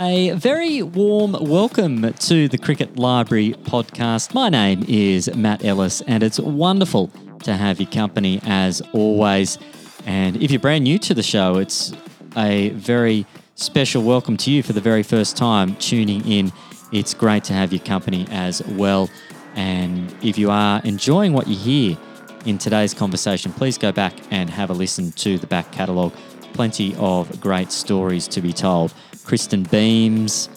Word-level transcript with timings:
A 0.00 0.30
very 0.30 0.82
warm 0.82 1.32
welcome 1.40 2.12
to 2.12 2.48
the 2.48 2.58
Cricket 2.58 2.98
Library 2.98 3.54
podcast. 3.64 4.32
My 4.32 4.48
name 4.48 4.84
is 4.86 5.34
Matt 5.34 5.64
Ellis, 5.64 6.02
and 6.02 6.22
it's 6.22 6.38
wonderful 6.38 7.10
to 7.42 7.54
have 7.54 7.80
your 7.80 7.90
company 7.90 8.40
as 8.44 8.80
always. 8.92 9.58
And 10.06 10.40
if 10.42 10.50
you're 10.50 10.60
brand 10.60 10.84
new 10.84 10.98
to 11.00 11.14
the 11.14 11.22
show, 11.22 11.56
it's 11.56 11.92
a 12.36 12.70
very 12.70 13.26
special 13.56 14.02
welcome 14.02 14.36
to 14.36 14.52
you 14.52 14.62
for 14.62 14.72
the 14.72 14.80
very 14.80 15.02
first 15.02 15.36
time 15.36 15.74
tuning 15.76 16.24
in. 16.30 16.52
It's 16.92 17.12
great 17.12 17.42
to 17.44 17.52
have 17.52 17.72
your 17.72 17.82
company 17.82 18.26
as 18.30 18.64
well. 18.66 19.10
And 19.56 20.14
if 20.22 20.38
you 20.38 20.50
are 20.50 20.80
enjoying 20.84 21.32
what 21.32 21.48
you 21.48 21.56
hear 21.56 21.98
in 22.46 22.58
today's 22.58 22.94
conversation, 22.94 23.52
please 23.52 23.76
go 23.76 23.90
back 23.90 24.14
and 24.30 24.48
have 24.48 24.70
a 24.70 24.72
listen 24.72 25.10
to 25.12 25.38
the 25.38 25.46
back 25.46 25.72
catalogue. 25.72 26.12
Plenty 26.58 26.96
of 26.96 27.40
great 27.40 27.70
stories 27.70 28.26
to 28.26 28.40
be 28.40 28.52
told. 28.52 28.92
Kristen 29.24 29.62
Beams, 29.62 30.48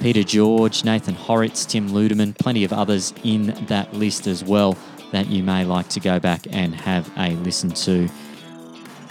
Peter 0.00 0.22
George, 0.22 0.86
Nathan 0.86 1.14
Hauritz, 1.14 1.66
Tim 1.66 1.90
Ludeman, 1.90 2.34
plenty 2.38 2.64
of 2.64 2.72
others 2.72 3.12
in 3.24 3.48
that 3.66 3.92
list 3.92 4.26
as 4.26 4.42
well 4.42 4.74
that 5.12 5.28
you 5.28 5.42
may 5.42 5.66
like 5.66 5.90
to 5.90 6.00
go 6.00 6.18
back 6.18 6.46
and 6.50 6.74
have 6.74 7.12
a 7.18 7.32
listen 7.42 7.68
to. 7.72 8.08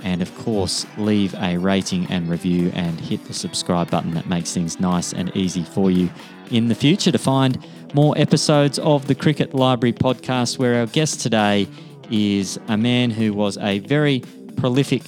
And 0.03 0.23
of 0.23 0.35
course, 0.39 0.87
leave 0.97 1.35
a 1.35 1.55
rating 1.59 2.07
and 2.07 2.27
review 2.27 2.71
and 2.73 2.99
hit 2.99 3.23
the 3.25 3.33
subscribe 3.35 3.91
button 3.91 4.15
that 4.15 4.25
makes 4.25 4.55
things 4.55 4.79
nice 4.79 5.13
and 5.13 5.29
easy 5.37 5.63
for 5.63 5.91
you 5.91 6.09
in 6.49 6.67
the 6.67 6.73
future 6.73 7.11
to 7.11 7.19
find 7.19 7.63
more 7.93 8.17
episodes 8.17 8.79
of 8.79 9.05
the 9.05 9.13
Cricket 9.13 9.53
Library 9.53 9.93
podcast, 9.93 10.57
where 10.57 10.79
our 10.79 10.87
guest 10.87 11.21
today 11.21 11.67
is 12.09 12.57
a 12.69 12.75
man 12.75 13.11
who 13.11 13.35
was 13.35 13.55
a 13.59 13.77
very 13.81 14.23
prolific 14.57 15.03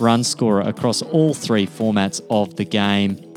run 0.00 0.24
scorer 0.24 0.62
across 0.62 1.02
all 1.02 1.34
three 1.34 1.66
formats 1.66 2.20
of 2.30 2.56
the 2.56 2.64
game 2.64 3.30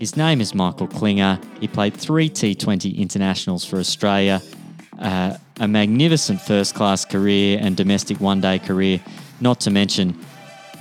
his 0.00 0.16
name 0.16 0.40
is 0.40 0.54
Michael 0.54 0.86
Klinger. 0.86 1.38
He 1.60 1.68
played 1.68 1.94
three 1.94 2.30
T20 2.30 2.96
internationals 2.96 3.66
for 3.66 3.78
Australia, 3.78 4.40
uh, 4.98 5.36
a 5.60 5.68
magnificent 5.68 6.40
first 6.40 6.74
class 6.74 7.04
career 7.04 7.58
and 7.60 7.76
domestic 7.76 8.18
one 8.18 8.40
day 8.40 8.58
career, 8.58 8.98
not 9.42 9.60
to 9.60 9.70
mention 9.70 10.18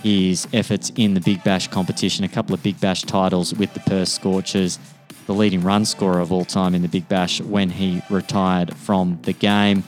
his 0.02 0.48
efforts 0.54 0.94
in 0.96 1.16
the 1.16 1.20
Big 1.20 1.44
Bash 1.44 1.68
competition, 1.68 2.24
a 2.24 2.30
couple 2.30 2.54
of 2.54 2.64
Big 2.64 2.80
Bash 2.80 3.02
titles 3.02 3.54
with 3.54 3.74
the 3.74 3.82
Perth 3.82 4.08
Scorchers, 4.08 4.80
the 5.26 5.34
leading 5.34 5.64
run 5.64 5.84
scorer 5.84 6.22
of 6.22 6.32
all 6.32 6.46
time 6.46 6.74
in 6.74 6.82
the 6.82 6.88
Big 6.88 7.10
Bash 7.10 7.42
when 7.42 7.70
he 7.70 8.02
retired 8.10 8.74
from 8.78 9.20
the 9.24 9.34
game. 9.34 9.84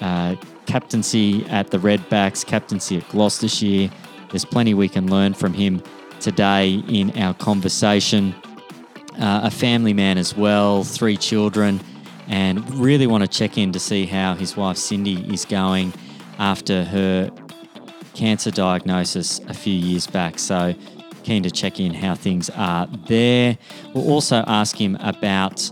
Uh, 0.00 0.34
captaincy 0.66 1.46
at 1.46 1.70
the 1.70 1.78
Redbacks, 1.78 2.44
captaincy 2.44 2.96
at 2.96 3.08
Gloucestershire. 3.10 3.92
There's 4.32 4.44
plenty 4.44 4.74
we 4.74 4.88
can 4.88 5.08
learn 5.08 5.34
from 5.34 5.54
him 5.54 5.82
today 6.18 6.82
in 6.88 7.16
our 7.18 7.34
conversation 7.34 8.34
uh, 9.18 9.40
a 9.44 9.50
family 9.50 9.92
man 9.92 10.18
as 10.18 10.36
well, 10.36 10.84
three 10.84 11.16
children, 11.16 11.80
and 12.28 12.68
really 12.74 13.06
want 13.06 13.22
to 13.22 13.28
check 13.28 13.58
in 13.58 13.72
to 13.72 13.78
see 13.78 14.06
how 14.06 14.34
his 14.34 14.56
wife 14.56 14.76
Cindy 14.76 15.32
is 15.32 15.44
going 15.44 15.92
after 16.38 16.84
her 16.84 17.30
cancer 18.14 18.50
diagnosis 18.50 19.40
a 19.48 19.54
few 19.54 19.74
years 19.74 20.06
back. 20.06 20.38
So, 20.38 20.74
keen 21.24 21.42
to 21.42 21.50
check 21.50 21.78
in 21.78 21.94
how 21.94 22.14
things 22.14 22.50
are 22.50 22.86
there. 23.06 23.56
We'll 23.94 24.10
also 24.10 24.42
ask 24.46 24.80
him 24.80 24.96
about 25.00 25.70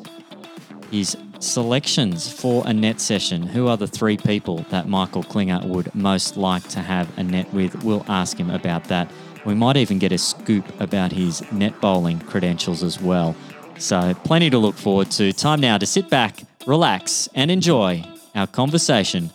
his 0.90 1.16
selections 1.40 2.30
for 2.30 2.62
a 2.66 2.72
net 2.72 3.00
session. 3.00 3.42
Who 3.42 3.66
are 3.68 3.76
the 3.76 3.86
three 3.86 4.16
people 4.16 4.58
that 4.70 4.88
Michael 4.88 5.22
Klinger 5.22 5.60
would 5.64 5.92
most 5.94 6.36
like 6.36 6.68
to 6.68 6.80
have 6.80 7.18
a 7.18 7.22
net 7.22 7.52
with? 7.52 7.82
We'll 7.82 8.04
ask 8.08 8.36
him 8.38 8.50
about 8.50 8.84
that. 8.84 9.10
We 9.44 9.54
might 9.54 9.76
even 9.76 9.98
get 9.98 10.12
a 10.12 10.18
scoop 10.18 10.64
about 10.80 11.12
his 11.12 11.42
net 11.50 11.80
bowling 11.80 12.20
credentials 12.20 12.82
as 12.82 13.00
well. 13.00 13.34
So, 13.78 14.14
plenty 14.24 14.50
to 14.50 14.58
look 14.58 14.76
forward 14.76 15.10
to. 15.12 15.32
Time 15.32 15.60
now 15.60 15.78
to 15.78 15.86
sit 15.86 16.10
back, 16.10 16.42
relax, 16.66 17.28
and 17.34 17.50
enjoy 17.50 18.04
our 18.34 18.46
conversation 18.46 19.30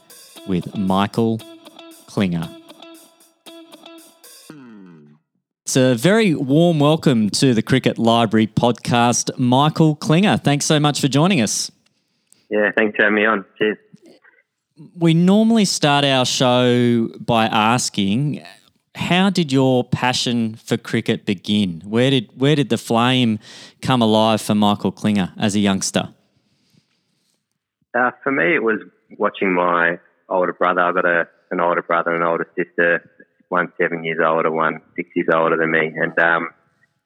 with 0.47 0.77
Michael 0.77 1.41
Klinger. 2.05 2.47
It's 5.65 5.75
a 5.75 5.95
very 5.95 6.35
warm 6.35 6.79
welcome 6.79 7.31
to 7.31 7.55
the 7.55 7.63
Cricket 7.63 7.97
Library 7.97 8.45
podcast, 8.45 9.35
Michael 9.39 9.95
Klinger. 9.95 10.37
Thanks 10.37 10.65
so 10.65 10.79
much 10.79 11.01
for 11.01 11.07
joining 11.07 11.41
us. 11.41 11.71
Yeah, 12.49 12.71
thanks 12.75 12.95
for 12.95 13.03
having 13.03 13.15
me 13.15 13.25
on. 13.25 13.45
Cheers. 13.57 13.77
We 14.97 15.13
normally 15.13 15.65
start 15.65 16.03
our 16.03 16.25
show 16.25 17.09
by 17.19 17.45
asking 17.45 18.43
how 18.95 19.29
did 19.29 19.51
your 19.51 19.83
passion 19.83 20.55
for 20.55 20.77
cricket 20.77 21.25
begin? 21.25 21.81
Where 21.85 22.09
did 22.09 22.29
where 22.35 22.55
did 22.55 22.69
the 22.69 22.77
flame 22.77 23.39
come 23.81 24.01
alive 24.01 24.41
for 24.41 24.55
Michael 24.55 24.91
Klinger 24.91 25.33
as 25.37 25.55
a 25.55 25.59
youngster? 25.59 26.13
Uh, 27.97 28.11
for 28.23 28.31
me, 28.31 28.55
it 28.55 28.63
was 28.63 28.79
watching 29.17 29.53
my 29.53 29.99
older 30.29 30.53
brother. 30.53 30.81
I've 30.81 30.95
got 30.95 31.05
a, 31.05 31.27
an 31.51 31.61
older 31.61 31.81
brother 31.81 32.13
and 32.13 32.23
an 32.23 32.27
older 32.27 32.47
sister. 32.57 33.09
One 33.49 33.71
seven 33.79 34.03
years 34.03 34.19
older, 34.25 34.51
one 34.51 34.81
six 34.95 35.09
years 35.15 35.27
older 35.33 35.55
than 35.55 35.71
me, 35.71 35.93
and 35.95 36.17
um, 36.19 36.49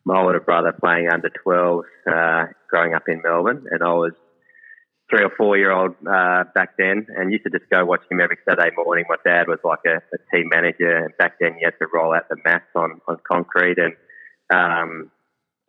my 0.06 0.22
older 0.22 0.40
brother 0.40 0.72
playing 0.72 1.10
under 1.10 1.30
12s, 1.46 1.84
uh, 2.10 2.52
growing 2.70 2.94
up 2.94 3.04
in 3.08 3.22
Melbourne, 3.22 3.66
and 3.70 3.84
I 3.84 3.92
was 3.92 4.14
three 5.10 5.24
or 5.24 5.32
four 5.38 5.58
year 5.58 5.72
old 5.72 5.96
uh, 6.08 6.44
back 6.54 6.78
then, 6.78 7.08
and 7.16 7.32
used 7.32 7.44
to 7.44 7.50
just 7.50 7.70
go 7.70 7.86
watch 7.86 8.02
him 8.10 8.22
every 8.22 8.38
Saturday 8.48 8.76
morning. 8.76 9.06
My 9.10 9.18
dad 9.26 9.48
was 9.48 9.60
like 9.64 9.80
a, 9.86 9.98
a 9.98 10.20
team 10.32 10.50
manager, 10.50 11.06
and 11.06 11.18
back 11.18 11.34
then 11.40 11.56
you 11.60 11.66
had 11.66 11.78
to 11.80 11.88
roll 11.92 12.14
out 12.14 12.30
the 12.30 12.38
mats 12.46 12.70
on, 12.76 13.02
on 13.08 13.18
concrete, 13.28 13.78
and 13.78 13.94
um, 14.54 15.12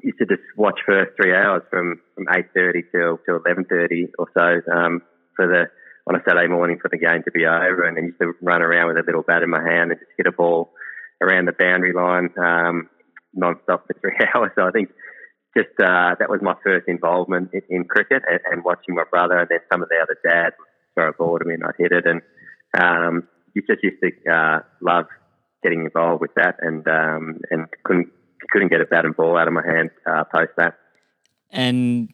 used 0.03 0.19
to 0.19 0.27
just 0.27 0.43
watch 0.57 0.81
for 0.85 1.07
three 1.17 1.35
hours 1.35 1.63
from 1.71 2.01
from 2.15 2.27
eight 2.37 2.47
thirty 2.55 2.83
till 2.93 3.19
till 3.25 3.41
eleven 3.45 3.65
thirty 3.65 4.09
or 4.19 4.29
so 4.37 4.73
um, 4.73 5.03
for 5.37 5.47
the 5.47 5.65
on 6.09 6.17
a 6.17 6.23
Saturday 6.27 6.49
morning 6.49 6.79
for 6.81 6.89
the 6.89 6.99
game 6.99 7.23
to 7.25 7.31
be 7.31 7.47
over, 7.47 7.85
and 7.87 7.97
then 7.97 8.05
used 8.07 8.21
to 8.21 8.33
run 8.43 8.63
around 8.63 8.89
with 8.89 8.97
a 8.97 9.07
little 9.07 9.23
bat 9.23 9.43
in 9.43 9.51
my 9.51 9.63
hand 9.63 9.91
and 9.91 10.01
just 10.01 10.13
hit 10.17 10.27
a 10.27 10.33
ball 10.33 10.73
around 11.21 11.47
the 11.47 11.53
boundary 11.53 11.93
line 11.93 12.31
um, 12.39 12.89
non-stop 13.35 13.87
for 13.87 13.95
three 14.01 14.17
hours. 14.35 14.51
So 14.57 14.67
I 14.67 14.71
think 14.71 14.91
just 15.57 15.69
uh, 15.81 16.15
that 16.19 16.29
was 16.31 16.41
my 16.43 16.55
first 16.63 16.87
involvement 16.89 17.51
in, 17.53 17.63
in 17.69 17.85
cricket 17.85 18.23
and, 18.29 18.41
and, 18.51 18.65
watching 18.65 18.95
my 18.95 19.05
brother 19.11 19.39
and 19.39 19.49
then 19.49 19.59
some 19.73 19.83
of 19.83 19.89
the 19.89 19.97
other 19.97 20.17
dads 20.23 20.55
throw 20.95 21.09
a 21.09 21.13
ball 21.13 21.39
to 21.39 21.45
me 21.45 21.55
and 21.55 21.65
I'd 21.65 21.75
hit 21.79 21.93
it 21.93 22.07
and 22.07 22.23
um, 22.79 23.29
you 23.55 23.63
just 23.63 23.83
used 23.83 23.97
to 24.03 24.33
uh, 24.33 24.61
love 24.81 25.07
getting 25.63 25.85
involved 25.85 26.21
with 26.21 26.35
that 26.37 26.57
and 26.61 26.87
um, 26.87 27.41
and 27.51 27.67
couldn't 27.85 28.09
couldn't 28.51 28.69
get 28.69 28.81
a 28.81 28.87
bat 28.87 29.05
and 29.05 29.17
ball 29.17 29.37
out 29.37 29.49
of 29.49 29.55
my 29.55 29.65
hand 29.65 29.91
uh, 30.07 30.25
post 30.25 30.53
that. 30.57 30.79
And 31.51 32.13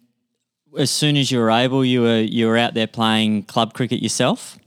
as 0.79 0.91
soon 0.91 1.17
as 1.17 1.31
you 1.31 1.39
were 1.39 1.51
able, 1.51 1.85
you 1.85 2.03
were 2.03 2.21
you 2.21 2.47
were 2.47 2.57
out 2.57 2.75
there 2.75 2.87
playing 2.87 3.45
club 3.45 3.75
cricket 3.75 4.03
yourself. 4.03 4.59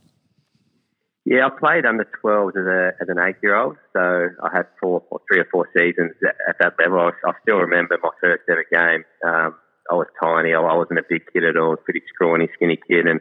Yeah, 1.26 1.46
I 1.46 1.50
played 1.50 1.84
under 1.84 2.06
12s 2.24 2.56
as, 2.56 2.66
a, 2.66 3.02
as 3.02 3.08
an 3.08 3.18
eight 3.18 3.36
year 3.42 3.54
old. 3.54 3.76
So 3.92 4.00
I 4.00 4.56
had 4.56 4.66
four, 4.80 5.02
or 5.10 5.20
three 5.28 5.40
or 5.40 5.46
four 5.52 5.68
seasons 5.76 6.12
at 6.48 6.56
that 6.60 6.74
level. 6.78 6.98
I, 6.98 7.10
I 7.28 7.32
still 7.42 7.58
remember 7.58 7.98
my 8.02 8.10
first 8.20 8.42
ever 8.48 8.64
game. 8.72 9.04
Um, 9.26 9.54
I 9.90 9.94
was 9.94 10.06
tiny. 10.22 10.54
I 10.54 10.60
wasn't 10.60 10.98
a 10.98 11.04
big 11.08 11.22
kid 11.32 11.44
at 11.44 11.56
all. 11.56 11.76
Pretty 11.76 12.02
scrawny, 12.14 12.48
skinny 12.54 12.78
kid. 12.88 13.06
And 13.06 13.20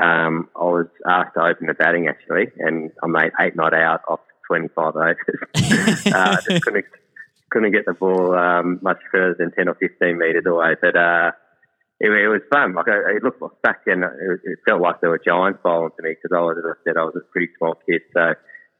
um, 0.00 0.48
I 0.56 0.64
was 0.64 0.86
asked 1.06 1.34
to 1.34 1.44
open 1.44 1.66
the 1.68 1.74
batting 1.74 2.08
actually. 2.08 2.48
And 2.58 2.90
I 3.02 3.06
made 3.06 3.32
eight 3.40 3.54
not 3.54 3.72
out 3.72 4.00
off 4.08 4.20
25 4.48 4.96
overs. 4.96 5.16
uh, 6.12 6.40
just 6.40 6.62
couldn't, 6.64 6.86
couldn't 7.50 7.72
get 7.72 7.86
the 7.86 7.94
ball 7.94 8.34
um, 8.34 8.80
much 8.82 9.00
further 9.12 9.36
than 9.38 9.52
10 9.52 9.68
or 9.68 9.74
15 9.74 10.18
metres 10.18 10.44
away. 10.44 10.74
But 10.80 10.96
uh, 10.96 11.30
it, 12.00 12.10
it 12.10 12.28
was 12.28 12.42
fun. 12.50 12.74
Like 12.74 12.86
it 12.88 13.22
looked 13.22 13.42
back 13.62 13.84
then, 13.86 14.02
it, 14.02 14.40
it 14.44 14.58
felt 14.66 14.80
like 14.80 15.00
there 15.00 15.10
were 15.10 15.20
giants 15.24 15.60
bowling 15.62 15.90
to 15.96 16.02
me 16.02 16.14
because 16.14 16.36
I 16.36 16.40
was, 16.40 16.56
as 16.58 16.64
I 16.64 16.76
said, 16.84 16.96
I 16.96 17.04
was 17.04 17.14
a 17.16 17.32
pretty 17.32 17.48
small 17.58 17.74
kid. 17.86 18.02
So 18.14 18.34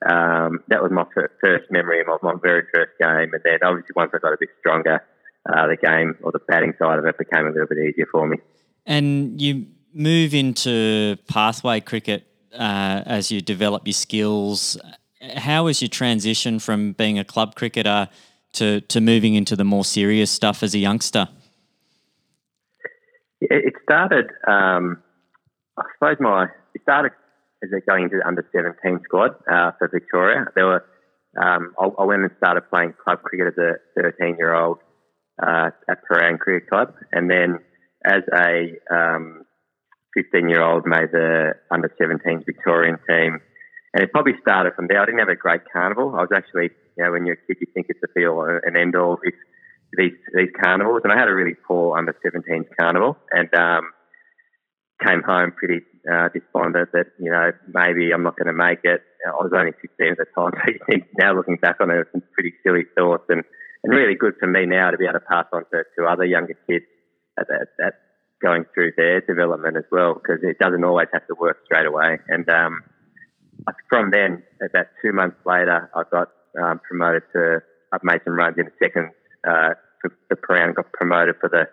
um, 0.09 0.61
that 0.69 0.83
was 0.83 0.93
my 0.93 1.05
first 1.41 1.71
memory 1.71 2.01
of 2.01 2.23
my 2.23 2.35
very 2.41 2.63
first 2.73 2.93
game. 3.01 3.35
And 3.35 3.43
then 3.45 3.59
obviously 3.65 3.93
once 3.97 4.13
I 4.15 4.19
got 4.19 4.33
a 4.33 4.37
bit 4.39 4.51
stronger, 4.61 5.03
uh, 5.49 5.67
the 5.67 5.77
game 5.77 6.17
or 6.23 6.31
the 6.31 6.39
batting 6.47 6.75
side 6.79 6.99
of 6.99 7.05
it 7.07 7.19
became 7.19 7.47
a 7.47 7.51
little 7.51 7.67
bit 7.67 7.79
easier 7.79 8.07
for 8.11 8.27
me. 8.27 8.39
And 8.87 9.41
you 9.41 9.67
move 9.93 10.35
into 10.35 11.17
pathway 11.29 11.81
cricket 11.81 12.27
uh, 12.53 13.03
as 13.05 13.33
you 13.33 13.41
develop 13.41 13.87
your 13.87 13.95
skills. 13.95 14.79
How 15.37 15.65
was 15.65 15.83
your 15.83 15.89
transition 15.89 16.61
from 16.61 16.93
being 16.93 17.19
a 17.19 17.25
club 17.25 17.57
cricketer 17.57 18.09
to, 18.53 18.81
to 18.83 19.01
moving 19.01 19.35
into 19.35 19.57
the 19.57 19.65
more 19.65 19.85
serious 19.85 20.31
stuff 20.31 20.63
as 20.63 20.75
a 20.75 20.79
youngster? 20.79 21.29
It 23.41 23.75
started, 23.83 24.27
um, 24.47 25.03
I 25.77 25.85
suppose 25.95 26.17
my, 26.21 26.47
it 26.75 26.83
started 26.83 27.13
as 27.63 27.71
a 27.73 27.81
going 27.89 28.05
into 28.05 28.17
the 28.19 28.27
under 28.27 28.45
17 28.53 29.01
squad 29.05 29.33
uh, 29.51 29.73
for 29.79 29.89
Victoria. 29.93 30.47
There 30.55 30.67
were, 30.67 30.85
um, 31.41 31.75
I, 31.79 31.87
I, 32.03 32.05
went 32.05 32.23
and 32.23 32.31
started 32.39 32.63
playing 32.71 32.95
club 33.03 33.23
cricket 33.23 33.55
as 33.57 33.59
a 33.59 34.01
13 34.01 34.37
year 34.39 34.55
old 34.55 34.79
uh, 35.41 35.71
at 35.89 35.99
Prahran 36.05 36.39
Cricket 36.39 36.69
Club. 36.69 36.95
And 37.13 37.31
then 37.31 37.59
as 38.05 38.23
a 38.33 38.75
um, 38.93 39.45
15 40.15 40.49
year 40.49 40.63
old, 40.63 40.85
made 40.87 41.13
the 41.13 41.55
under 41.71 41.93
17 41.99 42.43
Victorian 42.45 42.99
team. 43.09 43.39
And 43.95 44.03
it 44.03 44.13
probably 44.13 44.35
started 44.43 44.75
from 44.75 44.87
there. 44.89 45.01
I 45.01 45.07
didn't 45.07 45.21
have 45.21 45.29
a 45.29 45.37
great 45.37 45.63
carnival. 45.73 46.15
I 46.15 46.23
was 46.23 46.31
actually, 46.35 46.71
you 46.97 47.05
know, 47.05 47.13
when 47.13 47.25
you're 47.25 47.37
a 47.37 47.47
kid, 47.47 47.59
you 47.61 47.67
think 47.73 47.87
it's 47.89 48.01
a 48.05 48.09
be 48.15 48.27
all 48.27 48.45
and 48.47 48.77
end 48.77 48.97
all. 48.97 49.19
If 49.23 49.35
these 49.97 50.13
these 50.35 50.51
carnivals, 50.63 51.03
and 51.05 51.13
I 51.13 51.19
had 51.19 51.29
a 51.29 51.35
really 51.35 51.55
poor 51.55 51.97
under 51.97 52.15
17s 52.25 52.69
carnival, 52.79 53.17
and 53.31 53.53
um, 53.55 53.91
came 55.05 55.23
home 55.23 55.53
pretty 55.53 55.81
uh, 56.11 56.29
despondent 56.35 56.91
that 56.93 57.07
you 57.19 57.31
know 57.31 57.53
maybe 57.73 58.13
I'm 58.13 58.23
not 58.23 58.37
going 58.37 58.49
to 58.49 58.53
make 58.53 58.81
it. 58.85 59.03
I 59.27 59.31
was 59.31 59.53
only 59.55 59.73
16 59.81 60.13
at 60.13 60.19
the 60.19 60.27
time, 60.35 60.53
so 60.91 60.97
now 61.19 61.35
looking 61.35 61.57
back 61.57 61.77
on 61.81 61.91
it, 61.91 62.07
some 62.13 62.23
pretty 62.35 62.53
silly 62.65 62.85
thoughts, 62.97 63.25
and 63.29 63.43
and 63.85 63.93
really 63.95 64.15
good 64.15 64.35
for 64.41 64.47
me 64.47 64.67
now 64.67 64.91
to 64.91 64.99
be 64.99 65.05
able 65.05 65.21
to 65.21 65.25
pass 65.25 65.47
on 65.53 65.65
to, 65.73 65.85
to 65.97 66.05
other 66.05 66.25
younger 66.25 66.55
kids 66.69 66.85
at, 67.39 67.47
at, 67.51 67.69
at 67.87 67.95
going 68.43 68.65
through 68.75 68.93
their 68.97 69.21
development 69.21 69.77
as 69.77 69.85
well, 69.91 70.15
because 70.15 70.43
it 70.43 70.59
doesn't 70.59 70.85
always 70.85 71.09
have 71.13 71.27
to 71.27 71.35
work 71.39 71.59
straight 71.65 71.87
away. 71.87 72.19
And 72.29 72.49
um, 72.51 72.83
from 73.89 74.11
then, 74.11 74.43
about 74.63 74.87
two 75.03 75.13
months 75.13 75.37
later, 75.47 75.91
I 75.95 76.03
got 76.11 76.29
um, 76.61 76.81
promoted 76.87 77.23
to. 77.35 77.61
I've 77.93 78.05
made 78.05 78.21
some 78.25 78.35
runs 78.35 78.57
in 78.59 78.67
the 78.67 78.77
second 78.83 79.11
uh, 79.47 79.75
for 80.01 80.11
the 80.31 80.37
Prahran, 80.37 80.75
got 80.75 80.93
promoted 80.93 81.37
for 81.41 81.49
the 81.49 81.69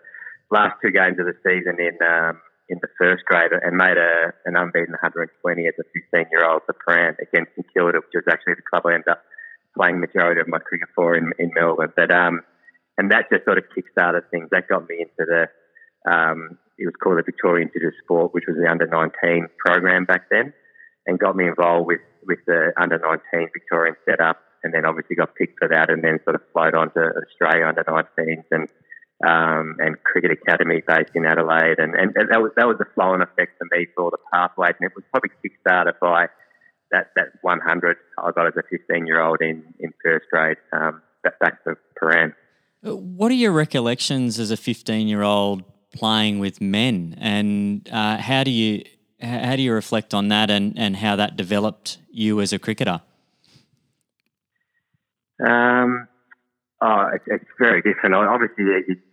last 0.50 0.76
two 0.82 0.90
games 0.90 1.18
of 1.18 1.26
the 1.26 1.36
season 1.42 1.80
in 1.80 1.96
um, 2.06 2.40
in 2.68 2.78
the 2.82 2.88
first 2.98 3.24
grade 3.24 3.52
and 3.52 3.76
made 3.76 3.96
a, 3.96 4.32
an 4.44 4.56
unbeaten 4.56 4.90
120 4.98 5.30
as 5.66 5.74
a 5.78 5.84
15 5.94 6.26
year 6.30 6.44
old 6.44 6.62
for 6.66 6.74
Prahran 6.74 7.14
against 7.22 7.54
St 7.54 7.66
Kilda, 7.72 7.98
which 7.98 8.14
was 8.14 8.26
actually 8.30 8.54
the 8.54 8.66
club 8.68 8.86
I 8.86 8.94
ended 8.94 9.08
up 9.08 9.22
playing 9.76 10.00
majority 10.00 10.40
of 10.40 10.48
my 10.48 10.58
cricket 10.58 10.88
for 10.94 11.14
in, 11.14 11.32
in 11.38 11.52
Melbourne. 11.54 11.92
But 11.94 12.10
um, 12.10 12.42
and 12.98 13.10
that 13.12 13.30
just 13.30 13.44
sort 13.44 13.58
of 13.58 13.64
kick-started 13.74 14.30
things. 14.30 14.48
That 14.50 14.68
got 14.68 14.88
me 14.88 15.04
into 15.04 15.24
the 15.24 15.46
um, 16.10 16.58
it 16.78 16.86
was 16.86 16.94
called 17.02 17.18
the 17.18 17.22
Victorian 17.22 17.68
of 17.68 17.92
Sport, 18.02 18.34
which 18.34 18.44
was 18.46 18.56
the 18.56 18.68
under 18.68 18.86
19 18.86 19.48
program 19.64 20.04
back 20.04 20.28
then, 20.30 20.52
and 21.06 21.18
got 21.18 21.36
me 21.36 21.46
involved 21.46 21.86
with 21.86 22.00
with 22.26 22.38
the 22.46 22.72
under 22.76 22.98
19 22.98 23.48
Victorian 23.52 23.94
setup 24.08 24.38
and 24.66 24.74
then 24.74 24.84
obviously 24.84 25.16
got 25.16 25.34
picked 25.34 25.58
for 25.58 25.68
that, 25.68 25.88
and 25.88 26.02
then 26.02 26.18
sort 26.24 26.34
of 26.34 26.42
flowed 26.52 26.74
on 26.74 26.90
to 26.92 27.00
Australia 27.00 27.66
under 27.66 27.84
19s 27.84 28.44
and 28.50 28.68
um, 29.24 29.76
and 29.78 29.96
Cricket 30.02 30.32
Academy 30.32 30.82
based 30.86 31.12
in 31.14 31.24
Adelaide, 31.24 31.78
and, 31.78 31.94
and, 31.94 32.14
that 32.14 32.42
was 32.42 32.52
that 32.56 32.66
was 32.66 32.76
the 32.78 32.84
flow 32.94 33.14
and 33.14 33.22
effect 33.22 33.56
for 33.56 33.66
me 33.72 33.86
for 33.96 34.10
the 34.10 34.18
pathways, 34.30 34.74
and 34.78 34.90
it 34.90 34.92
was 34.94 35.04
probably 35.10 35.30
kickstarted 35.42 35.98
by 36.00 36.26
that 36.90 37.12
that 37.16 37.28
100 37.40 37.96
I 38.18 38.30
got 38.32 38.46
as 38.46 38.52
a 38.58 38.62
15 38.68 39.06
year 39.06 39.22
old 39.22 39.40
in 39.40 39.64
in 39.80 39.94
first 40.04 40.26
grade 40.30 40.58
um, 40.72 41.00
back 41.22 41.64
to 41.64 41.76
Prahran. 42.00 42.34
What 42.82 43.30
are 43.30 43.34
your 43.34 43.52
recollections 43.52 44.38
as 44.38 44.50
a 44.50 44.56
15 44.56 45.08
year 45.08 45.22
old 45.22 45.64
playing 45.94 46.38
with 46.38 46.60
men, 46.60 47.16
and 47.18 47.88
uh, 47.90 48.18
how 48.18 48.44
do 48.44 48.50
you 48.50 48.84
how 49.22 49.56
do 49.56 49.62
you 49.62 49.72
reflect 49.72 50.12
on 50.12 50.28
that, 50.28 50.50
and, 50.50 50.78
and 50.78 50.96
how 50.96 51.16
that 51.16 51.36
developed 51.36 51.98
you 52.10 52.42
as 52.42 52.52
a 52.52 52.58
cricketer? 52.58 53.00
Um, 55.44 56.08
oh, 56.80 57.10
it's, 57.14 57.24
it's 57.26 57.50
very 57.58 57.82
different. 57.82 58.14
Obviously, 58.14 58.64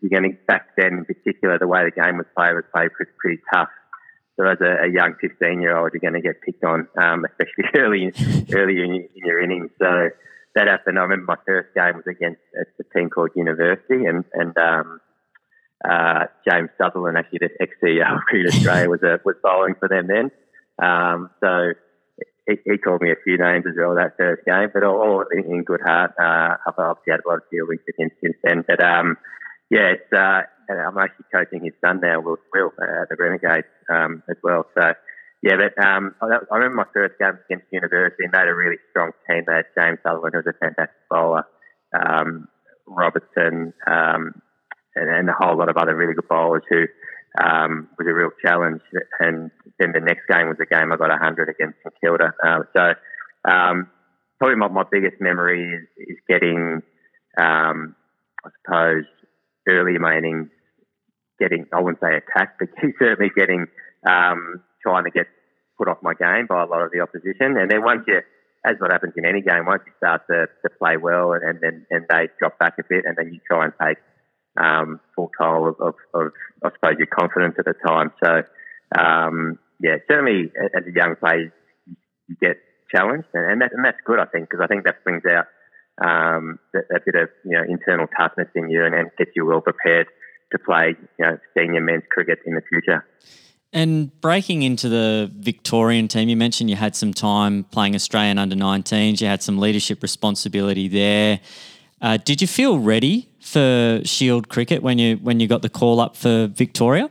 you're 0.02 0.10
going 0.10 0.38
back 0.48 0.70
then, 0.78 1.00
in 1.00 1.06
particular, 1.06 1.58
the 1.60 1.68
way 1.68 1.84
the 1.84 1.92
game 1.92 2.18
was 2.18 2.28
played 2.36 2.54
was 2.54 2.64
played 2.74 2.92
pretty, 2.94 3.12
pretty 3.20 3.42
tough. 3.54 3.70
So 4.38 4.46
as 4.46 4.58
a, 4.62 4.86
a 4.86 4.90
young 4.92 5.14
15 5.22 5.62
year 5.62 5.78
old, 5.78 5.92
you're 5.94 6.00
going 6.00 6.20
to 6.20 6.28
get 6.28 6.42
picked 6.42 6.64
on, 6.64 6.88
um, 6.98 7.25
especially 7.25 7.66
early 7.75 8.12
early 8.52 8.81
in, 8.81 9.08
in, 9.16 9.25
your 9.25 9.42
innings. 9.42 9.70
So 9.80 10.10
that 10.56 10.68
happened. 10.68 10.98
I 10.98 11.04
remember 11.04 11.25
my 11.25 11.38
first 11.46 11.70
game 11.75 11.96
was 11.96 12.06
against 12.08 12.42
a 12.56 12.98
team 12.98 13.10
called 13.10 13.30
University, 13.36 14.06
and 14.06 14.26
and 14.34 14.58
um, 14.58 15.00
uh, 15.88 16.26
James 16.48 16.69
Sutherland, 16.81 17.18
actually 17.18 17.40
the 17.40 17.50
ex 17.62 17.76
CEO 17.84 18.16
of 18.16 18.22
Cricket 18.22 18.56
Australia, 18.56 18.90
was 18.90 19.04
a, 19.04 19.19
was 19.24 19.36
bowling 19.44 19.76
for 19.80 19.88
them 19.88 20.08
then. 20.08 20.31
Um, 20.81 21.30
so 21.40 21.74
he, 22.48 22.56
he, 22.66 22.78
called 22.78 23.01
me 23.01 23.12
a 23.12 23.24
few 23.24 23.38
names 23.38 23.66
as 23.68 23.75
well 23.78 23.95
that 23.95 24.18
first 24.18 24.44
game, 24.45 24.69
but 24.74 24.84
all, 24.84 25.00
all 25.00 25.25
in, 25.31 25.63
good 25.63 25.81
heart. 25.81 26.12
Uh, 26.19 26.57
I've 26.60 26.78
obviously 26.78 27.12
had 27.12 27.22
a 27.25 27.30
lot 27.30 27.40
of 27.40 27.50
dealings 27.51 27.81
with 27.88 27.98
him 27.98 28.12
since 28.22 28.38
then. 28.44 28.63
But 28.68 28.84
um, 28.84 29.18
yeah, 29.69 29.95
it's, 29.95 30.12
uh, 30.12 30.42
I'm 30.69 30.98
actually 30.98 31.25
coaching 31.34 31.63
his 31.63 31.74
son 31.84 32.00
now, 32.01 32.19
Will, 32.22 32.38
Will 32.54 32.72
uh, 32.80 33.04
at 33.04 33.10
the 33.10 33.16
Renegades 33.18 33.68
um, 33.90 34.24
as 34.30 34.38
well. 34.44 34.66
So 34.78 34.94
yeah, 35.44 35.60
but 35.60 35.75
um, 35.84 36.16
I, 36.22 36.40
I 36.51 36.56
remember 36.56 36.88
my 36.88 36.92
first 36.94 37.19
game 37.19 37.38
against 37.50 37.68
University, 37.72 38.24
and 38.24 38.31
they 38.31 38.40
had 38.40 38.48
a 38.48 38.56
really 38.56 38.80
strong 38.90 39.12
team. 39.28 39.44
Had 39.48 39.68
James 39.78 40.00
Sutherland, 40.04 40.34
who 40.34 40.40
was 40.40 40.56
a 40.56 40.57
fantastic 40.57 41.04
bowler, 41.12 41.44
um, 41.92 42.48
Robertson, 42.88 43.74
um, 43.86 44.40
and, 44.95 45.10
and 45.10 45.30
a 45.30 45.36
whole 45.38 45.57
lot 45.57 45.68
of 45.68 45.75
other 45.75 45.95
really 45.95 46.13
good 46.13 46.30
bowlers 46.30 46.63
who 46.69 46.88
um, 47.41 47.89
was 47.97 48.07
a 48.07 48.13
real 48.13 48.30
challenge. 48.44 48.81
And 49.19 49.51
then 49.80 49.91
the 49.91 50.00
next 50.00 50.27
game 50.30 50.47
was 50.47 50.57
a 50.62 50.65
game 50.65 50.91
I 50.91 50.97
got 50.97 51.09
100 51.09 51.50
against 51.50 51.80
St 51.80 51.94
Kilda. 52.01 52.33
Uh, 52.44 52.59
so 52.75 52.94
um, 53.50 53.89
probably 54.39 54.57
my, 54.57 54.68
my 54.68 54.83
biggest 54.89 55.19
memory 55.19 55.74
is, 55.74 56.07
is 56.09 56.18
getting, 56.27 56.81
um, 57.38 57.95
I 58.45 58.50
suppose, 58.62 59.06
early 59.68 59.95
in 59.95 60.01
my 60.01 60.18
innings, 60.18 60.50
getting, 61.39 61.65
I 61.74 61.81
wouldn't 61.81 62.01
say 62.01 62.18
attacked, 62.18 62.59
but 62.59 62.69
certainly 63.00 63.31
getting, 63.35 63.65
um, 64.07 64.62
trying 64.81 65.06
to 65.06 65.12
get 65.12 65.27
put 65.77 65.88
off 65.88 65.97
my 66.01 66.13
game 66.13 66.45
by 66.47 66.62
a 66.62 66.65
lot 66.65 66.81
of 66.81 66.91
the 66.91 67.00
opposition. 67.00 67.57
And 67.57 67.71
then 67.71 67.83
once 67.83 68.03
you, 68.07 68.21
as 68.65 68.75
what 68.80 68.91
happens 68.91 69.13
in 69.18 69.25
any 69.25 69.41
game, 69.41 69.65
once 69.65 69.81
you 69.85 69.94
start 69.97 70.21
to, 70.30 70.47
to 70.62 70.69
play 70.77 70.97
well 70.97 71.33
and, 71.33 71.44
and 71.44 71.59
then 71.62 71.85
and 71.89 72.06
they 72.09 72.30
drop 72.39 72.59
back 72.59 72.75
a 72.80 72.83
bit 72.88 73.03
and 73.06 73.18
then 73.18 73.33
you 73.33 73.39
try 73.47 73.65
and 73.65 73.74
take 73.81 73.97
um, 74.58 75.00
full 75.16 75.32
toll 75.40 75.70
of, 75.70 75.76
of, 75.80 75.96
of, 76.14 76.32
I 76.64 76.70
suppose, 76.74 76.96
your 76.98 77.08
confidence 77.08 77.56
at 77.58 77.66
the 77.66 77.74
time. 77.86 78.12
So, 78.24 78.44
um, 78.98 79.60
yeah, 79.80 79.98
certainly 80.10 80.52
as 80.76 80.84
a 80.88 80.92
young 80.94 81.16
player, 81.16 81.54
you 82.28 82.36
get 82.42 82.58
challenged, 82.94 83.28
and, 83.34 83.62
that, 83.62 83.72
and 83.74 83.84
that's 83.84 83.98
good, 84.06 84.20
I 84.20 84.26
think, 84.26 84.50
because 84.50 84.64
I 84.64 84.68
think 84.68 84.86
that 84.86 85.04
brings 85.04 85.24
out 85.26 85.46
um, 86.02 86.60
a, 86.76 86.96
a, 86.96 87.00
bit 87.06 87.16
of 87.16 87.30
you 87.46 87.52
know 87.52 87.64
internal 87.68 88.08
toughness 88.18 88.48
in 88.56 88.70
you 88.70 88.84
and, 88.84 88.96
and 88.96 89.12
gets 89.18 89.32
you 89.36 89.46
well 89.46 89.62
prepared 89.62 90.08
to 90.52 90.58
play 90.58 90.96
you 91.20 91.26
know 91.26 91.38
senior 91.56 91.82
men's 91.82 92.04
cricket 92.10 92.40
in 92.46 92.56
the 92.56 92.62
future. 92.68 93.06
And 93.72 94.20
breaking 94.22 94.62
into 94.62 94.88
the 94.88 95.32
Victorian 95.36 96.08
team, 96.08 96.30
you 96.30 96.38
mentioned 96.38 96.70
you 96.70 96.76
had 96.76 96.96
some 96.96 97.12
time 97.12 97.64
playing 97.66 97.96
Australian 97.96 98.38
under 98.38 98.56
19s, 98.56 99.20
you 99.20 99.28
had 99.28 99.42
some 99.42 99.58
leadership 99.58 100.04
responsibility 100.04 100.88
there. 100.88 101.40
Uh, 102.00 102.18
did 102.18 102.42
you 102.42 102.48
feel 102.48 102.78
ready 102.78 103.30
for 103.44 104.01
Shield 104.06 104.50
cricket 104.50 104.81
when 104.81 104.98
you 104.98 105.18
when 105.18 105.40
you 105.40 105.48
got 105.48 105.62
the 105.62 105.69
call 105.69 106.00
up 106.00 106.16
for 106.16 106.48
Victoria? 106.48 107.10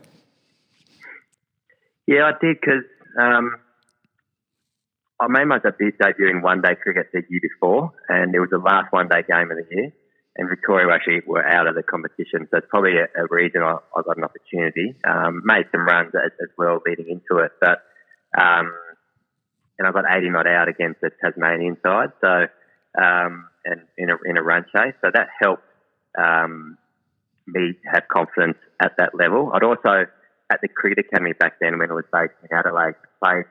Yeah, 2.07 2.25
I 2.25 2.31
did 2.41 2.57
because 2.59 2.83
um, 3.19 3.55
I 5.19 5.27
made 5.27 5.45
my 5.45 5.59
debut 5.59 6.29
in 6.29 6.41
one 6.41 6.61
day 6.61 6.75
cricket 6.75 7.07
the 7.13 7.23
year 7.29 7.39
before, 7.41 7.93
and 8.09 8.33
it 8.35 8.39
was 8.39 8.49
the 8.49 8.57
last 8.57 8.91
one 8.91 9.07
day 9.07 9.23
game 9.27 9.51
of 9.51 9.57
the 9.57 9.67
year. 9.71 9.93
And 10.35 10.49
Victoria 10.49 10.91
actually 10.91 11.21
were 11.27 11.45
out 11.45 11.67
of 11.67 11.75
the 11.75 11.83
competition, 11.83 12.47
so 12.49 12.57
it's 12.57 12.67
probably 12.67 12.97
a, 12.97 13.05
a 13.15 13.27
reason 13.29 13.61
I, 13.61 13.77
I, 13.95 14.01
got 14.01 14.17
an 14.17 14.23
opportunity. 14.23 14.95
Um, 15.07 15.43
made 15.45 15.67
some 15.71 15.85
runs 15.85 16.11
as, 16.15 16.31
as, 16.41 16.49
well 16.57 16.81
leading 16.87 17.07
into 17.07 17.43
it, 17.43 17.51
but 17.61 17.83
um, 18.35 18.73
and 19.77 19.87
I 19.87 19.91
got 19.91 20.05
80 20.09 20.31
not 20.31 20.47
out 20.47 20.67
against 20.67 21.01
the 21.01 21.11
Tasmanian 21.21 21.77
side. 21.83 22.13
So 22.19 22.47
um, 22.97 23.49
and 23.65 23.81
in 23.97 24.09
a, 24.09 24.15
in 24.25 24.37
a 24.37 24.43
run 24.43 24.65
chase. 24.75 24.93
So 25.01 25.09
that 25.13 25.27
helped 25.39 25.63
um, 26.17 26.77
me 27.47 27.73
have 27.91 28.03
confidence 28.11 28.57
at 28.81 28.93
that 28.97 29.11
level. 29.15 29.51
I'd 29.53 29.63
also, 29.63 30.05
at 30.51 30.59
the 30.61 30.67
Cricket 30.67 31.05
Academy 31.07 31.33
back 31.33 31.59
then 31.59 31.77
when 31.79 31.89
it 31.89 31.93
was 31.93 32.05
based 32.11 32.33
in 32.43 32.55
Adelaide, 32.55 32.95
played 33.23 33.45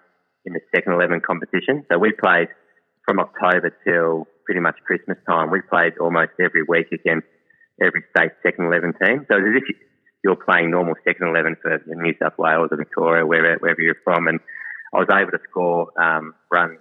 in 0.44 0.52
the 0.52 0.60
second 0.74 0.94
11 0.94 1.20
competition. 1.20 1.84
So 1.90 1.98
we 1.98 2.12
played 2.12 2.48
from 3.04 3.20
October 3.20 3.70
till 3.84 4.26
pretty 4.44 4.60
much 4.60 4.76
Christmas 4.86 5.18
time. 5.28 5.50
We 5.50 5.60
played 5.62 5.98
almost 5.98 6.32
every 6.40 6.62
week 6.62 6.88
against 6.92 7.26
every 7.80 8.02
state 8.16 8.32
second 8.42 8.66
11 8.66 8.94
team. 9.02 9.26
So 9.30 9.36
it's 9.38 9.46
as 9.46 9.62
if 9.62 9.76
you're 10.24 10.36
playing 10.36 10.70
normal 10.70 10.94
second 11.06 11.28
11 11.28 11.56
for 11.62 11.82
New 11.86 12.14
South 12.22 12.38
Wales 12.38 12.68
or 12.70 12.76
Victoria, 12.76 13.26
wherever, 13.26 13.58
wherever 13.58 13.80
you're 13.80 14.02
from. 14.04 14.28
And 14.28 14.40
I 14.94 14.98
was 14.98 15.08
able 15.10 15.32
to 15.32 15.42
score 15.50 15.90
um, 16.00 16.34
runs 16.50 16.78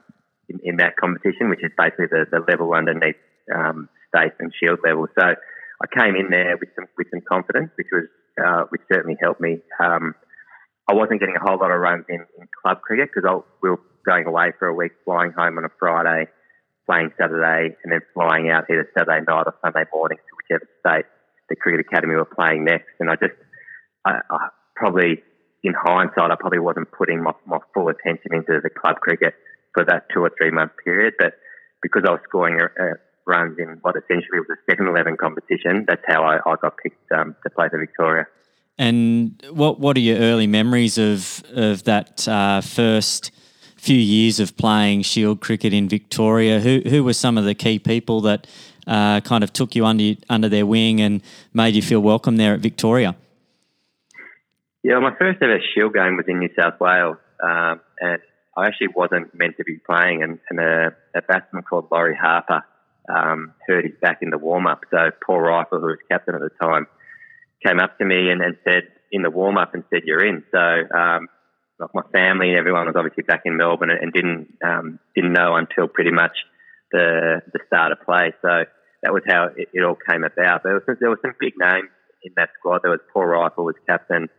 in, 0.49 0.59
in 0.63 0.77
that 0.77 0.97
competition, 0.97 1.49
which 1.49 1.63
is 1.63 1.71
basically 1.77 2.07
the, 2.11 2.25
the 2.29 2.43
level 2.47 2.73
underneath 2.73 3.15
um, 3.53 3.89
state 4.13 4.33
and 4.39 4.51
shield 4.53 4.79
level. 4.83 5.07
So 5.17 5.35
I 5.81 5.87
came 5.89 6.15
in 6.15 6.29
there 6.29 6.57
with 6.57 6.69
some 6.75 6.85
with 6.97 7.07
some 7.11 7.21
confidence, 7.27 7.71
which 7.75 7.87
was 7.91 8.05
uh, 8.43 8.63
which 8.69 8.81
certainly 8.91 9.17
helped 9.21 9.41
me. 9.41 9.59
Um, 9.79 10.13
I 10.87 10.93
wasn't 10.93 11.19
getting 11.19 11.35
a 11.35 11.43
whole 11.43 11.57
lot 11.59 11.71
of 11.71 11.79
runs 11.79 12.05
in, 12.09 12.25
in 12.37 12.47
club 12.61 12.81
cricket 12.81 13.09
because 13.13 13.43
we 13.61 13.69
were 13.69 13.79
going 14.05 14.25
away 14.25 14.51
for 14.57 14.67
a 14.67 14.73
week, 14.73 14.91
flying 15.05 15.31
home 15.31 15.57
on 15.57 15.65
a 15.65 15.69
Friday, 15.79 16.29
playing 16.85 17.11
Saturday, 17.17 17.75
and 17.83 17.91
then 17.91 18.01
flying 18.13 18.49
out 18.49 18.65
either 18.69 18.89
Saturday 18.97 19.23
night 19.27 19.43
or 19.45 19.55
Sunday 19.63 19.85
morning 19.93 20.17
to 20.17 20.33
whichever 20.37 20.67
state 20.79 21.05
the 21.49 21.55
cricket 21.55 21.85
academy 21.85 22.15
were 22.15 22.25
playing 22.25 22.65
next. 22.65 22.89
And 22.99 23.09
I 23.09 23.15
just, 23.15 23.35
I, 24.05 24.19
I 24.29 24.49
probably 24.75 25.21
in 25.63 25.73
hindsight, 25.77 26.31
I 26.31 26.35
probably 26.39 26.59
wasn't 26.59 26.91
putting 26.91 27.21
my, 27.21 27.33
my 27.45 27.59
full 27.73 27.89
attention 27.89 28.33
into 28.33 28.59
the 28.63 28.69
club 28.69 28.97
cricket 28.97 29.35
for 29.73 29.85
that 29.85 30.07
two 30.13 30.21
or 30.21 30.31
three 30.37 30.51
month 30.51 30.71
period. 30.83 31.13
But 31.19 31.33
because 31.81 32.03
I 32.07 32.11
was 32.11 32.21
scoring 32.27 32.59
uh, 32.61 32.97
runs 33.25 33.57
in 33.59 33.77
what 33.81 33.95
essentially 33.95 34.39
was 34.39 34.47
a 34.51 34.71
second 34.71 34.87
11 34.87 35.17
competition, 35.17 35.85
that's 35.87 36.03
how 36.07 36.23
I, 36.23 36.37
I 36.37 36.55
got 36.61 36.77
picked 36.77 37.11
um, 37.11 37.35
to 37.43 37.49
play 37.49 37.69
for 37.69 37.79
Victoria. 37.79 38.25
And 38.77 39.43
what 39.51 39.79
what 39.79 39.97
are 39.97 39.99
your 39.99 40.17
early 40.17 40.47
memories 40.47 40.97
of 40.97 41.43
of 41.53 41.83
that 41.83 42.27
uh, 42.27 42.61
first 42.61 43.31
few 43.75 43.97
years 43.97 44.39
of 44.39 44.55
playing 44.57 45.03
Shield 45.03 45.41
cricket 45.41 45.73
in 45.73 45.87
Victoria? 45.87 46.59
Who 46.59 46.81
who 46.85 47.03
were 47.03 47.13
some 47.13 47.37
of 47.37 47.45
the 47.45 47.53
key 47.53 47.79
people 47.79 48.21
that 48.21 48.47
uh, 48.87 49.21
kind 49.21 49.43
of 49.43 49.53
took 49.53 49.75
you 49.75 49.85
under 49.85 50.15
under 50.29 50.49
their 50.49 50.65
wing 50.65 50.99
and 51.01 51.21
made 51.53 51.75
you 51.75 51.81
feel 51.81 51.99
welcome 51.99 52.37
there 52.37 52.53
at 52.53 52.59
Victoria? 52.59 53.15
Yeah, 54.83 54.97
my 54.99 55.13
first 55.19 55.41
ever 55.43 55.59
Shield 55.75 55.93
game 55.93 56.17
was 56.17 56.25
in 56.27 56.39
New 56.39 56.49
South 56.59 56.79
Wales, 56.79 57.17
um, 57.43 57.81
and 57.99 58.19
I 58.57 58.65
actually 58.65 58.87
wasn't 58.95 59.33
meant 59.35 59.57
to 59.57 59.63
be 59.63 59.77
playing, 59.77 60.23
and, 60.23 60.39
and 60.49 60.59
a, 60.59 60.95
a 61.13 61.21
batsman 61.21 61.61
called 61.61 61.89
Laurie 61.91 62.17
Harper 62.19 62.63
um, 63.13 63.53
hurt 63.67 63.85
his 63.85 63.93
back 64.01 64.19
in 64.21 64.29
the 64.29 64.37
warm 64.37 64.67
up. 64.67 64.81
So 64.91 64.97
Paul 65.25 65.39
Reiffel, 65.39 65.81
who 65.81 65.87
was 65.87 65.97
captain 66.09 66.35
at 66.35 66.41
the 66.41 66.49
time, 66.61 66.87
came 67.65 67.79
up 67.79 67.97
to 67.97 68.05
me 68.05 68.29
and, 68.29 68.41
and 68.41 68.57
said 68.63 68.83
in 69.11 69.21
the 69.21 69.29
warm 69.29 69.57
up 69.57 69.73
and 69.73 69.83
said, 69.89 70.03
"You're 70.05 70.25
in." 70.25 70.43
So 70.51 70.57
um, 70.57 71.27
like 71.79 71.93
my 71.93 72.03
family 72.11 72.49
and 72.49 72.57
everyone 72.57 72.85
was 72.85 72.95
obviously 72.95 73.23
back 73.23 73.41
in 73.45 73.57
Melbourne 73.57 73.89
and, 73.89 73.99
and 74.01 74.13
didn't 74.13 74.47
um, 74.63 74.99
didn't 75.15 75.33
know 75.33 75.55
until 75.55 75.87
pretty 75.87 76.11
much 76.11 76.37
the 76.91 77.41
the 77.51 77.59
start 77.67 77.91
of 77.91 78.01
play. 78.05 78.33
So 78.41 78.65
that 79.03 79.13
was 79.13 79.23
how 79.27 79.49
it, 79.55 79.69
it 79.73 79.83
all 79.83 79.97
came 80.09 80.23
about. 80.23 80.63
There 80.63 80.73
was 80.73 80.83
there 80.99 81.09
were 81.09 81.19
some 81.21 81.35
big 81.39 81.53
names 81.57 81.89
in 82.23 82.33
that 82.37 82.49
squad. 82.59 82.81
There 82.83 82.91
was 82.91 83.01
Paul 83.11 83.23
Reiffel 83.23 83.65
was 83.65 83.75
captain. 83.87 84.29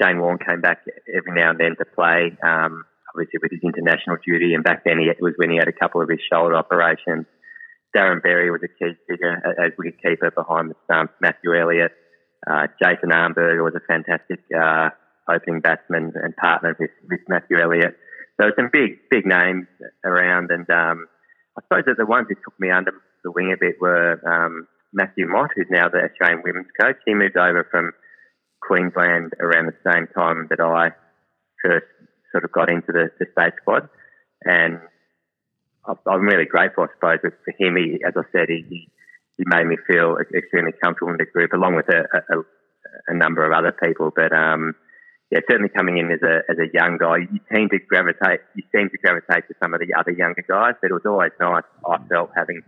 Shane 0.00 0.20
Warne 0.20 0.38
came 0.38 0.60
back 0.60 0.84
every 1.08 1.32
now 1.34 1.50
and 1.50 1.58
then 1.58 1.76
to 1.78 1.84
play. 1.84 2.36
Um, 2.44 2.84
obviously 3.16 3.40
with 3.40 3.50
his 3.50 3.64
international 3.64 4.16
duty, 4.24 4.52
and 4.54 4.62
back 4.62 4.84
then 4.84 4.98
he, 4.98 5.06
it 5.08 5.16
was 5.20 5.32
when 5.36 5.50
he 5.50 5.56
had 5.56 5.68
a 5.68 5.72
couple 5.72 6.02
of 6.02 6.08
his 6.08 6.20
shoulder 6.30 6.54
operations. 6.54 7.24
Darren 7.96 8.22
Berry 8.22 8.50
was 8.50 8.60
a 8.62 8.68
key 8.68 8.92
figure 9.08 9.32
as 9.58 9.72
wicketkeeper 9.80 10.34
behind 10.34 10.70
the 10.70 10.76
stumps. 10.84 11.14
Matthew 11.20 11.54
Elliott, 11.54 11.92
uh, 12.46 12.66
Jason 12.82 13.10
Arnberger 13.10 13.64
was 13.64 13.74
a 13.74 13.80
fantastic 13.88 14.40
uh, 14.52 14.90
opening 15.30 15.60
batsman 15.60 16.12
and 16.14 16.36
partner 16.36 16.76
with, 16.78 16.90
with 17.08 17.20
Matthew 17.28 17.58
Elliott. 17.58 17.96
So 18.38 18.50
some 18.54 18.68
big, 18.70 19.08
big 19.10 19.24
names 19.24 19.66
around, 20.04 20.50
and 20.50 20.68
um, 20.68 21.06
I 21.56 21.62
suppose 21.62 21.84
that 21.86 21.96
the 21.96 22.04
ones 22.04 22.26
who 22.28 22.34
took 22.34 22.58
me 22.60 22.70
under 22.70 22.92
the 23.24 23.32
wing 23.32 23.50
a 23.52 23.56
bit 23.58 23.76
were 23.80 24.20
um, 24.28 24.68
Matthew 24.92 25.26
Mott, 25.26 25.50
who's 25.56 25.66
now 25.70 25.88
the 25.88 26.04
Australian 26.04 26.42
women's 26.44 26.70
coach. 26.78 26.96
He 27.06 27.14
moved 27.14 27.38
over 27.38 27.66
from 27.70 27.92
Queensland 28.60 29.32
around 29.40 29.66
the 29.66 29.90
same 29.90 30.06
time 30.14 30.48
that 30.50 30.60
I 30.60 30.90
first 31.64 31.86
sort 32.30 32.44
of 32.44 32.52
got 32.52 32.70
into 32.70 32.92
the, 32.92 33.08
the 33.18 33.26
state 33.32 33.54
squad. 33.62 33.88
And 34.44 34.80
I'm 35.86 36.22
really 36.22 36.46
grateful, 36.46 36.84
I 36.84 36.92
suppose, 36.94 37.32
for 37.44 37.54
him. 37.58 37.76
He, 37.76 38.00
as 38.06 38.14
I 38.16 38.22
said, 38.32 38.48
he, 38.48 38.88
he 39.36 39.44
made 39.46 39.66
me 39.66 39.76
feel 39.86 40.16
extremely 40.18 40.72
comfortable 40.82 41.12
in 41.12 41.18
the 41.18 41.26
group, 41.26 41.52
along 41.52 41.76
with 41.76 41.88
a, 41.88 42.02
a, 42.02 42.36
a 43.08 43.14
number 43.14 43.44
of 43.44 43.52
other 43.52 43.72
people. 43.72 44.10
But 44.14 44.32
um, 44.32 44.74
yeah, 45.30 45.40
certainly 45.50 45.70
coming 45.70 45.98
in 45.98 46.10
as 46.10 46.22
a 46.22 46.42
as 46.50 46.58
a 46.58 46.70
young 46.72 46.98
guy, 46.98 47.26
you 47.30 47.40
tend 47.52 47.70
to 47.70 47.78
gravitate. 47.78 48.40
You 48.54 48.62
seem 48.74 48.90
to 48.90 48.98
gravitate 48.98 49.48
to 49.48 49.54
some 49.62 49.74
of 49.74 49.80
the 49.80 49.94
other 49.98 50.12
younger 50.12 50.44
guys. 50.46 50.74
But 50.80 50.90
it 50.90 50.94
was 50.94 51.06
always 51.06 51.32
nice. 51.40 51.66
I 51.86 51.98
felt 52.08 52.30
having 52.36 52.62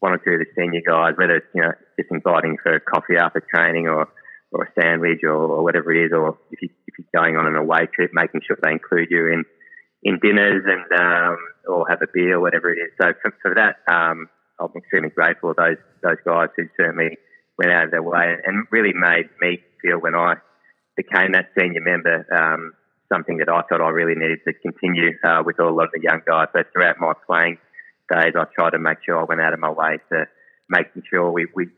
one 0.00 0.12
or 0.12 0.18
two 0.18 0.34
of 0.34 0.40
the 0.40 0.50
senior 0.56 0.82
guys, 0.86 1.14
whether 1.16 1.36
it's 1.36 1.52
you 1.54 1.62
know 1.62 1.72
just 1.98 2.10
inviting 2.10 2.56
for 2.62 2.80
coffee 2.80 3.16
after 3.16 3.40
training 3.40 3.88
or 3.88 4.08
or 4.52 4.64
a 4.64 4.80
sandwich 4.80 5.20
or, 5.24 5.32
or 5.32 5.64
whatever 5.64 5.92
it 5.94 6.06
is, 6.06 6.12
or 6.12 6.36
if, 6.50 6.60
you, 6.60 6.68
if 6.86 6.94
you're 6.98 7.22
going 7.22 7.36
on 7.36 7.46
an 7.46 7.56
away 7.56 7.88
trip, 7.94 8.10
making 8.12 8.42
sure 8.46 8.58
they 8.62 8.72
include 8.72 9.08
you 9.10 9.28
in 9.28 9.44
in 10.02 10.18
dinners 10.20 10.64
and 10.66 11.00
um, 11.00 11.36
or 11.68 11.86
have 11.88 12.02
a 12.02 12.10
beer, 12.12 12.40
whatever 12.40 12.72
it 12.72 12.78
is. 12.78 12.90
So 13.00 13.12
for, 13.22 13.34
for 13.42 13.54
that, 13.54 13.76
um, 13.92 14.28
I'm 14.60 14.72
extremely 14.76 15.10
grateful 15.10 15.54
to 15.54 15.60
those 15.60 15.82
those 16.02 16.22
guys 16.24 16.48
who 16.56 16.64
certainly 16.76 17.18
went 17.58 17.72
out 17.72 17.84
of 17.84 17.90
their 17.90 18.02
way 18.02 18.36
and 18.44 18.66
really 18.70 18.92
made 18.94 19.28
me 19.40 19.58
feel 19.80 19.98
when 19.98 20.14
I 20.14 20.34
became 20.96 21.32
that 21.32 21.50
senior 21.58 21.80
member 21.80 22.26
um, 22.34 22.72
something 23.12 23.38
that 23.38 23.48
I 23.48 23.62
thought 23.68 23.80
I 23.80 23.90
really 23.90 24.14
needed 24.14 24.40
to 24.46 24.52
continue 24.54 25.12
uh, 25.24 25.42
with 25.44 25.60
all 25.60 25.80
of 25.80 25.90
the 25.92 26.00
young 26.00 26.20
guys. 26.26 26.48
So 26.54 26.62
throughout 26.72 26.96
my 26.98 27.12
playing 27.26 27.58
days, 28.10 28.32
I 28.34 28.44
tried 28.54 28.70
to 28.70 28.78
make 28.78 28.98
sure 29.04 29.20
I 29.20 29.24
went 29.24 29.40
out 29.40 29.52
of 29.52 29.60
my 29.60 29.70
way 29.70 29.98
to 30.10 30.24
making 30.68 31.02
sure 31.10 31.30
we, 31.30 31.46
we 31.54 31.68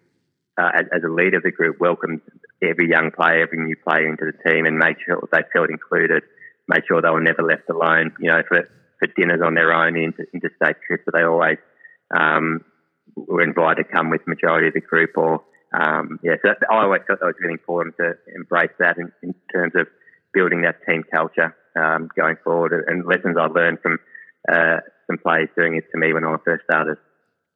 uh, 0.57 0.71
as, 0.75 0.85
as, 0.95 1.03
a 1.05 1.13
leader 1.13 1.39
of 1.39 1.43
the 1.43 1.51
group, 1.51 1.81
welcomed 1.81 2.21
every 2.63 2.89
young 2.89 3.11
player, 3.11 3.43
every 3.43 3.59
new 3.59 3.75
player 3.83 4.09
into 4.09 4.31
the 4.31 4.51
team, 4.51 4.67
and 4.67 4.79
made 4.79 4.97
sure 5.05 5.19
they 5.33 5.43
felt 5.53 5.71
included. 5.71 6.23
Made 6.69 6.83
sure 6.87 7.03
they 7.03 7.11
were 7.11 7.21
never 7.21 7.43
left 7.43 7.69
alone. 7.69 8.13
You 8.19 8.31
know, 8.31 8.43
for 8.49 8.69
for 8.99 9.09
dinners 9.17 9.41
on 9.45 9.55
their 9.55 9.73
own, 9.73 9.97
into 9.97 10.25
interstate 10.33 10.77
trips, 10.87 11.03
but 11.05 11.15
they 11.15 11.23
always 11.23 11.59
um, 12.17 12.65
were 13.17 13.43
invited 13.43 13.85
to 13.85 13.93
come 13.93 14.11
with 14.11 14.27
majority 14.27 14.69
of 14.69 14.75
the 14.75 14.81
group. 14.81 15.11
Or 15.17 15.43
um, 15.73 16.19
yeah, 16.23 16.35
so 16.43 16.51
I 16.71 16.83
always 16.83 17.03
thought 17.07 17.21
that 17.21 17.27
was 17.27 17.35
really 17.41 17.55
important 17.55 17.97
to 17.99 18.15
embrace 18.35 18.71
that 18.79 18.97
in, 18.99 19.13
in 19.23 19.35
terms 19.53 19.73
of 19.75 19.87
building 20.33 20.63
that 20.63 20.77
team 20.89 21.05
culture 21.13 21.55
um, 21.77 22.09
going 22.17 22.37
forward, 22.43 22.85
and 22.87 23.05
lessons 23.05 23.37
I 23.39 23.47
learned 23.47 23.81
from 23.81 23.99
uh, 24.51 24.79
some 25.07 25.19
players 25.19 25.49
doing 25.57 25.77
it 25.77 25.85
to 25.93 25.99
me 25.99 26.13
when 26.13 26.25
I 26.25 26.37
first 26.45 26.65
started. 26.65 26.99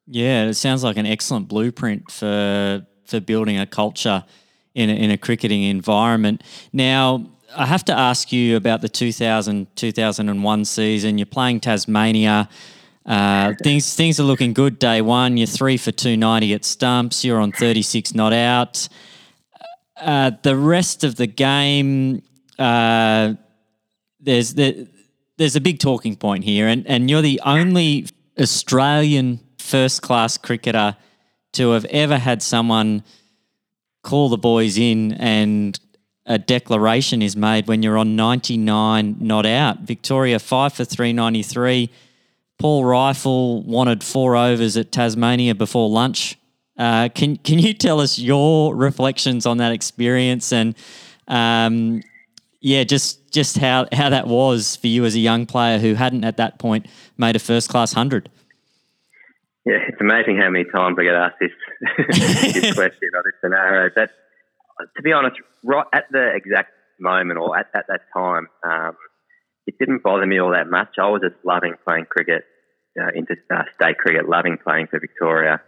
Yeah, 0.06 0.46
it 0.46 0.54
sounds 0.54 0.82
like 0.82 0.96
an 0.96 1.06
excellent 1.06 1.48
blueprint 1.48 2.10
for 2.10 2.86
for 3.04 3.20
building 3.20 3.58
a 3.58 3.66
culture 3.66 4.24
in 4.74 4.90
a, 4.90 4.92
in 4.92 5.10
a 5.10 5.18
cricketing 5.18 5.62
environment. 5.62 6.42
Now, 6.72 7.26
I 7.56 7.66
have 7.66 7.84
to 7.86 7.98
ask 7.98 8.30
you 8.32 8.56
about 8.56 8.82
the 8.82 8.88
2000 8.88 9.74
2001 9.74 10.64
season. 10.64 11.18
You're 11.18 11.26
playing 11.26 11.60
Tasmania. 11.60 12.48
Uh, 13.06 13.54
things 13.62 13.94
things 13.94 14.20
are 14.20 14.24
looking 14.24 14.52
good 14.52 14.78
day 14.78 15.00
one. 15.00 15.36
You're 15.36 15.46
three 15.46 15.76
for 15.76 15.90
290 15.90 16.54
at 16.54 16.64
stumps. 16.64 17.24
You're 17.24 17.40
on 17.40 17.52
36 17.52 18.14
not 18.14 18.32
out. 18.32 18.88
Uh, 19.96 20.32
the 20.42 20.56
rest 20.56 21.04
of 21.04 21.16
the 21.16 21.26
game, 21.26 22.22
uh, 22.58 23.34
there's 24.20 24.54
the, 24.54 24.86
there's 25.38 25.56
a 25.56 25.60
big 25.60 25.80
talking 25.80 26.14
point 26.14 26.44
here, 26.44 26.68
and, 26.68 26.86
and 26.86 27.10
you're 27.10 27.22
the 27.22 27.40
only 27.44 28.06
Australian 28.38 29.40
first 29.58 30.02
class 30.02 30.38
cricketer 30.38 30.96
to 31.54 31.70
have 31.70 31.84
ever 31.86 32.16
had 32.16 32.42
someone 32.42 33.02
call 34.04 34.28
the 34.28 34.38
boys 34.38 34.78
in 34.78 35.12
and 35.14 35.80
a 36.28 36.38
declaration 36.38 37.22
is 37.22 37.34
made 37.34 37.66
when 37.66 37.82
you're 37.82 37.96
on 37.98 38.14
99 38.14 39.16
not 39.18 39.46
out. 39.46 39.80
Victoria 39.80 40.38
5 40.38 40.72
for 40.74 40.84
393. 40.84 41.90
Paul 42.58 42.84
Reiffel 42.84 43.64
wanted 43.64 44.04
four 44.04 44.36
overs 44.36 44.76
at 44.76 44.92
Tasmania 44.92 45.54
before 45.54 45.88
lunch. 45.88 46.38
Uh, 46.76 47.08
can 47.08 47.36
can 47.38 47.58
you 47.58 47.72
tell 47.72 47.98
us 48.00 48.18
your 48.18 48.74
reflections 48.76 49.46
on 49.46 49.56
that 49.56 49.72
experience 49.72 50.52
and 50.52 50.76
um, 51.26 52.02
yeah, 52.60 52.84
just 52.84 53.32
just 53.32 53.58
how 53.58 53.86
how 53.92 54.10
that 54.10 54.26
was 54.26 54.76
for 54.76 54.88
you 54.88 55.04
as 55.04 55.14
a 55.14 55.20
young 55.20 55.46
player 55.46 55.78
who 55.78 55.94
hadn't 55.94 56.24
at 56.24 56.36
that 56.36 56.58
point 56.58 56.86
made 57.16 57.36
a 57.36 57.38
first 57.38 57.68
class 57.68 57.92
hundred? 57.92 58.28
Yeah, 59.64 59.78
it's 59.88 60.00
amazing 60.00 60.38
how 60.38 60.50
many 60.50 60.64
times 60.64 60.96
I 60.98 61.04
get 61.04 61.14
asked 61.14 61.36
this, 61.40 61.50
this 62.62 62.74
question 62.74 63.10
or 63.14 63.22
this 63.22 63.34
scenario. 63.40 63.90
But 63.94 64.10
to 64.96 65.02
be 65.02 65.12
honest, 65.12 65.36
right 65.64 65.86
at 65.92 66.04
the 66.10 66.32
exact 66.34 66.70
moment 67.00 67.38
or 67.38 67.56
at, 67.56 67.66
at 67.74 67.86
that 67.88 68.00
time, 68.14 68.48
um, 68.64 68.96
it 69.66 69.74
didn't 69.78 70.02
bother 70.02 70.26
me 70.26 70.40
all 70.40 70.52
that 70.52 70.68
much. 70.68 70.96
I 70.98 71.08
was 71.08 71.22
just 71.22 71.36
loving 71.44 71.74
playing 71.86 72.06
cricket, 72.08 72.44
uh, 72.98 73.08
interstate 73.14 73.70
uh, 73.80 73.92
cricket, 73.98 74.28
loving 74.28 74.58
playing 74.58 74.88
for 74.88 74.98
Victoria. 74.98 75.60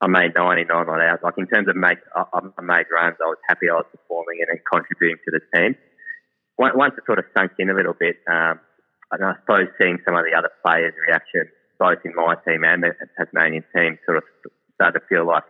I 0.00 0.06
made 0.06 0.32
99 0.34 0.66
not 0.68 1.00
out. 1.00 1.22
Like 1.22 1.34
in 1.36 1.46
terms 1.46 1.68
of 1.68 1.76
make, 1.76 1.98
I, 2.16 2.24
I 2.32 2.62
made 2.62 2.86
runs, 2.88 3.16
I 3.20 3.28
was 3.28 3.36
happy 3.46 3.68
I 3.68 3.74
was 3.74 3.86
performing 3.92 4.40
and 4.48 4.58
contributing 4.64 5.20
to 5.24 5.30
the 5.36 5.42
team. 5.54 5.76
Once 6.56 6.94
it 6.96 7.04
sort 7.06 7.18
of 7.18 7.24
sunk 7.36 7.52
in 7.58 7.70
a 7.70 7.74
little 7.74 7.96
bit, 7.98 8.16
um, 8.30 8.60
and 9.12 9.24
I 9.24 9.34
suppose 9.40 9.68
seeing 9.80 9.98
some 10.04 10.14
of 10.14 10.24
the 10.24 10.36
other 10.36 10.50
players' 10.64 10.94
reactions 11.06 11.50
both 11.80 11.98
in 12.04 12.14
my 12.14 12.36
team 12.46 12.62
and 12.62 12.84
the 12.84 12.92
Tasmanian 13.16 13.64
team 13.74 13.98
sort 14.04 14.18
of 14.18 14.24
started 14.76 15.00
to 15.00 15.06
feel 15.08 15.26
like 15.26 15.44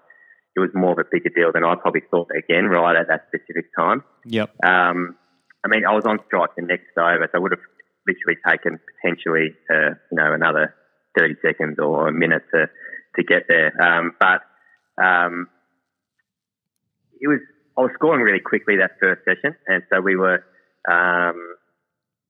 it 0.56 0.60
was 0.60 0.70
more 0.74 0.92
of 0.92 0.98
a 0.98 1.08
bigger 1.10 1.30
deal 1.30 1.52
than 1.52 1.64
I 1.64 1.74
probably 1.76 2.02
thought 2.10 2.28
again 2.36 2.66
right 2.66 2.96
at 2.96 3.08
that 3.08 3.26
specific 3.28 3.66
time. 3.76 4.02
Yep. 4.26 4.50
Um, 4.64 5.16
I 5.64 5.68
mean, 5.68 5.84
I 5.86 5.94
was 5.94 6.04
on 6.06 6.18
strike 6.26 6.50
the 6.56 6.62
next 6.62 6.96
over, 6.96 7.28
so 7.30 7.38
I 7.38 7.38
would 7.38 7.52
have 7.52 7.60
literally 8.06 8.38
taken 8.48 8.80
potentially, 8.96 9.54
uh, 9.70 9.94
you 10.10 10.16
know, 10.16 10.32
another 10.32 10.74
30 11.18 11.34
seconds 11.44 11.78
or 11.78 12.08
a 12.08 12.12
minute 12.12 12.42
to, 12.52 12.66
to 13.16 13.22
get 13.22 13.44
there. 13.48 13.70
Um, 13.80 14.14
but 14.18 14.40
um, 15.02 15.48
it 17.20 17.28
was, 17.28 17.40
I 17.76 17.82
was 17.82 17.90
scoring 17.94 18.22
really 18.22 18.40
quickly 18.40 18.76
that 18.78 18.92
first 19.00 19.22
session, 19.24 19.56
and 19.66 19.82
so 19.92 20.00
we 20.00 20.16
were, 20.16 20.42
um, 20.88 21.36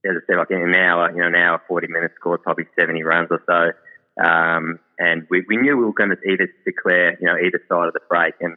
as 0.04 0.12
I 0.16 0.20
said, 0.26 0.38
like 0.38 0.50
in 0.50 0.62
an 0.62 0.74
hour, 0.74 1.10
you 1.12 1.20
know, 1.20 1.28
an 1.28 1.36
hour, 1.36 1.62
40 1.68 1.86
minutes, 1.88 2.14
scored 2.18 2.42
probably 2.42 2.64
70 2.78 3.02
runs 3.02 3.28
or 3.30 3.42
so. 3.46 3.72
Um, 4.20 4.78
and 4.98 5.26
we, 5.30 5.44
we 5.48 5.56
knew 5.56 5.76
we 5.76 5.84
were 5.84 5.92
going 5.92 6.10
to 6.10 6.20
either 6.28 6.48
declare, 6.64 7.16
you 7.20 7.26
know, 7.26 7.36
either 7.36 7.60
side 7.68 7.88
of 7.88 7.94
the 7.94 8.04
break. 8.08 8.34
And, 8.40 8.56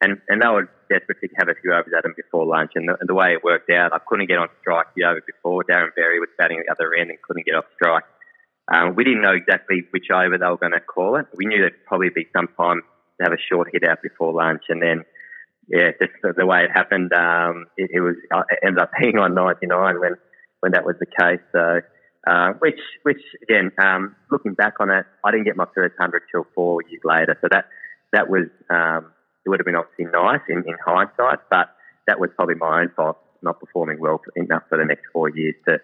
and, 0.00 0.20
and 0.28 0.40
they 0.40 0.46
were 0.46 0.70
desperate 0.88 1.18
to 1.20 1.28
have 1.36 1.48
a 1.48 1.58
few 1.60 1.72
overs 1.72 1.92
at 1.96 2.04
them 2.04 2.14
before 2.16 2.46
lunch. 2.46 2.72
And 2.76 2.88
the, 2.88 2.96
and 3.00 3.08
the 3.08 3.14
way 3.14 3.32
it 3.32 3.42
worked 3.42 3.70
out, 3.70 3.92
I 3.92 3.98
couldn't 4.06 4.28
get 4.28 4.38
on 4.38 4.48
strike 4.60 4.86
the 4.94 5.04
over 5.04 5.20
before. 5.26 5.64
Darren 5.64 5.94
Berry 5.96 6.20
was 6.20 6.28
batting 6.38 6.60
at 6.60 6.66
the 6.66 6.72
other 6.72 6.94
end 6.94 7.10
and 7.10 7.20
couldn't 7.22 7.44
get 7.44 7.56
off 7.56 7.64
strike. 7.74 8.04
Um, 8.72 8.94
we 8.94 9.02
didn't 9.02 9.22
know 9.22 9.34
exactly 9.34 9.82
which 9.90 10.06
over 10.14 10.38
they 10.38 10.46
were 10.46 10.56
going 10.56 10.78
to 10.78 10.80
call 10.80 11.16
it. 11.16 11.26
We 11.34 11.46
knew 11.46 11.58
there'd 11.58 11.84
probably 11.86 12.10
be 12.14 12.28
some 12.36 12.46
time 12.56 12.82
to 13.18 13.24
have 13.24 13.32
a 13.32 13.42
short 13.50 13.68
hit 13.72 13.82
out 13.82 13.98
before 14.00 14.32
lunch. 14.32 14.62
And 14.68 14.80
then, 14.80 15.02
yeah, 15.66 15.90
just 16.00 16.12
the, 16.22 16.34
the 16.36 16.46
way 16.46 16.64
it 16.64 16.70
happened, 16.70 17.12
um, 17.12 17.66
it, 17.76 17.90
it 17.92 18.00
was, 18.00 18.14
it 18.16 18.58
ended 18.62 18.78
up 18.78 18.90
being 19.00 19.18
on 19.18 19.34
99 19.34 19.98
when, 19.98 20.14
when 20.60 20.72
that 20.72 20.86
was 20.86 20.94
the 21.00 21.06
case. 21.06 21.42
So, 21.50 21.80
uh, 22.26 22.52
which, 22.58 22.80
which 23.02 23.22
again, 23.42 23.72
um, 23.82 24.14
looking 24.30 24.54
back 24.54 24.74
on 24.80 24.90
it, 24.90 25.06
I 25.24 25.30
didn't 25.30 25.44
get 25.44 25.56
my 25.56 25.66
first 25.74 25.94
hundred 25.98 26.22
till 26.30 26.46
four 26.54 26.82
years 26.88 27.02
later. 27.04 27.36
So 27.40 27.48
that 27.50 27.66
that 28.12 28.28
was 28.28 28.48
um, 28.68 29.12
it 29.44 29.48
would 29.48 29.60
have 29.60 29.66
been 29.66 29.76
obviously 29.76 30.06
nice 30.06 30.40
in, 30.48 30.58
in 30.66 30.76
hindsight, 30.84 31.40
but 31.50 31.70
that 32.06 32.20
was 32.20 32.30
probably 32.36 32.56
my 32.56 32.82
own 32.82 32.90
fault 32.94 33.18
not 33.42 33.58
performing 33.58 33.98
well 33.98 34.20
enough 34.36 34.62
for 34.68 34.76
the 34.76 34.84
next 34.84 35.04
four 35.12 35.30
years 35.30 35.54
to 35.66 35.78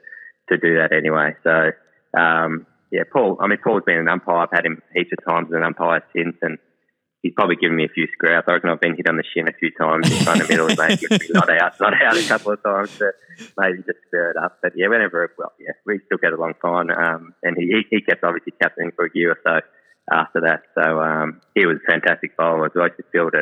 to 0.48 0.58
do 0.58 0.76
that 0.76 0.92
anyway. 0.92 1.34
So 1.42 1.70
um, 2.18 2.66
yeah, 2.90 3.02
Paul. 3.10 3.38
I 3.40 3.46
mean, 3.46 3.58
Paul's 3.62 3.82
been 3.84 3.98
an 3.98 4.08
umpire. 4.08 4.38
I've 4.38 4.52
had 4.52 4.64
him 4.64 4.82
heaps 4.94 5.10
of 5.12 5.24
times 5.24 5.48
as 5.50 5.56
an 5.56 5.62
umpire 5.62 6.04
since, 6.14 6.36
and 6.42 6.58
he's 7.26 7.34
probably 7.34 7.56
given 7.56 7.76
me 7.76 7.84
a 7.84 7.88
few 7.88 8.06
scraps. 8.12 8.46
I 8.48 8.54
reckon 8.54 8.70
I've 8.70 8.80
been 8.80 8.96
hit 8.96 9.08
on 9.08 9.16
the 9.16 9.24
shin 9.34 9.48
a 9.48 9.52
few 9.52 9.70
times 9.72 10.10
in 10.10 10.22
front 10.22 10.40
of 10.40 10.48
middle, 10.48 10.68
maybe 10.68 11.06
not 11.30 11.50
out, 11.50 11.74
not 11.80 11.92
out 12.00 12.16
a 12.16 12.26
couple 12.28 12.52
of 12.52 12.62
times 12.62 12.96
to 12.98 13.12
maybe 13.58 13.78
just 13.78 13.98
stir 14.06 14.30
it 14.30 14.36
up. 14.36 14.58
But 14.62 14.72
yeah, 14.76 14.86
whenever 14.86 15.32
well, 15.36 15.52
yeah, 15.58 15.72
we 15.84 15.98
still 16.06 16.18
get 16.18 16.32
along 16.32 16.54
fine. 16.62 16.90
Um, 16.90 17.34
and 17.42 17.56
he 17.58 17.82
he 17.90 18.00
kept 18.00 18.22
obviously 18.22 18.52
captaining 18.62 18.92
for 18.94 19.06
a 19.06 19.10
year 19.12 19.32
or 19.32 19.38
so 19.42 19.60
after 20.12 20.40
that. 20.42 20.62
So 20.74 21.00
um, 21.00 21.40
he 21.54 21.66
was 21.66 21.78
a 21.82 21.90
fantastic 21.90 22.36
bowler. 22.36 22.70
I 22.74 22.84
used 22.86 22.96
to 22.98 23.04
field 23.10 23.34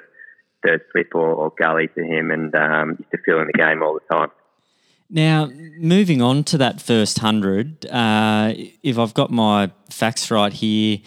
third 0.66 0.80
slip 0.92 1.14
or, 1.14 1.28
or 1.28 1.52
gully 1.58 1.88
to 1.88 2.02
him, 2.02 2.30
and 2.30 2.54
um, 2.54 2.96
used 2.98 3.10
to 3.10 3.18
fill 3.24 3.40
in 3.40 3.48
the 3.52 3.58
game 3.58 3.82
all 3.82 3.94
the 3.94 4.14
time. 4.14 4.30
Now, 5.10 5.50
moving 5.78 6.22
on 6.22 6.44
to 6.44 6.58
that 6.58 6.80
first 6.80 7.18
hundred, 7.18 7.84
uh, 7.90 8.54
if 8.82 8.98
I've 8.98 9.12
got 9.12 9.30
my 9.30 9.70
facts 9.90 10.30
right 10.30 10.52
here, 10.52 10.98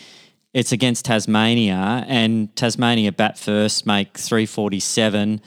it's 0.54 0.72
against 0.72 1.06
Tasmania, 1.06 2.06
and 2.08 2.56
Tasmania 2.56 3.12
bat 3.12 3.38
first, 3.38 3.86
make 3.86 4.18
three 4.18 4.46
forty 4.46 4.80
seven. 4.80 5.42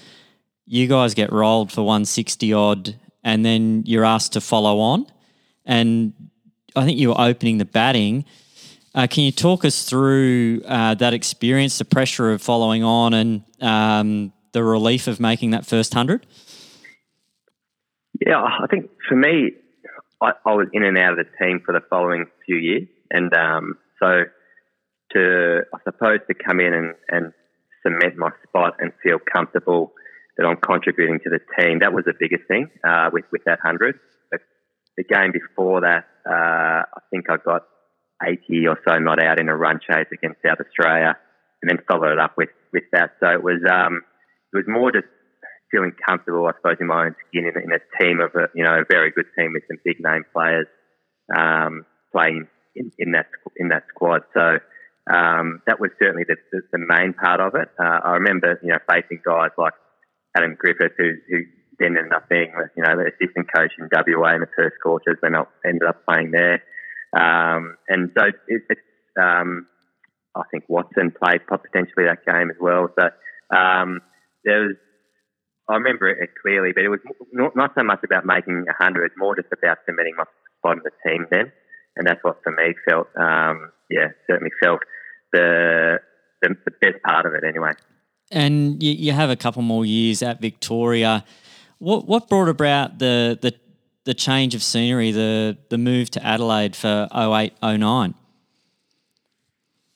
You 0.67 0.87
guys 0.87 1.15
get 1.15 1.33
rolled 1.33 1.73
for 1.73 1.83
one 1.83 2.05
sixty 2.05 2.53
odd, 2.53 2.97
and 3.25 3.45
then 3.45 3.85
you're 3.87 4.05
asked 4.05 4.35
to 4.35 4.41
follow 4.41 4.79
on. 4.79 5.07
And 5.65 6.13
I 6.77 6.85
think 6.85 6.99
you 6.99 7.09
were 7.09 7.21
opening 7.21 7.59
the 7.59 7.65
batting. 7.65 8.25
Uh, 8.95 9.07
can 9.09 9.25
you 9.25 9.33
talk 9.33 9.65
us 9.65 9.85
through 9.85 10.63
uh, 10.67 10.95
that 10.95 11.15
experience, 11.15 11.79
the 11.79 11.85
pressure 11.85 12.33
of 12.33 12.43
following 12.43 12.83
on, 12.83 13.15
and 13.15 13.43
um, 13.61 14.33
the 14.53 14.65
relief 14.65 15.07
of 15.07 15.21
making 15.21 15.51
that 15.51 15.65
first 15.65 15.95
hundred? 15.95 16.27
Yeah, 18.27 18.43
I 18.43 18.67
think 18.69 18.91
for 19.09 19.17
me, 19.17 19.53
I, 20.21 20.33
I, 20.45 20.55
was 20.55 20.69
in 20.73 20.83
and 20.83 20.99
out 20.99 21.19
of 21.19 21.19
the 21.19 21.45
team 21.45 21.63
for 21.65 21.73
the 21.73 21.81
following 21.89 22.27
few 22.45 22.57
years, 22.57 22.89
and 23.11 23.33
um, 23.33 23.79
so 23.99 24.25
to 25.15 25.61
I 25.75 25.79
suppose 25.85 26.21
to 26.29 26.35
come 26.35 26.61
in 26.61 26.73
and, 26.73 26.95
and 27.09 27.33
cement 27.83 28.17
my 28.17 28.31
spot 28.47 28.75
and 28.79 28.93
feel 29.03 29.19
comfortable 29.19 29.93
that 30.37 30.47
I'm 30.47 30.57
contributing 30.57 31.21
to 31.25 31.31
the 31.31 31.41
team. 31.59 31.81
That 31.81 31.93
was 31.93 32.05
the 32.05 32.15
biggest 32.19 32.45
thing 32.49 32.71
uh, 32.85 33.11
with 33.13 33.25
with 33.33 33.43
that 33.45 33.59
hundred. 33.63 33.99
But 34.31 34.41
The 34.97 35.05
game 35.05 35.33
before 35.33 35.81
that, 35.83 36.05
uh, 36.29 36.83
I 36.85 37.01
think 37.11 37.31
I 37.31 37.37
got 37.37 37.63
80 38.23 38.67
or 38.69 38.79
so 38.87 38.99
not 38.99 39.23
out 39.23 39.41
in 39.41 39.49
a 39.49 39.57
run 39.57 39.81
chase 39.81 40.07
against 40.13 40.41
South 40.45 40.59
Australia, 40.61 41.17
and 41.63 41.71
then 41.71 41.79
followed 41.89 42.13
it 42.13 42.19
up 42.19 42.35
with, 42.37 42.51
with 42.73 42.85
that. 42.93 43.13
So 43.21 43.29
it 43.31 43.43
was 43.43 43.61
um, 43.71 44.03
it 44.53 44.57
was 44.57 44.67
more 44.69 44.93
just 44.93 45.07
feeling 45.71 45.93
comfortable, 46.07 46.47
I 46.47 46.53
suppose, 46.57 46.77
in 46.81 46.89
my 46.89 47.07
own 47.07 47.15
skin 47.29 47.47
in, 47.47 47.63
in 47.63 47.71
a 47.73 47.81
team 48.01 48.21
of 48.21 48.35
a 48.35 48.49
you 48.55 48.65
know 48.65 48.75
a 48.75 48.85
very 48.91 49.11
good 49.11 49.27
team 49.39 49.53
with 49.53 49.63
some 49.69 49.79
big 49.85 49.97
name 50.01 50.25
players 50.33 50.67
um, 51.37 51.87
playing 52.13 52.49
in, 52.75 52.91
in 52.99 53.13
that 53.13 53.27
in 53.57 53.69
that 53.69 53.85
squad. 53.89 54.23
So 54.35 54.59
um, 55.09 55.63
that 55.67 55.81
was 55.81 55.91
certainly 55.99 56.25
the, 56.29 56.37
the, 56.53 56.61
the, 56.73 56.79
main 56.79 57.15
part 57.15 57.41
of 57.41 57.55
it. 57.55 57.69
Uh, 57.79 58.01
I 58.05 58.11
remember 58.21 58.61
you 58.63 58.69
know 58.69 58.79
facing 58.89 59.21
guys 59.25 59.51
like 59.57 59.73
Adam 60.37 60.57
Griffith, 60.59 60.93
who, 60.99 61.15
who 61.29 61.39
then 61.79 61.97
ended 61.97 62.13
up 62.13 62.29
being 62.29 62.53
you 62.77 62.83
know 62.83 62.97
the 62.97 63.11
assistant 63.11 63.49
coach 63.53 63.73
in 63.79 63.89
WA 63.91 64.35
in 64.35 64.41
the 64.41 64.47
Perth 64.47 64.75
Scorchers, 64.79 65.19
then 65.23 65.35
ended 65.65 65.89
up 65.89 66.05
playing 66.07 66.31
there. 66.31 66.63
Um, 67.17 67.77
and 67.89 68.11
so 68.17 68.27
it, 68.27 68.63
it's, 68.69 68.81
um, 69.21 69.67
I 70.37 70.43
think 70.51 70.65
Watson 70.69 71.11
played 71.11 71.43
potentially 71.49 72.07
that 72.07 72.25
game 72.25 72.51
as 72.51 72.57
well. 72.61 72.89
So 72.95 73.11
um, 73.57 74.01
there 74.45 74.61
was, 74.63 74.77
I 75.69 75.75
remember 75.75 76.09
it 76.09 76.31
clearly, 76.41 76.71
but 76.75 76.85
it 76.85 76.89
was 76.89 77.01
not, 77.33 77.57
not 77.57 77.73
so 77.77 77.83
much 77.83 78.01
about 78.05 78.27
making 78.27 78.67
a 78.69 78.83
hundred, 78.83 79.11
more 79.17 79.35
just 79.35 79.49
about 79.53 79.79
cementing 79.87 80.15
my 80.17 80.25
spot 80.59 80.79
in 80.79 80.83
the 80.85 80.95
team 81.07 81.27
then. 81.31 81.53
And 81.97 82.07
that's 82.07 82.23
what 82.23 82.39
for 82.45 82.53
me 82.53 82.75
felt, 82.89 83.09
um, 83.19 83.73
yeah, 83.91 84.15
certainly 84.29 84.53
felt 84.63 84.81
the, 85.33 86.01
the, 86.43 86.57
the 86.65 86.71
best 86.81 87.03
part 87.03 87.27
of 87.27 87.35
it 87.35 87.45
anyway. 87.45 87.73
And 88.31 88.83
you, 88.83 88.93
you 88.93 89.13
have 89.13 89.31
a 89.31 89.37
couple 89.37 89.63
more 89.63 89.85
years 89.85 90.23
at 90.23 90.41
Victoria. 90.41 91.25
What 91.79 92.07
what 92.07 92.29
brought 92.29 92.49
about 92.49 92.99
the 92.99 93.39
the 93.41 93.55
the 94.05 94.15
change 94.15 94.55
of 94.55 94.63
scenery, 94.63 95.11
the 95.11 95.59
the 95.69 95.79
move 95.79 96.11
to 96.11 96.25
Adelaide 96.25 96.77
for 96.77 97.09
08, 97.13 97.55
09? 97.63 98.15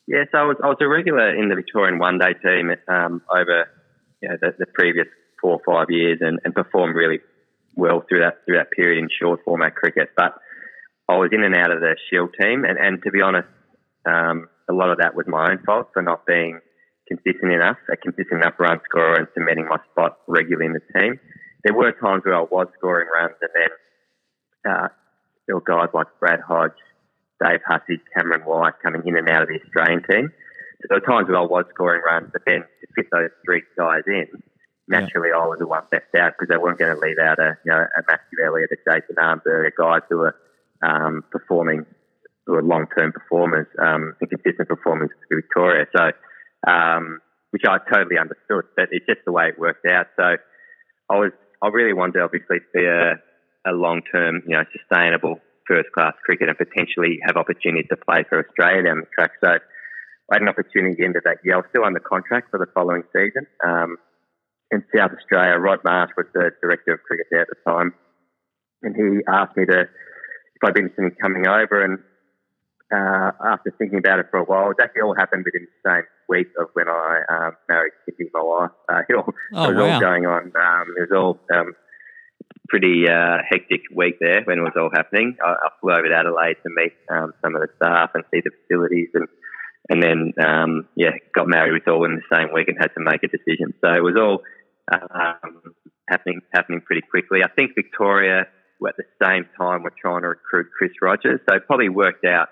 Yeah, 0.07 0.23
so 0.31 0.37
I 0.37 0.43
was, 0.43 0.57
I 0.63 0.67
was 0.67 0.77
a 0.81 0.87
regular 0.87 1.35
in 1.35 1.49
the 1.49 1.55
Victorian 1.55 1.97
one 1.97 2.19
day 2.19 2.33
team 2.33 2.71
um, 2.87 3.23
over 3.29 3.67
you 4.21 4.29
know, 4.29 4.37
the, 4.39 4.53
the, 4.59 4.65
previous 4.67 5.07
four 5.41 5.59
or 5.59 5.61
five 5.65 5.89
years 5.89 6.19
and, 6.21 6.39
and, 6.45 6.53
performed 6.53 6.95
really 6.95 7.19
well 7.75 8.03
through 8.07 8.19
that 8.19 8.45
through 8.45 8.57
that 8.57 8.69
period 8.69 8.99
in 8.99 9.09
short 9.09 9.39
format 9.43 9.75
cricket. 9.75 10.09
But 10.15 10.35
I 11.09 11.17
was 11.17 11.29
in 11.31 11.43
and 11.43 11.55
out 11.55 11.71
of 11.71 11.79
the 11.79 11.95
Shield 12.09 12.35
team, 12.39 12.65
and, 12.65 12.77
and 12.77 13.01
to 13.03 13.11
be 13.11 13.21
honest, 13.21 13.47
um, 14.05 14.47
a 14.69 14.73
lot 14.73 14.89
of 14.89 14.97
that 14.99 15.15
was 15.15 15.25
my 15.27 15.51
own 15.51 15.59
fault 15.65 15.89
for 15.93 16.01
not 16.01 16.25
being 16.25 16.59
consistent 17.07 17.51
enough, 17.51 17.77
a 17.91 17.97
consistent 17.97 18.41
enough 18.41 18.55
run 18.59 18.79
scorer, 18.89 19.15
and 19.15 19.27
cementing 19.33 19.67
my 19.67 19.77
spot 19.91 20.17
regularly 20.27 20.65
in 20.65 20.73
the 20.73 20.99
team. 20.99 21.19
There 21.63 21.73
were 21.73 21.91
times 21.91 22.23
where 22.25 22.35
I 22.35 22.41
was 22.41 22.67
scoring 22.77 23.07
runs, 23.13 23.35
and 23.41 23.51
then 23.53 24.71
uh, 24.71 24.87
there 25.47 25.55
were 25.55 25.61
guys 25.65 25.89
like 25.93 26.07
Brad 26.19 26.39
Hodge, 26.41 26.77
Dave 27.41 27.61
Hussey, 27.67 28.01
Cameron 28.15 28.41
White 28.41 28.81
coming 28.81 29.03
in 29.05 29.17
and 29.17 29.29
out 29.29 29.43
of 29.43 29.49
the 29.49 29.59
Australian 29.61 30.03
team. 30.09 30.29
So 30.81 30.87
there 30.89 30.99
were 30.99 31.05
times 31.05 31.27
where 31.29 31.37
I 31.37 31.45
was 31.45 31.65
scoring 31.73 32.01
runs, 32.05 32.29
but 32.33 32.41
then 32.45 32.61
to 32.61 32.87
fit 32.95 33.07
those 33.11 33.29
three 33.45 33.63
guys 33.77 34.03
in, 34.07 34.27
naturally 34.87 35.29
yeah. 35.29 35.41
I 35.41 35.47
was 35.47 35.59
the 35.59 35.67
one 35.67 35.83
left 35.91 36.13
out 36.17 36.33
because 36.33 36.49
they 36.49 36.57
weren't 36.57 36.79
going 36.79 36.93
to 36.93 37.01
leave 37.01 37.17
out 37.21 37.39
a 37.39 37.57
you 37.65 37.71
know 37.71 37.81
a 37.81 38.01
Matthew 38.07 38.45
Elliott, 38.45 38.69
a 38.71 38.77
Jason 38.77 39.15
Armberg, 39.17 39.71
guys 39.77 40.01
who 40.09 40.17
were 40.17 40.35
um, 40.81 41.23
performing, 41.31 41.85
who 42.45 42.53
were 42.53 42.63
long 42.63 42.85
term 42.97 43.11
performers 43.11 43.67
um, 43.79 44.15
and 44.21 44.29
consistent 44.29 44.67
performers 44.67 45.09
for 45.27 45.35
Victoria. 45.35 45.85
So, 45.95 46.11
um, 46.69 47.19
which 47.51 47.63
I 47.67 47.77
totally 47.91 48.17
understood, 48.19 48.65
but 48.75 48.89
it's 48.91 49.05
just 49.05 49.21
the 49.25 49.31
way 49.31 49.49
it 49.49 49.59
worked 49.59 49.85
out. 49.85 50.07
So 50.17 50.35
I 51.09 51.15
was 51.15 51.31
I 51.63 51.67
really 51.69 51.93
wanted 51.93 52.13
to 52.13 52.21
obviously 52.21 52.57
be 52.73 52.85
a 52.85 53.15
a 53.65 53.73
long 53.73 54.01
term, 54.11 54.43
you 54.47 54.55
know, 54.55 54.63
sustainable 54.71 55.39
first 55.67 55.89
class 55.93 56.13
cricket 56.23 56.49
and 56.49 56.57
potentially 56.57 57.19
have 57.25 57.37
opportunities 57.37 57.89
to 57.89 57.97
play 57.97 58.23
for 58.29 58.45
Australia 58.45 58.83
down 58.83 59.01
the 59.01 59.09
track. 59.13 59.31
So 59.43 59.49
I 59.49 60.31
had 60.33 60.41
an 60.41 60.49
opportunity 60.49 61.03
of 61.03 61.13
that 61.25 61.37
year. 61.43 61.55
I 61.55 61.57
was 61.57 61.65
still 61.69 61.85
under 61.85 61.99
contract 61.99 62.49
for 62.51 62.59
the 62.59 62.69
following 62.73 63.03
season. 63.13 63.47
Um, 63.65 63.97
in 64.71 64.83
South 64.95 65.11
Australia, 65.17 65.57
Rod 65.57 65.79
Marsh 65.83 66.11
was 66.17 66.25
the 66.33 66.51
director 66.61 66.93
of 66.93 67.01
cricket 67.03 67.27
there 67.31 67.41
at 67.41 67.47
the 67.49 67.71
time, 67.71 67.93
and 68.81 68.95
he 68.95 69.21
asked 69.27 69.55
me 69.57 69.65
to 69.65 69.81
if 69.81 70.61
I'd 70.63 70.73
be 70.73 70.81
interested 70.81 71.05
in 71.05 71.11
coming 71.21 71.47
over. 71.47 71.83
And 71.83 71.99
uh, 72.93 73.31
after 73.43 73.73
thinking 73.77 73.97
about 73.97 74.19
it 74.19 74.27
for 74.29 74.39
a 74.39 74.43
while, 74.43 74.71
it 74.71 74.77
actually 74.81 75.01
all 75.01 75.15
happened 75.15 75.45
within 75.45 75.65
the 75.65 75.89
same 75.89 76.03
week 76.29 76.47
of 76.59 76.69
when 76.73 76.87
I 76.87 77.21
um, 77.29 77.51
married 77.67 77.93
Kitty, 78.05 78.29
my 78.33 78.41
wife. 78.41 78.71
Uh, 78.87 79.01
it, 79.09 79.15
all, 79.15 79.33
oh, 79.53 79.63
it 79.65 79.73
was 79.73 79.81
wow. 79.81 79.93
all 79.93 79.99
going 79.99 80.25
on. 80.27 80.43
Um, 80.53 80.85
it 80.95 81.09
was 81.09 81.11
all 81.11 81.39
um, 81.57 81.73
pretty 82.69 83.09
uh, 83.09 83.37
hectic 83.49 83.81
week 83.93 84.17
there 84.19 84.43
when 84.43 84.59
it 84.59 84.61
was 84.61 84.77
all 84.77 84.91
happening. 84.93 85.35
I, 85.43 85.49
I 85.49 85.69
flew 85.81 85.91
over 85.91 86.07
to 86.07 86.15
Adelaide 86.15 86.57
to 86.61 86.69
meet 86.69 86.93
um, 87.09 87.33
some 87.43 87.55
of 87.55 87.61
the 87.61 87.69
staff 87.77 88.11
and 88.13 88.23
see 88.31 88.41
the 88.43 88.51
facilities, 88.61 89.09
and 89.15 89.27
and 89.89 90.03
then 90.03 90.33
um, 90.45 90.87
yeah, 90.95 91.17
got 91.33 91.47
married 91.47 91.73
with 91.73 91.87
all 91.87 92.05
in 92.05 92.21
the 92.21 92.35
same 92.35 92.53
week 92.53 92.67
and 92.67 92.77
had 92.79 92.93
to 92.93 93.01
make 93.01 93.23
a 93.23 93.27
decision. 93.27 93.73
So 93.83 93.89
it 93.91 94.03
was 94.03 94.15
all 94.17 94.41
um, 94.93 95.73
happening 96.07 96.41
happening 96.53 96.81
pretty 96.81 97.01
quickly. 97.09 97.39
I 97.43 97.49
think 97.55 97.71
Victoria 97.75 98.45
at 98.87 98.95
the 98.97 99.09
same 99.23 99.49
time 99.59 99.81
were 99.81 99.93
trying 99.99 100.21
to 100.21 100.29
recruit 100.29 100.67
Chris 100.77 100.91
Rogers, 101.01 101.39
so 101.49 101.55
it 101.55 101.65
probably 101.65 101.89
worked 101.89 102.23
out 102.23 102.49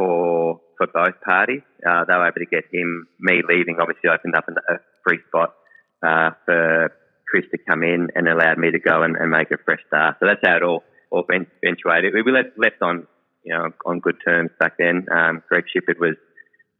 for 0.00 0.60
for 0.78 0.86
both 0.86 1.20
parties. 1.20 1.60
Uh, 1.86 2.04
they 2.08 2.14
were 2.14 2.26
able 2.26 2.40
to 2.40 2.46
get 2.50 2.64
him. 2.72 3.06
Me 3.20 3.42
leaving 3.46 3.76
obviously 3.80 4.08
opened 4.08 4.34
up 4.34 4.48
a 4.48 4.76
free 5.04 5.18
spot 5.28 5.54
uh, 6.02 6.30
for 6.46 6.92
Chris 7.28 7.44
to 7.52 7.58
come 7.68 7.82
in 7.82 8.08
and 8.14 8.26
allowed 8.28 8.58
me 8.58 8.70
to 8.70 8.80
go 8.80 9.02
and, 9.02 9.16
and 9.16 9.30
make 9.30 9.50
a 9.50 9.58
fresh 9.64 9.80
start. 9.88 10.16
So 10.20 10.26
that's 10.26 10.40
how 10.44 10.56
it 10.56 10.62
all 10.62 10.82
all 11.10 11.24
eventuated. 11.28 12.14
We 12.14 12.32
left, 12.32 12.56
left 12.56 12.80
on 12.82 13.06
you 13.44 13.52
know 13.52 13.70
on 13.84 14.00
good 14.00 14.16
terms 14.24 14.50
back 14.58 14.78
then. 14.78 15.06
Um, 15.12 15.42
Greg 15.48 15.64
Shipperd 15.68 15.98
was 16.00 16.16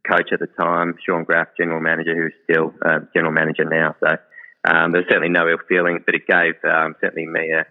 coach 0.09 0.29
at 0.33 0.39
the 0.39 0.47
time. 0.59 0.95
Shaun 1.05 1.23
Graf, 1.23 1.49
general 1.57 1.79
manager, 1.79 2.15
who's 2.15 2.33
still 2.49 2.73
uh, 2.83 2.99
general 3.13 3.33
manager 3.33 3.65
now. 3.65 3.95
So 3.99 4.17
um, 4.65 4.91
there's 4.91 5.05
certainly 5.09 5.29
no 5.29 5.47
ill 5.47 5.61
feelings, 5.69 6.01
but 6.05 6.15
it 6.15 6.25
gave 6.27 6.55
um, 6.65 6.95
certainly 7.01 7.27
me 7.27 7.51
a, 7.53 7.65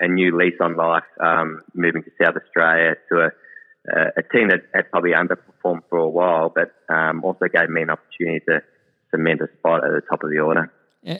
a, 0.00 0.08
new 0.08 0.36
lease 0.36 0.60
on 0.60 0.76
life. 0.76 1.08
Um, 1.20 1.62
moving 1.74 2.02
to 2.02 2.10
South 2.22 2.36
Australia 2.36 2.94
to 3.10 3.18
a, 3.20 3.30
a 3.88 4.22
team 4.32 4.48
that 4.48 4.60
had 4.74 4.90
probably 4.90 5.12
underperformed 5.12 5.82
for 5.90 5.98
a 5.98 6.08
while, 6.08 6.52
but 6.54 6.72
um, 6.94 7.24
also 7.24 7.46
gave 7.52 7.68
me 7.68 7.82
an 7.82 7.90
opportunity 7.90 8.44
to 8.48 8.62
cement 9.10 9.40
a 9.40 9.48
spot 9.58 9.84
at 9.84 9.90
the 9.90 10.02
top 10.08 10.22
of 10.22 10.30
the 10.30 10.38
order 10.38 10.72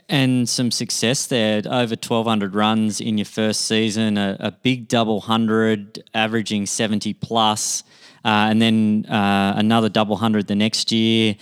and 0.08 0.48
some 0.48 0.70
success 0.70 1.26
there. 1.26 1.58
Over 1.66 1.96
1,200 1.96 2.54
runs 2.54 3.00
in 3.00 3.18
your 3.18 3.24
first 3.24 3.62
season, 3.62 4.16
a, 4.16 4.36
a 4.38 4.50
big 4.52 4.88
double 4.88 5.20
hundred, 5.20 6.02
averaging 6.14 6.66
70 6.66 7.14
plus, 7.14 7.82
uh, 8.24 8.48
and 8.50 8.62
then 8.62 9.06
uh, 9.06 9.54
another 9.56 9.88
double 9.88 10.16
hundred 10.16 10.46
the 10.46 10.54
next 10.54 10.92
year. 10.92 11.36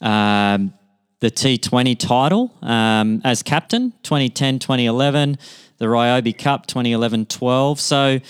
Um, 0.00 0.74
the 1.20 1.30
T20 1.30 1.98
title 1.98 2.52
um, 2.60 3.22
as 3.24 3.42
captain 3.42 3.92
2010 4.02 4.58
2011, 4.58 5.38
the 5.78 5.86
Ryobi 5.86 6.36
Cup 6.36 6.66
2011 6.66 7.26
12. 7.26 7.80
So, 7.80 8.20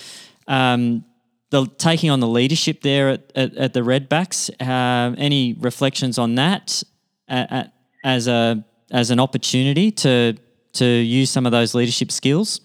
um, 0.47 1.03
the 1.49 1.65
taking 1.77 2.09
on 2.09 2.19
the 2.19 2.27
leadership 2.27 2.81
there 2.81 3.09
at, 3.09 3.31
at, 3.35 3.55
at 3.55 3.73
the 3.73 3.81
Redbacks, 3.81 4.49
uh, 4.61 5.15
any 5.17 5.53
reflections 5.53 6.17
on 6.17 6.35
that 6.35 6.83
at, 7.27 7.51
at, 7.51 7.73
as 8.03 8.27
a 8.27 8.63
as 8.91 9.11
an 9.11 9.19
opportunity 9.19 9.91
to 9.91 10.37
to 10.73 10.85
use 10.85 11.29
some 11.29 11.45
of 11.45 11.51
those 11.51 11.73
leadership 11.73 12.11
skills? 12.11 12.61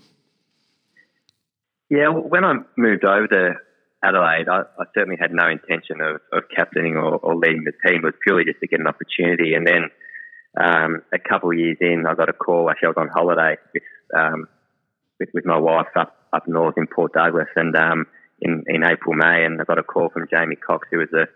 Yeah, 1.91 2.09
when 2.09 2.45
I 2.45 2.55
moved 2.77 3.05
over 3.05 3.27
to 3.27 3.55
Adelaide, 4.03 4.49
I, 4.49 4.63
I 4.79 4.85
certainly 4.95 5.19
had 5.21 5.33
no 5.33 5.49
intention 5.49 6.01
of, 6.01 6.21
of 6.33 6.45
captaining 6.55 6.97
or, 6.97 7.17
or, 7.17 7.37
leading 7.37 7.65
the 7.65 7.73
team. 7.87 7.99
It 7.99 8.05
was 8.05 8.15
purely 8.23 8.45
just 8.45 8.61
to 8.61 8.67
get 8.67 8.81
an 8.81 8.87
opportunity. 8.87 9.55
And 9.55 9.67
then 9.67 9.91
um, 10.59 11.03
a 11.13 11.19
couple 11.19 11.51
of 11.51 11.59
years 11.59 11.77
in, 11.81 12.05
I 12.09 12.15
got 12.15 12.29
a 12.29 12.33
call. 12.33 12.71
Actually, 12.71 12.87
I 12.87 12.91
was 12.91 12.97
on 12.99 13.09
holiday 13.09 13.57
with 13.73 13.83
um, 14.17 14.49
with, 15.21 15.29
with, 15.35 15.45
my 15.47 15.59
wife 15.59 15.87
up 15.95 16.17
up 16.33 16.49
north 16.49 16.75
in 16.77 16.87
Port 16.87 17.13
Douglas, 17.13 17.49
and 17.57 17.77
um, 17.77 18.07
in 18.43 18.65
in 18.67 18.85
April 18.85 19.15
May, 19.15 19.45
and 19.45 19.61
I 19.61 19.65
got 19.65 19.79
a 19.79 19.83
call 19.83 20.11
from 20.11 20.27
Jamie 20.31 20.57
Cox, 20.57 20.89
who 20.91 20.99
was 20.99 21.09
the, 21.11 21.27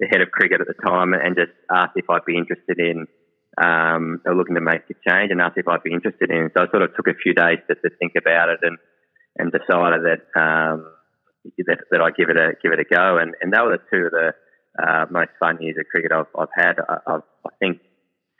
the 0.00 0.06
head 0.06 0.22
of 0.22 0.30
cricket 0.30 0.60
at 0.60 0.66
the 0.66 0.80
time, 0.82 1.12
and 1.12 1.36
just 1.36 1.52
asked 1.70 1.96
if 1.96 2.08
I'd 2.08 2.24
be 2.24 2.36
interested 2.36 2.80
in 2.80 3.06
um, 3.60 4.20
looking 4.26 4.56
to 4.56 4.60
make 4.60 4.82
a 4.90 4.96
change, 5.08 5.30
and 5.30 5.40
asked 5.40 5.58
if 5.58 5.68
I'd 5.68 5.84
be 5.84 5.92
interested 5.92 6.30
in. 6.30 6.50
So 6.56 6.64
I 6.64 6.70
sort 6.70 6.82
of 6.82 6.96
took 6.96 7.06
a 7.06 7.14
few 7.22 7.34
days 7.34 7.60
to, 7.68 7.74
to 7.76 7.90
think 8.00 8.12
about 8.16 8.48
it, 8.48 8.60
and 8.62 8.78
and 9.36 9.52
decided 9.52 10.00
that 10.08 10.22
um, 10.40 10.88
that, 11.68 11.78
that 11.90 12.00
I 12.00 12.10
give 12.16 12.30
it 12.30 12.36
a 12.36 12.56
give 12.62 12.72
it 12.72 12.80
a 12.80 12.88
go, 12.88 13.18
and 13.18 13.34
and 13.40 13.52
that 13.52 13.64
were 13.64 13.76
the 13.76 13.84
two 13.92 14.06
of 14.06 14.12
the 14.12 14.32
uh, 14.80 15.04
most 15.10 15.30
fun 15.38 15.60
years 15.60 15.76
of 15.78 15.86
cricket 15.86 16.12
I've, 16.12 16.32
I've 16.38 16.54
had. 16.56 16.80
I, 16.80 16.96
I, 17.06 17.16
I 17.46 17.50
think 17.60 17.78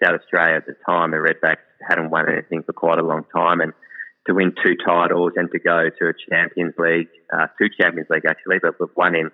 South 0.02 0.18
Australia 0.20 0.56
at 0.56 0.66
the 0.66 0.74
time, 0.88 1.12
the 1.12 1.18
Redbacks 1.18 1.62
hadn't 1.88 2.10
won 2.10 2.28
anything 2.28 2.62
for 2.64 2.72
quite 2.72 2.98
a 2.98 3.06
long 3.06 3.24
time, 3.34 3.60
and 3.60 3.72
to 4.26 4.34
win 4.34 4.54
two 4.62 4.74
titles 4.84 5.32
and 5.36 5.50
to 5.52 5.58
go 5.58 5.90
to 5.98 6.08
a 6.08 6.12
Champions 6.30 6.74
League, 6.78 7.08
uh, 7.32 7.46
two 7.58 7.68
Champions 7.80 8.08
League 8.10 8.24
actually, 8.26 8.56
but 8.62 8.74
one 8.96 9.14
in 9.14 9.30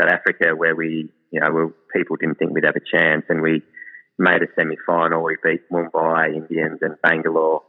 South 0.00 0.10
Africa 0.10 0.54
where 0.56 0.74
we, 0.74 1.10
you 1.30 1.40
know, 1.40 1.72
people 1.94 2.16
didn't 2.16 2.38
think 2.38 2.52
we'd 2.52 2.64
have 2.64 2.76
a 2.76 2.96
chance, 2.96 3.24
and 3.28 3.40
we 3.40 3.62
made 4.18 4.42
a 4.42 4.46
semi-final. 4.54 5.22
We 5.22 5.36
beat 5.42 5.68
Mumbai 5.70 6.34
Indians 6.34 6.78
and 6.82 7.00
Bangalore 7.02 7.62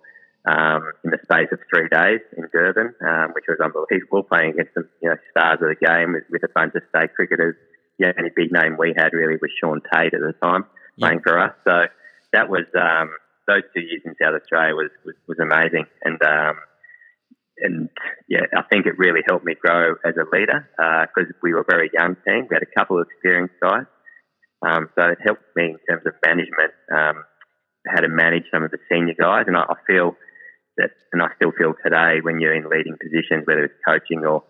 um, 0.45 0.91
in 1.03 1.11
the 1.11 1.19
space 1.23 1.47
of 1.51 1.59
three 1.69 1.89
days 1.89 2.21
in 2.37 2.47
Durban, 2.51 2.93
um, 3.01 3.31
which 3.33 3.45
was 3.47 3.59
unbelievable. 3.63 4.23
Playing 4.23 4.51
against 4.51 4.73
the 4.75 4.87
you 5.01 5.09
know, 5.09 5.15
stars 5.31 5.59
of 5.61 5.69
the 5.69 5.85
game 5.85 6.13
with, 6.13 6.23
with 6.29 6.43
a 6.43 6.53
bunch 6.53 6.73
of 6.75 6.83
state 6.89 7.13
cricketers. 7.15 7.55
The 7.97 8.13
only 8.17 8.31
big 8.35 8.51
name 8.51 8.75
we 8.77 8.93
had 8.95 9.13
really 9.13 9.37
was 9.41 9.51
Shaun 9.59 9.81
Tait 9.91 10.13
at 10.13 10.19
the 10.19 10.33
time 10.43 10.65
playing 10.99 11.21
for 11.21 11.39
us. 11.39 11.53
So 11.63 11.85
that 12.33 12.49
was 12.49 12.65
um, 12.79 13.09
those 13.47 13.63
two 13.73 13.81
years 13.81 14.01
in 14.05 14.15
South 14.21 14.39
Australia 14.39 14.75
was 14.75 14.91
was, 15.05 15.15
was 15.27 15.39
amazing, 15.39 15.85
and 16.03 16.21
um, 16.23 16.55
and 17.59 17.89
yeah, 18.27 18.45
I 18.55 18.63
think 18.63 18.85
it 18.85 18.97
really 18.97 19.21
helped 19.27 19.45
me 19.45 19.55
grow 19.55 19.95
as 20.05 20.15
a 20.17 20.27
leader 20.35 20.67
because 20.77 21.29
uh, 21.29 21.39
we 21.41 21.53
were 21.53 21.61
a 21.61 21.69
very 21.69 21.89
young 21.93 22.15
team. 22.27 22.47
We 22.49 22.55
had 22.55 22.63
a 22.63 22.79
couple 22.79 22.99
of 22.99 23.07
experienced 23.09 23.55
guys, 23.61 23.85
um, 24.65 24.89
so 24.97 25.05
it 25.09 25.19
helped 25.23 25.43
me 25.55 25.75
in 25.75 25.79
terms 25.89 26.03
of 26.05 26.13
management, 26.25 26.73
um, 26.91 27.23
how 27.87 28.01
to 28.01 28.09
manage 28.09 28.43
some 28.53 28.63
of 28.63 28.71
the 28.71 28.79
senior 28.91 29.15
guys, 29.19 29.45
and 29.47 29.55
I, 29.55 29.63
I 29.69 29.75
feel 29.87 30.15
that, 30.77 30.91
and 31.13 31.21
I 31.21 31.27
still 31.37 31.51
feel 31.57 31.73
today 31.83 32.19
when 32.21 32.39
you're 32.39 32.55
in 32.55 32.69
leading 32.69 32.97
positions, 32.99 33.45
whether 33.45 33.63
it's 33.63 33.79
coaching 33.87 34.25
or 34.25 34.43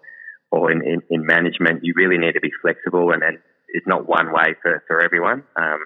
or 0.51 0.71
in, 0.71 0.81
in, 0.85 1.01
in 1.09 1.25
management, 1.25 1.83
you 1.83 1.93
really 1.95 2.17
need 2.17 2.33
to 2.33 2.39
be 2.39 2.51
flexible, 2.61 3.11
and, 3.11 3.23
and 3.23 3.39
it's 3.69 3.87
not 3.87 4.07
one 4.07 4.31
way 4.31 4.55
for, 4.61 4.83
for 4.87 5.01
everyone. 5.01 5.43
Um, 5.57 5.79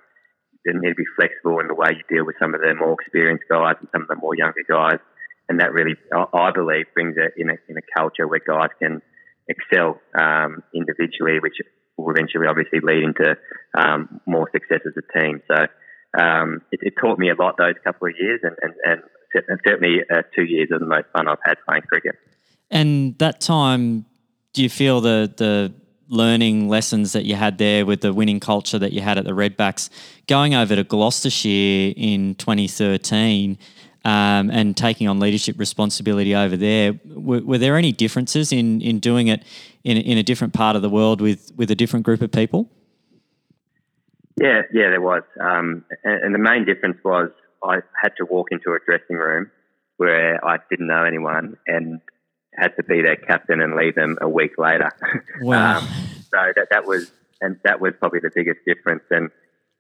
you 0.74 0.82
need 0.82 0.90
to 0.90 0.96
be 0.96 1.10
flexible 1.16 1.60
in 1.60 1.68
the 1.68 1.76
way 1.76 1.90
you 1.92 2.04
deal 2.10 2.26
with 2.26 2.36
some 2.40 2.54
of 2.54 2.62
the 2.62 2.74
more 2.76 2.96
experienced 3.00 3.46
guys 3.50 3.76
and 3.80 3.88
some 3.92 4.04
of 4.04 4.08
the 4.08 4.16
more 4.16 4.36
younger 4.36 4.64
guys, 4.68 5.00
and 5.48 5.60
that 5.60 5.74
really, 5.74 5.96
I 6.12 6.52
believe, 6.52 6.86
brings 6.94 7.16
it 7.18 7.34
in 7.38 7.50
a, 7.50 7.56
in 7.68 7.78
a 7.78 7.82
culture 7.98 8.28
where 8.28 8.40
guys 8.40 8.70
can 8.80 9.02
excel 9.48 10.00
um, 10.18 10.64
individually, 10.74 11.40
which 11.40 11.58
will 11.98 12.12
eventually 12.12 12.48
obviously 12.48 12.80
lead 12.82 13.04
into 13.04 13.36
um, 13.78 14.22
more 14.26 14.50
success 14.52 14.82
as 14.86 14.94
a 14.96 15.20
team. 15.20 15.42
So 15.48 15.66
um, 16.18 16.62
it, 16.72 16.80
it, 16.84 16.94
taught 17.02 17.20
me 17.20 17.30
a 17.30 17.36
lot 17.36 17.56
those 17.58 17.76
couple 17.84 18.08
of 18.08 18.14
years, 18.20 18.42
and, 18.44 18.56
and, 18.62 19.02
and 19.48 19.60
certainly 19.66 20.02
uh, 20.12 20.22
two 20.36 20.44
years 20.44 20.70
of 20.72 20.80
the 20.80 20.86
most 20.86 21.06
fun 21.14 21.28
I've 21.28 21.38
had 21.44 21.58
playing 21.68 21.84
cricket. 21.84 22.16
And 22.72 23.18
that 23.18 23.42
time, 23.42 24.06
do 24.54 24.64
you 24.64 24.70
feel 24.70 25.02
the 25.02 25.32
the 25.36 25.74
learning 26.10 26.68
lessons 26.68 27.14
that 27.14 27.26
you 27.26 27.36
had 27.36 27.58
there 27.60 27.86
with 27.86 28.02
the 28.02 28.14
winning 28.14 28.40
culture 28.40 28.80
that 28.80 28.92
you 28.92 29.02
had 29.02 29.18
at 29.18 29.26
the 29.26 29.32
Redbacks, 29.32 29.90
going 30.28 30.56
over 30.56 30.76
to 30.76 30.84
Gloucestershire 30.84 31.94
in 31.96 32.36
2013 32.36 33.58
um, 34.06 34.50
and 34.50 34.76
taking 34.76 35.08
on 35.08 35.20
leadership 35.20 35.60
responsibility 35.60 36.36
over 36.36 36.58
there, 36.58 37.00
were, 37.06 37.58
there 37.58 37.78
any 37.78 37.92
differences 37.92 38.52
in, 38.52 38.82
in 38.82 39.00
doing 39.00 39.28
it 39.28 39.44
in, 39.84 39.98
in 39.98 40.18
a 40.18 40.24
different 40.24 40.54
part 40.54 40.76
of 40.76 40.82
the 40.82 40.90
world 40.90 41.22
with, 41.22 41.52
with 41.56 41.70
a 41.70 41.76
different 41.76 42.06
group 42.06 42.22
of 42.22 42.32
people? 42.32 42.70
Yeah, 44.42 44.62
yeah, 44.74 44.90
there 44.90 45.02
was. 45.02 45.24
Um, 45.40 45.86
and, 46.04 46.24
and 46.24 46.36
the 46.36 46.40
main 46.40 46.66
difference 46.66 46.98
was 47.04 47.30
I 47.64 47.80
had 48.02 48.14
to 48.18 48.26
walk 48.26 48.48
into 48.52 48.72
a 48.72 48.80
dressing 48.86 49.18
room 49.18 49.52
where 49.98 50.44
I 50.46 50.58
didn't 50.70 50.88
know 50.88 51.04
anyone 51.04 51.58
and 51.68 52.00
had 52.60 52.76
to 52.76 52.84
be 52.84 53.02
their 53.02 53.16
captain 53.16 53.62
and 53.62 53.76
leave 53.76 53.96
them 53.96 54.18
a 54.22 54.30
week 54.30 54.52
later. 54.58 54.92
Wow. 55.42 55.78
um, 55.78 55.88
so 56.32 56.38
that 56.56 56.68
that 56.72 56.86
was 56.86 57.12
and 57.42 57.58
that 57.64 57.80
was 57.80 57.94
probably 58.00 58.20
the 58.20 58.32
biggest 58.34 58.60
difference. 58.66 59.04
And 59.10 59.30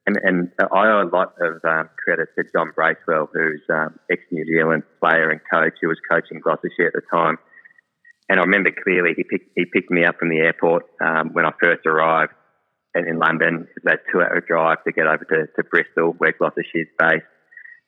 and, 0.06 0.18
and 0.24 0.52
I 0.60 0.88
owe 0.88 1.04
a 1.04 1.10
lot 1.12 1.34
of 1.40 1.60
um, 1.64 1.90
credit 2.04 2.30
to 2.38 2.44
John 2.54 2.72
Bracewell, 2.74 3.30
who's 3.34 3.62
um, 3.70 4.00
ex 4.10 4.22
New 4.32 4.46
Zealand 4.46 4.84
player 5.00 5.30
and 5.30 5.42
coach 5.52 5.74
who 5.82 5.90
was 5.90 6.00
coaching 6.10 6.40
Gloucestershire 6.40 6.88
at 6.88 6.94
the 6.94 7.02
time. 7.12 7.38
And 8.30 8.40
I 8.40 8.44
remember 8.44 8.72
clearly 8.72 9.14
he 9.16 9.24
picked 9.24 9.52
he 9.56 9.66
picked 9.66 9.92
me 9.92 10.06
up 10.06 10.18
from 10.18 10.30
the 10.30 10.40
airport 10.40 10.86
um, 11.02 11.34
when 11.34 11.46
I 11.46 11.52
first 11.62 11.86
arrived 11.86 12.34
in, 12.96 13.08
in 13.08 13.20
London. 13.20 13.68
It 13.76 13.84
was 13.84 13.94
a 13.94 14.12
two 14.12 14.22
hour 14.22 14.42
drive 14.42 14.84
to 14.86 14.92
get 14.92 15.08
over 15.08 15.26
to, 15.26 15.48
to 15.56 15.64
Bristol, 15.70 16.16
where 16.18 16.34
Gloucestershire's 16.34 16.90
based 16.98 17.26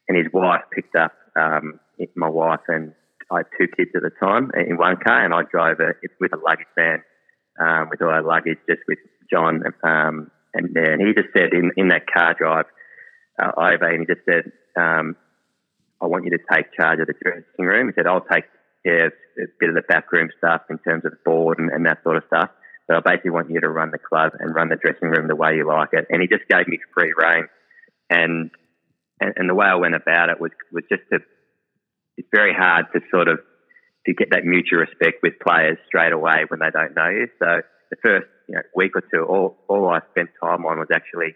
and 0.07 0.17
his 0.17 0.27
wife 0.33 0.61
picked 0.73 0.95
up 0.95 1.13
um, 1.35 1.79
my 2.15 2.29
wife 2.29 2.59
and 2.67 2.93
I 3.31 3.37
had 3.37 3.45
two 3.57 3.67
kids 3.75 3.91
at 3.95 4.01
the 4.01 4.11
time 4.19 4.51
in 4.67 4.77
one 4.77 4.97
car, 4.97 5.23
and 5.23 5.33
I 5.33 5.43
drove 5.49 5.79
it 5.79 5.95
with 6.19 6.33
a 6.33 6.37
luggage 6.37 6.67
van 6.75 7.03
um, 7.59 7.89
with 7.89 8.01
all 8.01 8.09
our 8.09 8.21
luggage, 8.21 8.57
just 8.69 8.81
with 8.87 8.99
John. 9.31 9.63
Um, 9.83 10.31
and, 10.53 10.75
and 10.75 11.01
he 11.01 11.13
just 11.13 11.33
said 11.35 11.53
in, 11.53 11.71
in 11.77 11.87
that 11.89 12.11
car 12.11 12.35
drive 12.37 12.65
uh, 13.41 13.51
over, 13.55 13.87
and 13.87 14.01
he 14.01 14.13
just 14.13 14.25
said, 14.25 14.51
um, 14.75 15.15
"I 16.01 16.07
want 16.07 16.25
you 16.25 16.31
to 16.31 16.43
take 16.51 16.73
charge 16.73 16.99
of 16.99 17.07
the 17.07 17.15
dressing 17.21 17.65
room." 17.65 17.87
He 17.87 17.93
said, 17.95 18.07
"I'll 18.07 18.25
take 18.31 18.45
care 18.85 19.07
of 19.07 19.13
a 19.37 19.45
bit 19.59 19.69
of 19.69 19.75
the 19.75 19.87
backroom 19.87 20.29
stuff 20.37 20.63
in 20.69 20.77
terms 20.79 21.05
of 21.05 21.11
the 21.11 21.23
board 21.23 21.59
and, 21.59 21.71
and 21.71 21.85
that 21.85 22.03
sort 22.03 22.17
of 22.17 22.23
stuff." 22.27 22.49
But 22.87 22.97
I 22.97 23.11
basically 23.11 23.31
want 23.31 23.49
you 23.49 23.61
to 23.61 23.69
run 23.69 23.91
the 23.91 23.99
club 23.99 24.33
and 24.39 24.53
run 24.53 24.67
the 24.67 24.75
dressing 24.75 25.09
room 25.09 25.29
the 25.29 25.35
way 25.35 25.55
you 25.55 25.65
like 25.65 25.89
it. 25.93 26.07
And 26.09 26.21
he 26.21 26.27
just 26.27 26.49
gave 26.49 26.67
me 26.67 26.79
free 26.93 27.13
reign. 27.15 27.47
And 28.09 28.51
and, 29.21 29.33
and 29.37 29.49
the 29.49 29.55
way 29.55 29.67
I 29.67 29.75
went 29.75 29.95
about 29.95 30.29
it 30.29 30.41
was 30.41 30.51
was 30.71 30.83
just 30.91 31.03
to. 31.13 31.19
It's 32.21 32.29
very 32.31 32.53
hard 32.53 32.85
to 32.93 33.01
sort 33.09 33.27
of 33.27 33.39
to 34.05 34.13
get 34.13 34.29
that 34.29 34.45
mutual 34.45 34.79
respect 34.79 35.25
with 35.25 35.41
players 35.41 35.77
straight 35.87 36.13
away 36.13 36.45
when 36.49 36.59
they 36.59 36.69
don't 36.69 36.93
know 36.95 37.09
you. 37.09 37.27
So 37.39 37.65
the 37.89 37.97
first 38.01 38.27
you 38.47 38.55
know, 38.55 38.61
week 38.75 38.91
or 38.93 39.01
two, 39.01 39.25
all 39.25 39.57
all 39.67 39.89
I 39.89 40.01
spent 40.11 40.29
time 40.39 40.65
on 40.69 40.77
was 40.77 40.89
actually 40.93 41.33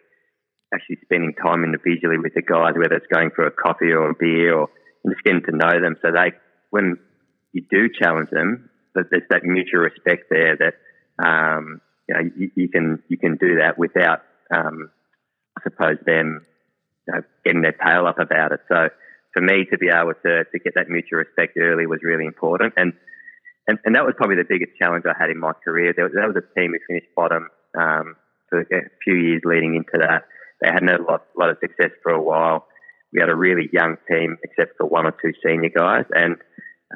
actually 0.72 0.98
spending 1.02 1.34
time 1.34 1.64
individually 1.64 2.22
with 2.22 2.36
the 2.36 2.44
guys, 2.46 2.78
whether 2.78 2.94
it's 2.94 3.10
going 3.12 3.32
for 3.36 3.48
a 3.48 3.52
coffee 3.52 3.94
or 3.98 4.12
a 4.12 4.14
beer 4.14 4.54
or 4.54 4.70
just 5.10 5.24
getting 5.24 5.42
to 5.50 5.58
know 5.58 5.82
them. 5.82 5.96
So 6.02 6.12
they, 6.12 6.34
when 6.70 6.98
you 7.52 7.64
do 7.70 7.90
challenge 7.90 8.30
them, 8.30 8.70
that 8.94 9.06
there's 9.10 9.26
that 9.30 9.44
mutual 9.44 9.82
respect 9.82 10.30
there 10.30 10.58
that 10.58 10.76
um, 11.18 11.82
you 12.08 12.14
know 12.14 12.30
you, 12.38 12.52
you, 12.56 12.70
can 12.70 13.02
you 13.10 13.18
can 13.18 13.38
do 13.38 13.58
that 13.58 13.80
without 13.80 14.22
um, 14.54 14.92
I 15.58 15.64
suppose 15.64 15.98
them 16.06 16.46
you 17.08 17.14
know, 17.14 17.22
getting 17.44 17.62
their 17.62 17.74
tail 17.74 18.06
up 18.06 18.20
about 18.20 18.52
it. 18.52 18.60
So 18.68 18.90
for 19.36 19.42
me 19.42 19.66
to 19.70 19.78
be 19.78 19.90
able 19.92 20.14
to, 20.26 20.46
to 20.46 20.60
get 20.60 20.76
that 20.76 20.88
mutual 20.88 21.20
respect 21.20 21.58
early 21.60 21.86
was 21.86 22.00
really 22.02 22.26
important. 22.26 22.74
And, 22.78 22.94
and, 23.68 23.78
and 23.84 23.96
that 23.96 24.06
was 24.06 24.16
probably 24.16 24.38
the 24.38 24.48
biggest 24.48 24.72
challenge 24.80 25.04
I 25.06 25.14
had 25.20 25.30
in 25.30 25.40
my 25.40 25.52
career. 25.52 25.94
There, 25.96 26.08
that 26.08 26.32
was 26.34 26.40
a 26.40 26.60
team 26.60 26.72
who 26.72 26.80
finished 26.88 27.12
bottom 27.16 27.50
um, 27.78 28.16
for 28.48 28.62
a 28.62 28.90
few 29.04 29.16
years 29.16 29.42
leading 29.44 29.76
into 29.76 30.00
that. 30.00 30.24
They 30.62 30.72
hadn't 30.72 30.88
had 30.88 31.02
a 31.02 31.04
lot, 31.04 31.26
lot 31.38 31.50
of 31.50 31.58
success 31.60 31.92
for 32.02 32.14
a 32.14 32.22
while. 32.22 32.66
We 33.12 33.20
had 33.20 33.30
a 33.30 33.36
really 33.36 33.68
young 33.74 33.98
team, 34.10 34.38
except 34.42 34.78
for 34.78 34.88
one 34.88 35.06
or 35.06 35.12
two 35.12 35.34
senior 35.46 35.70
guys. 35.76 36.06
And 36.14 36.38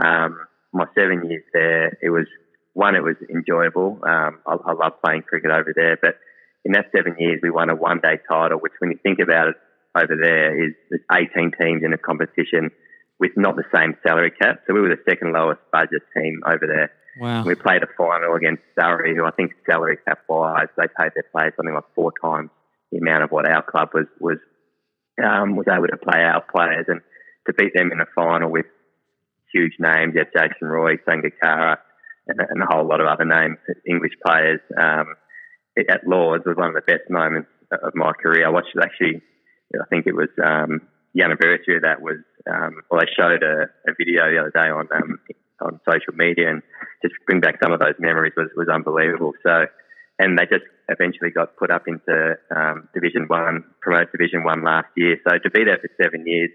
um, 0.02 0.39
my 0.71 0.86
seven 0.95 1.30
years 1.30 1.43
there, 1.54 1.97
it 2.02 2.10
was 2.10 2.25
one, 2.71 2.95
it 2.95 3.04
was 3.04 3.15
enjoyable. 3.30 3.99
Um, 4.08 4.39
I, 4.47 4.56
I 4.65 4.73
love 4.73 4.93
playing 5.04 5.23
cricket 5.23 5.52
over 5.52 5.73
there. 5.75 5.97
But 6.02 6.15
in 6.63 6.71
that 6.71 6.86
seven 6.95 7.15
years, 7.19 7.41
we 7.43 7.49
won 7.49 7.69
a 7.69 7.75
one 7.75 7.99
day 7.99 8.19
title, 8.30 8.60
which, 8.60 8.73
when 8.80 8.91
you 8.91 8.99
think 9.04 9.19
about 9.19 9.49
it, 9.49 9.56
over 9.95 10.15
there 10.21 10.67
is 10.67 10.73
there's 10.89 11.30
18 11.36 11.52
teams 11.60 11.84
in 11.84 11.93
a 11.93 11.97
competition 11.97 12.71
with 13.19 13.32
not 13.36 13.56
the 13.56 13.65
same 13.73 13.95
salary 14.06 14.32
cap. 14.32 14.62
So 14.65 14.73
we 14.73 14.82
were 14.82 14.89
the 14.89 15.04
second 15.10 15.34
lowest 15.34 15.60
budget 15.71 16.04
team 16.15 16.41
over 16.45 16.65
there. 16.67 16.91
Wow. 17.19 17.43
We 17.43 17.56
played 17.56 17.84
a 17.84 17.88
final 17.97 18.36
against 18.36 18.63
Surrey, 18.80 19.15
who 19.15 19.25
I 19.25 19.32
think 19.32 19.52
salary 19.69 19.97
cap 20.08 20.19
wise, 20.30 20.67
they 20.78 20.86
paid 20.97 21.12
their 21.15 21.25
players 21.32 21.54
something 21.58 21.73
like 21.73 21.84
four 21.95 22.13
times 22.23 22.49
the 22.91 22.97
amount 22.97 23.23
of 23.23 23.32
what 23.32 23.47
our 23.47 23.63
club 23.63 23.89
was 23.93 24.08
was 24.19 24.38
um, 25.23 25.56
was 25.56 25.67
able 25.69 25.88
to 25.88 25.97
play 25.97 26.21
our 26.21 26.41
players 26.41 26.86
and 26.88 27.02
to 27.47 27.54
beat 27.54 27.73
them 27.75 27.91
in 27.91 27.97
the 27.97 28.06
final 28.15 28.49
with 28.49 28.65
huge 29.54 29.73
names. 29.80 30.15
Had 30.15 30.32
Jason 30.34 30.67
Roy, 30.67 30.95
Sangakkara, 30.97 31.78
and, 32.28 32.39
and, 32.39 32.63
a 32.63 32.65
whole 32.69 32.88
lot 32.88 33.02
of 33.02 33.08
other 33.08 33.25
names, 33.25 33.58
English 33.86 34.13
players. 34.25 34.62
Um, 34.78 35.15
at 35.78 36.08
Lords 36.08 36.43
was 36.45 36.58
one 36.58 36.69
of 36.69 36.75
the 36.75 36.82
best 36.82 37.10
moments 37.10 37.49
of 37.71 37.93
my 37.95 38.12
career. 38.13 38.45
I 38.45 38.49
watched 38.49 38.75
it 38.75 38.84
actually, 38.84 39.21
I 39.75 39.86
think 39.89 40.08
it 40.08 40.15
was 40.15 40.29
um, 40.43 40.82
the 41.13 41.23
anniversary 41.23 41.77
of 41.77 41.84
that 41.84 42.01
was, 42.01 42.17
um, 42.49 42.82
well, 42.89 43.01
they 43.01 43.12
showed 43.13 43.43
a, 43.43 43.69
a, 43.86 43.93
video 43.97 44.29
the 44.32 44.39
other 44.39 44.53
day 44.53 44.69
on 44.69 44.88
um, 44.93 45.19
on 45.62 45.79
social 45.89 46.13
media 46.15 46.49
and 46.49 46.62
just 47.03 47.13
bring 47.27 47.41
back 47.41 47.60
some 47.62 47.71
of 47.71 47.79
those 47.79 47.95
memories 47.99 48.34
was, 48.38 48.49
was 48.55 48.69
unbelievable. 48.69 49.34
So, 49.43 49.65
and 50.17 50.38
they 50.38 50.45
just 50.45 50.65
eventually 50.88 51.32
got 51.32 51.58
put 51.58 51.71
up 51.71 51.88
into 51.88 52.36
um, 52.55 52.89
Division 52.93 53.25
One, 53.27 53.63
promoted 53.82 54.12
Division 54.12 54.43
One 54.43 54.63
last 54.63 54.88
year. 54.95 55.17
So 55.27 55.38
to 55.38 55.49
be 55.49 55.63
there 55.65 55.77
for 55.77 55.89
seven 56.01 56.25
years, 56.25 56.49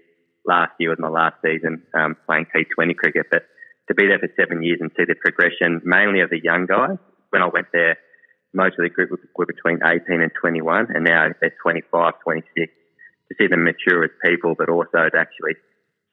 last 0.45 0.71
year 0.79 0.89
was 0.89 0.99
my 0.99 1.09
last 1.09 1.35
season 1.43 1.83
um, 1.93 2.15
playing 2.25 2.47
T20 2.53 2.95
cricket, 2.95 3.27
but 3.31 3.43
to 3.87 3.93
be 3.93 4.07
there 4.07 4.19
for 4.19 4.29
seven 4.39 4.63
years 4.63 4.79
and 4.81 4.91
see 4.97 5.05
the 5.05 5.15
progression, 5.15 5.81
mainly 5.83 6.21
of 6.21 6.29
the 6.29 6.41
young 6.41 6.65
guys. 6.65 6.97
When 7.29 7.41
I 7.41 7.49
went 7.51 7.67
there, 7.73 7.97
most 8.53 8.79
of 8.79 8.83
the 8.83 8.89
group 8.89 9.11
were 9.35 9.45
between 9.45 9.79
18 9.83 10.21
and 10.21 10.31
21, 10.39 10.87
and 10.95 11.03
now 11.03 11.27
they're 11.41 11.53
25, 11.61 12.13
26. 12.23 12.71
To 13.29 13.35
see 13.39 13.47
them 13.47 13.63
mature 13.63 14.03
as 14.03 14.11
people, 14.23 14.53
but 14.57 14.69
also 14.69 15.09
to 15.09 15.17
actually 15.17 15.55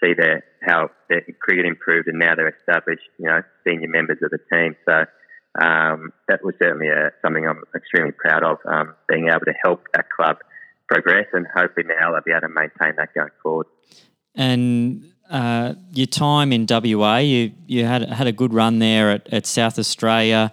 see 0.03 0.15
their 0.15 0.45
how 0.63 0.91
their 1.09 1.23
cricket 1.41 1.67
improved, 1.67 2.09
and 2.09 2.19
now 2.19 2.35
they're 2.35 2.55
established, 2.61 3.03
you 3.19 3.27
know, 3.27 3.43
senior 3.67 3.89
members 3.89 4.19
of 4.23 4.31
the 4.31 4.39
team. 4.51 4.77
So 4.89 5.05
um, 5.61 6.13
that 6.29 6.43
was 6.43 6.55
certainly 6.61 6.89
a, 6.89 7.11
something 7.23 7.47
I'm 7.47 7.63
extremely 7.77 8.13
proud 8.13 8.43
of, 8.43 8.59
um, 8.67 8.95
being 9.09 9.29
able 9.29 9.45
to 9.45 9.55
help 9.63 9.87
that 9.93 10.07
club 10.11 10.39
progress, 10.89 11.27
and 11.33 11.47
hopefully 11.55 11.87
now 11.87 12.13
they'll 12.13 12.23
be 12.23 12.33
able 12.33 12.49
to 12.49 12.49
maintain 12.49 12.97
that 12.97 13.15
going 13.15 13.31
forward. 13.43 13.67
And 14.35 15.13
uh, 15.31 15.75
your 15.93 16.07
time 16.07 16.53
in 16.53 16.67
WA, 16.69 17.19
you 17.19 17.53
you 17.67 17.85
had 17.85 18.09
had 18.09 18.27
a 18.27 18.33
good 18.33 18.55
run 18.55 18.79
there 18.79 19.11
at, 19.11 19.33
at 19.33 19.47
South 19.47 19.79
Australia. 19.79 20.53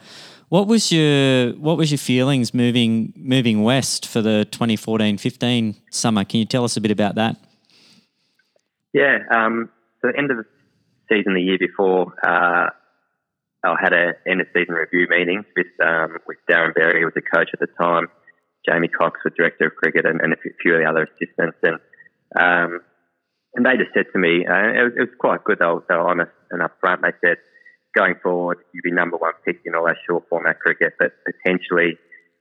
What 0.49 0.67
was 0.67 0.91
your 0.91 1.53
what 1.53 1.77
was 1.77 1.91
your 1.91 1.99
feelings 1.99 2.55
moving 2.55 3.13
moving 3.15 3.61
west 3.61 4.07
for 4.07 4.21
the 4.21 4.47
2014-15 4.51 5.75
summer? 5.91 6.25
Can 6.25 6.39
you 6.39 6.45
tell 6.45 6.63
us 6.63 6.75
a 6.75 6.81
bit 6.81 6.89
about 6.89 7.15
that? 7.15 7.37
Yeah, 8.91 9.19
um, 9.29 9.69
so 10.01 10.09
the 10.11 10.17
end 10.17 10.31
of 10.31 10.37
the 10.37 10.45
season 11.07 11.35
the 11.35 11.41
year 11.41 11.59
before, 11.59 12.13
uh, 12.25 12.69
I 13.63 13.75
had 13.79 13.93
a 13.93 14.13
end 14.27 14.41
of 14.41 14.47
season 14.51 14.73
review 14.73 15.05
meeting 15.09 15.45
with 15.55 15.67
um, 15.85 16.17
with 16.27 16.37
Darren 16.49 16.73
Berry, 16.73 17.01
who 17.01 17.05
was 17.05 17.13
the 17.13 17.21
coach 17.21 17.49
at 17.53 17.59
the 17.59 17.67
time, 17.79 18.07
Jamie 18.67 18.87
Cox, 18.87 19.19
the 19.23 19.29
director 19.29 19.67
of 19.67 19.75
cricket, 19.75 20.07
and, 20.07 20.19
and 20.19 20.33
a 20.33 20.37
few 20.61 20.73
of 20.73 20.81
the 20.81 20.89
other 20.89 21.07
assistants, 21.13 21.57
and 21.61 21.77
um, 22.39 22.81
and 23.53 23.65
they 23.65 23.77
just 23.77 23.93
said 23.93 24.05
to 24.13 24.19
me, 24.19 24.45
uh, 24.45 24.53
it, 24.53 24.83
was, 24.83 24.93
it 24.97 25.01
was 25.01 25.15
quite 25.19 25.43
good. 25.43 25.59
They 25.59 25.65
were 25.65 26.09
honest 26.09 26.31
and 26.51 26.61
upfront. 26.61 27.01
They 27.01 27.13
said, 27.21 27.37
going 27.95 28.15
forward, 28.21 28.59
you'd 28.73 28.83
be 28.83 28.91
number 28.91 29.17
one 29.17 29.33
pick 29.45 29.61
in 29.65 29.75
all 29.75 29.87
our 29.87 29.97
short 30.07 30.25
format 30.29 30.59
cricket, 30.59 30.93
but 30.99 31.13
potentially 31.25 31.97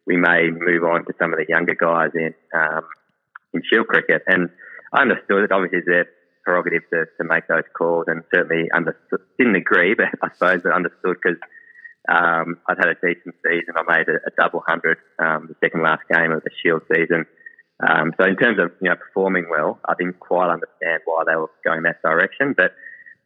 we 0.07 0.17
may 0.17 0.49
move 0.51 0.85
on 0.85 1.05
to 1.05 1.13
some 1.19 1.33
of 1.33 1.39
the 1.39 1.47
younger 1.49 1.75
guys 1.75 2.11
in 2.15 2.35
um, 2.55 2.85
in 3.53 3.63
Shield 3.71 3.87
cricket. 3.87 4.23
And 4.27 4.51
I 4.93 5.03
understood 5.03 5.45
it. 5.45 5.53
Obviously, 5.53 5.79
it's 5.79 5.87
their 5.87 6.09
prerogative 6.45 6.83
to, 6.91 7.05
to 7.19 7.25
make 7.25 7.47
those 7.47 7.69
calls, 7.77 8.07
and 8.09 8.23
certainly 8.35 8.71
understood. 8.73 9.21
Didn't 9.39 9.57
agree, 9.57 9.95
but 9.99 10.09
I 10.23 10.33
suppose 10.33 10.63
I 10.65 10.75
understood 10.75 11.17
because 11.23 11.39
um, 12.09 12.59
I'd 12.69 12.79
had 12.79 12.89
a 12.89 12.95
decent 12.95 13.35
season. 13.45 13.77
I 13.77 13.85
made 13.85 14.09
a, 14.09 14.17
a 14.27 14.33
double 14.37 14.63
hundred 14.67 14.99
um, 15.19 15.49
the 15.49 15.57
second 15.61 15.83
last 15.83 16.03
game 16.11 16.33
of 16.33 16.43
the 16.43 16.51
Shield 16.63 16.83
season. 16.89 17.27
Um, 17.87 18.13
so 18.19 18.27
in 18.27 18.37
terms 18.37 18.59
of 18.59 18.73
you 18.81 18.89
know 18.89 18.97
performing 18.97 19.47
well, 19.51 19.79
I 19.85 19.95
didn't 19.99 20.19
quite 20.19 20.51
understand 20.51 21.03
why 21.05 21.25
they 21.27 21.37
were 21.37 21.51
going 21.65 21.83
that 21.83 22.03
direction. 22.03 22.55
But 22.57 22.73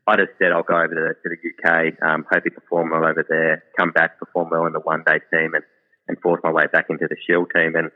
I 0.06 0.16
just 0.16 0.34
said 0.38 0.50
I'll 0.50 0.66
go 0.66 0.74
over 0.74 0.94
to, 0.94 1.14
to 1.14 1.28
the 1.30 1.38
UK, 1.38 1.94
um, 2.02 2.26
hope 2.30 2.42
to 2.44 2.50
perform 2.50 2.90
well 2.90 3.06
over 3.06 3.24
there, 3.28 3.62
come 3.78 3.92
back, 3.92 4.18
perform 4.18 4.50
well 4.50 4.66
in 4.66 4.72
the 4.72 4.80
one 4.80 5.04
day 5.06 5.20
team, 5.32 5.54
and, 5.54 5.62
and 6.08 6.18
force 6.20 6.40
my 6.42 6.50
way 6.50 6.66
back 6.72 6.86
into 6.90 7.06
the 7.08 7.16
Shield 7.26 7.50
team. 7.54 7.76
And 7.76 7.90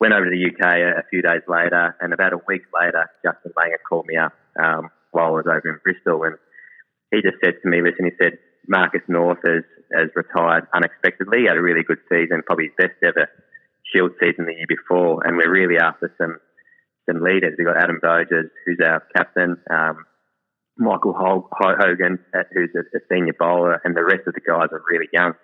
went 0.00 0.14
over 0.14 0.24
to 0.24 0.30
the 0.30 0.46
UK 0.46 0.62
a, 0.62 1.00
a 1.00 1.08
few 1.10 1.22
days 1.22 1.42
later, 1.48 1.96
and 2.00 2.12
about 2.12 2.32
a 2.32 2.40
week 2.46 2.62
later, 2.72 3.10
Justin 3.24 3.52
Langer 3.58 3.82
called 3.86 4.06
me 4.06 4.16
up 4.16 4.32
um, 4.62 4.90
while 5.10 5.26
I 5.26 5.42
was 5.42 5.46
over 5.46 5.68
in 5.68 5.78
Bristol, 5.82 6.22
and 6.24 6.36
he 7.10 7.20
just 7.20 7.42
said 7.42 7.58
to 7.62 7.68
me, 7.68 7.82
"Listen," 7.82 8.06
he 8.06 8.16
said, 8.22 8.38
"Marcus 8.68 9.02
North 9.08 9.42
has 9.44 9.64
has 9.92 10.08
retired 10.14 10.66
unexpectedly. 10.72 11.42
He 11.42 11.48
had 11.50 11.58
a 11.58 11.62
really 11.62 11.82
good 11.82 11.98
season, 12.08 12.42
probably 12.46 12.70
his 12.70 12.78
best 12.78 12.98
ever." 13.02 13.28
Shield 13.90 14.12
season 14.20 14.46
the 14.46 14.54
year 14.54 14.70
before, 14.70 15.26
and 15.26 15.36
we're 15.36 15.50
really 15.50 15.78
after 15.78 16.14
some 16.16 16.38
some 17.10 17.22
leaders. 17.22 17.54
We've 17.58 17.66
got 17.66 17.76
Adam 17.76 17.98
Voges, 18.00 18.50
who's 18.64 18.78
our 18.84 19.02
captain, 19.16 19.58
um, 19.68 20.06
Michael 20.80 21.12
Hogan, 21.12 22.18
uh, 22.34 22.42
who's 22.52 22.70
a, 22.74 22.80
a, 22.96 23.00
senior 23.12 23.34
bowler, 23.38 23.80
and 23.84 23.94
the 23.94 24.02
rest 24.02 24.26
of 24.26 24.34
the 24.34 24.40
guys 24.40 24.72
are 24.72 24.82
really 24.90 25.08
young. 25.12 25.34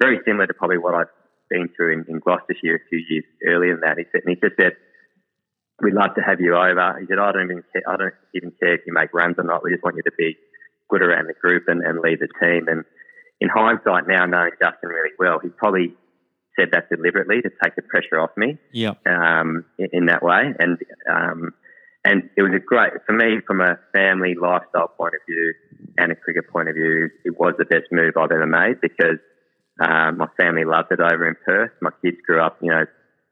Very 0.00 0.20
similar 0.24 0.46
to 0.46 0.54
probably 0.54 0.78
what 0.78 0.94
I've 0.94 1.12
been 1.50 1.68
through 1.74 1.94
in, 1.94 2.04
in 2.08 2.20
Gloucestershire 2.20 2.76
a 2.76 2.88
few 2.88 3.02
years 3.08 3.24
earlier 3.44 3.74
than 3.74 3.80
that. 3.82 3.98
He 3.98 4.04
said, 4.12 4.22
and 4.24 4.30
he 4.30 4.40
just 4.40 4.54
said, 4.54 4.78
"We'd 5.82 5.92
love 5.92 6.14
to 6.14 6.22
have 6.22 6.40
you 6.40 6.54
over." 6.54 6.98
He 7.00 7.06
said, 7.06 7.18
"I 7.18 7.32
don't 7.32 7.50
even 7.50 7.64
care, 7.72 7.82
I 7.82 7.96
don't 7.96 8.14
even 8.32 8.52
care 8.62 8.74
if 8.74 8.86
you 8.86 8.94
make 8.94 9.12
runs 9.12 9.34
or 9.38 9.44
not. 9.44 9.64
We 9.64 9.72
just 9.72 9.82
want 9.82 9.96
you 9.96 10.06
to 10.06 10.14
be 10.16 10.38
good 10.88 11.02
around 11.02 11.26
the 11.26 11.34
group 11.34 11.64
and, 11.66 11.82
and 11.82 11.98
lead 11.98 12.20
the 12.22 12.30
team." 12.40 12.68
And 12.68 12.84
in 13.40 13.48
hindsight, 13.50 14.06
now 14.06 14.24
knowing 14.24 14.54
Justin 14.62 14.88
really 14.88 15.14
well, 15.18 15.40
he 15.42 15.48
probably 15.50 15.94
said 16.58 16.70
that 16.72 16.88
deliberately 16.88 17.42
to 17.42 17.50
take 17.62 17.74
the 17.74 17.82
pressure 17.82 18.18
off 18.20 18.30
me. 18.36 18.56
Yeah. 18.72 18.94
Um, 19.04 19.64
in, 19.78 19.88
in, 19.92 20.06
that 20.06 20.22
way, 20.22 20.54
and 20.58 20.78
um, 21.10 21.52
and 22.06 22.30
it 22.36 22.42
was 22.42 22.52
a 22.54 22.60
great 22.60 22.92
for 23.04 23.12
me 23.12 23.40
from 23.46 23.60
a 23.60 23.78
family 23.92 24.34
lifestyle 24.40 24.88
point 24.88 25.14
of 25.14 25.20
view 25.28 25.54
and 25.98 26.12
a 26.12 26.14
cricket 26.14 26.48
point 26.48 26.68
of 26.68 26.74
view. 26.74 27.10
It 27.24 27.38
was 27.38 27.54
the 27.58 27.64
best 27.64 27.90
move 27.90 28.14
I've 28.16 28.30
ever 28.30 28.46
made 28.46 28.80
because 28.80 29.18
um, 29.80 30.18
my 30.18 30.28
family 30.36 30.64
loved 30.64 30.92
it 30.92 31.00
over 31.00 31.26
in 31.26 31.34
Perth. 31.44 31.72
My 31.82 31.90
kids 32.02 32.18
grew 32.24 32.40
up, 32.40 32.58
you 32.62 32.70
know, 32.70 32.84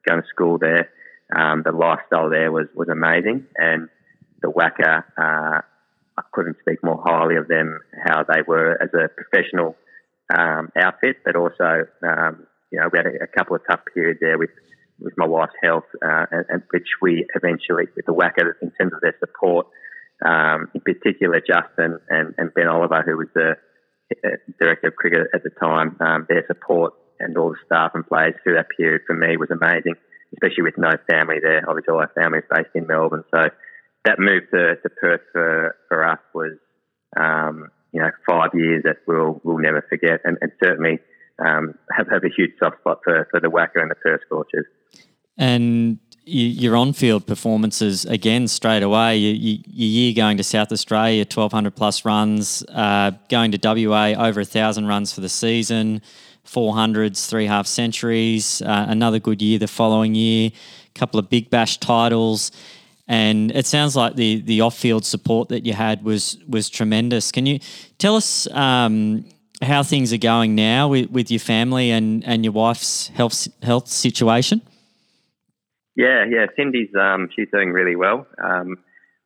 going 0.07 0.23
to 0.23 0.29
school 0.29 0.59
there. 0.59 0.91
Um, 1.35 1.63
the 1.65 1.73
lifestyle 1.73 2.29
there 2.29 2.51
was 2.53 2.67
was 2.75 2.89
amazing, 2.89 3.47
and 3.57 3.89
the 4.43 4.51
WACA. 4.51 5.05
Uh, 5.17 5.61
I 6.17 6.23
couldn't 6.33 6.57
speak 6.61 6.79
more 6.85 7.03
highly 7.05 7.37
of 7.37 7.49
them, 7.49 7.81
how 8.05 8.23
they 8.23 8.43
were 8.47 8.81
as 8.81 8.91
a 8.95 9.09
professional 9.09 9.75
um, 10.33 10.71
outfit, 10.77 11.17
but 11.25 11.35
also 11.35 11.87
um, 12.07 12.47
you 12.75 12.81
know, 12.81 12.89
we 12.93 12.99
had 12.99 13.07
a, 13.07 13.25
a 13.25 13.27
couple 13.27 13.55
of 13.55 13.63
tough 13.71 13.81
periods 13.95 14.19
there 14.21 14.37
with, 14.37 14.51
with 15.01 15.15
my 15.17 15.27
wife's 15.27 15.53
health, 15.63 15.85
uh, 16.05 16.27
and, 16.31 16.45
and, 16.49 16.63
which 16.71 16.89
we 17.03 17.27
eventually, 17.35 17.85
with 17.97 18.07
the 18.07 18.15
WACA, 18.15 18.53
in 18.63 18.71
terms 18.73 18.93
of 18.93 19.01
their 19.01 19.17
support, 19.19 19.67
um, 20.25 20.69
in 20.75 20.81
particular 20.81 21.41
Justin 21.41 21.99
and, 22.09 22.35
and 22.39 22.55
Ben 22.55 22.69
Oliver, 22.69 23.03
who 23.05 23.17
was 23.17 23.29
the 23.35 23.57
uh, 24.25 24.29
director 24.61 24.89
of 24.89 24.97
cricket 24.97 25.29
at 25.35 25.43
the 25.43 25.51
time, 25.61 25.97
um, 26.01 26.27
their 26.29 26.45
support 26.47 26.95
and 27.21 27.37
all 27.37 27.51
the 27.51 27.57
staff 27.67 27.93
and 27.95 28.07
players 28.07 28.35
through 28.43 28.55
that 28.55 28.69
period 28.77 29.03
for 29.07 29.15
me 29.15 29.37
was 29.37 29.51
amazing, 29.51 29.95
especially 30.35 30.63
with 30.63 30.79
no 30.79 30.91
family 31.11 31.37
there. 31.43 31.65
Obviously, 31.69 31.93
all 31.93 32.01
our 32.01 32.13
family 32.15 32.39
is 32.39 32.45
based 32.51 32.75
in 32.75 32.87
Melbourne, 32.87 33.25
so 33.35 33.49
that 34.05 34.19
move 34.19 34.43
to, 34.53 34.77
to 34.77 34.89
Perth 35.01 35.23
for, 35.33 35.77
for 35.89 36.05
us 36.05 36.19
was, 36.35 36.59
um, 37.19 37.71
you 37.93 38.01
know, 38.01 38.11
five 38.29 38.51
years 38.55 38.83
that 38.85 38.99
we'll 39.07 39.41
we'll 39.45 39.59
never 39.59 39.85
forget, 39.89 40.21
and, 40.25 40.37
and 40.41 40.53
certainly 40.63 40.99
um, 41.38 41.75
have, 41.90 42.09
have 42.09 42.25
a 42.25 42.29
huge 42.29 42.53
soft 42.59 42.79
spot 42.81 43.01
for, 43.05 43.27
for 43.31 43.40
the 43.40 43.49
WACA 43.49 43.83
and 43.83 43.90
the 43.90 43.94
Perth 43.97 44.20
Scorchers. 44.27 44.66
And 45.37 45.99
your 46.27 46.77
on-field 46.77 47.27
performances 47.27 48.05
again 48.07 48.49
straight 48.49 48.83
away. 48.83 49.16
You, 49.16 49.33
you, 49.35 49.62
your 49.66 49.88
year 49.88 50.14
going 50.14 50.37
to 50.38 50.44
South 50.44 50.73
Australia, 50.73 51.20
1,200 51.20 51.75
plus 51.75 52.05
runs, 52.05 52.64
uh, 52.70 53.12
going 53.29 53.53
to 53.53 53.87
WA 53.87 54.14
over 54.16 54.40
a 54.40 54.44
thousand 54.44 54.87
runs 54.87 55.12
for 55.12 55.20
the 55.20 55.29
season, 55.29 56.01
400s, 56.47 57.29
three 57.29 57.47
half 57.47 57.66
centuries. 57.66 58.62
Uh, 58.62 58.87
another 58.88 59.18
good 59.18 59.42
year 59.42 59.59
the 59.59 59.68
following 59.68 60.14
year, 60.14 60.51
a 60.51 60.99
couple 60.99 61.20
of 61.20 61.29
big 61.29 61.51
bash 61.51 61.79
titles, 61.79 62.53
and 63.07 63.51
it 63.51 63.66
sounds 63.66 63.94
like 63.94 64.16
the 64.16 64.40
the 64.40 64.62
off-field 64.62 65.05
support 65.05 65.51
that 65.51 65.66
you 65.66 65.75
had 65.75 66.03
was 66.05 66.38
was 66.49 66.70
tremendous. 66.70 67.33
Can 67.33 67.44
you 67.44 67.59
tell 67.99 68.16
us 68.16 68.47
um, 68.53 69.27
how 69.62 69.83
things 69.83 70.12
are 70.12 70.19
going 70.19 70.55
now 70.55 70.88
with, 70.88 71.11
with 71.11 71.31
your 71.31 71.40
family 71.40 71.90
and, 71.90 72.25
and 72.25 72.45
your 72.45 72.53
wife's 72.53 73.09
health 73.09 73.49
health 73.62 73.88
situation? 73.88 74.62
Yeah, 75.97 76.25
yeah. 76.29 76.47
Cindy's 76.57 76.90
um, 76.99 77.29
she's 77.35 77.49
doing 77.53 77.71
really 77.71 77.97
well. 77.97 78.27
Um, 78.43 78.77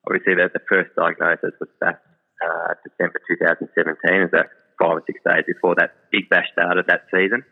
obviously, 0.07 0.35
the, 0.35 0.51
the 0.53 0.61
first 0.69 0.91
diagnosis 0.97 1.55
was 1.59 1.69
back 1.81 2.01
uh, 2.45 2.75
December 2.85 3.21
2017. 3.29 4.14
It 4.14 4.21
was 4.21 4.31
that 4.33 4.49
five 4.79 4.99
or 4.99 5.03
six 5.07 5.19
days 5.25 5.45
before 5.47 5.75
that 5.77 5.93
big 6.12 6.29
bash 6.29 6.47
started 6.53 6.87
that 6.88 7.03
season. 7.11 7.43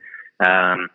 Um, 0.44 0.90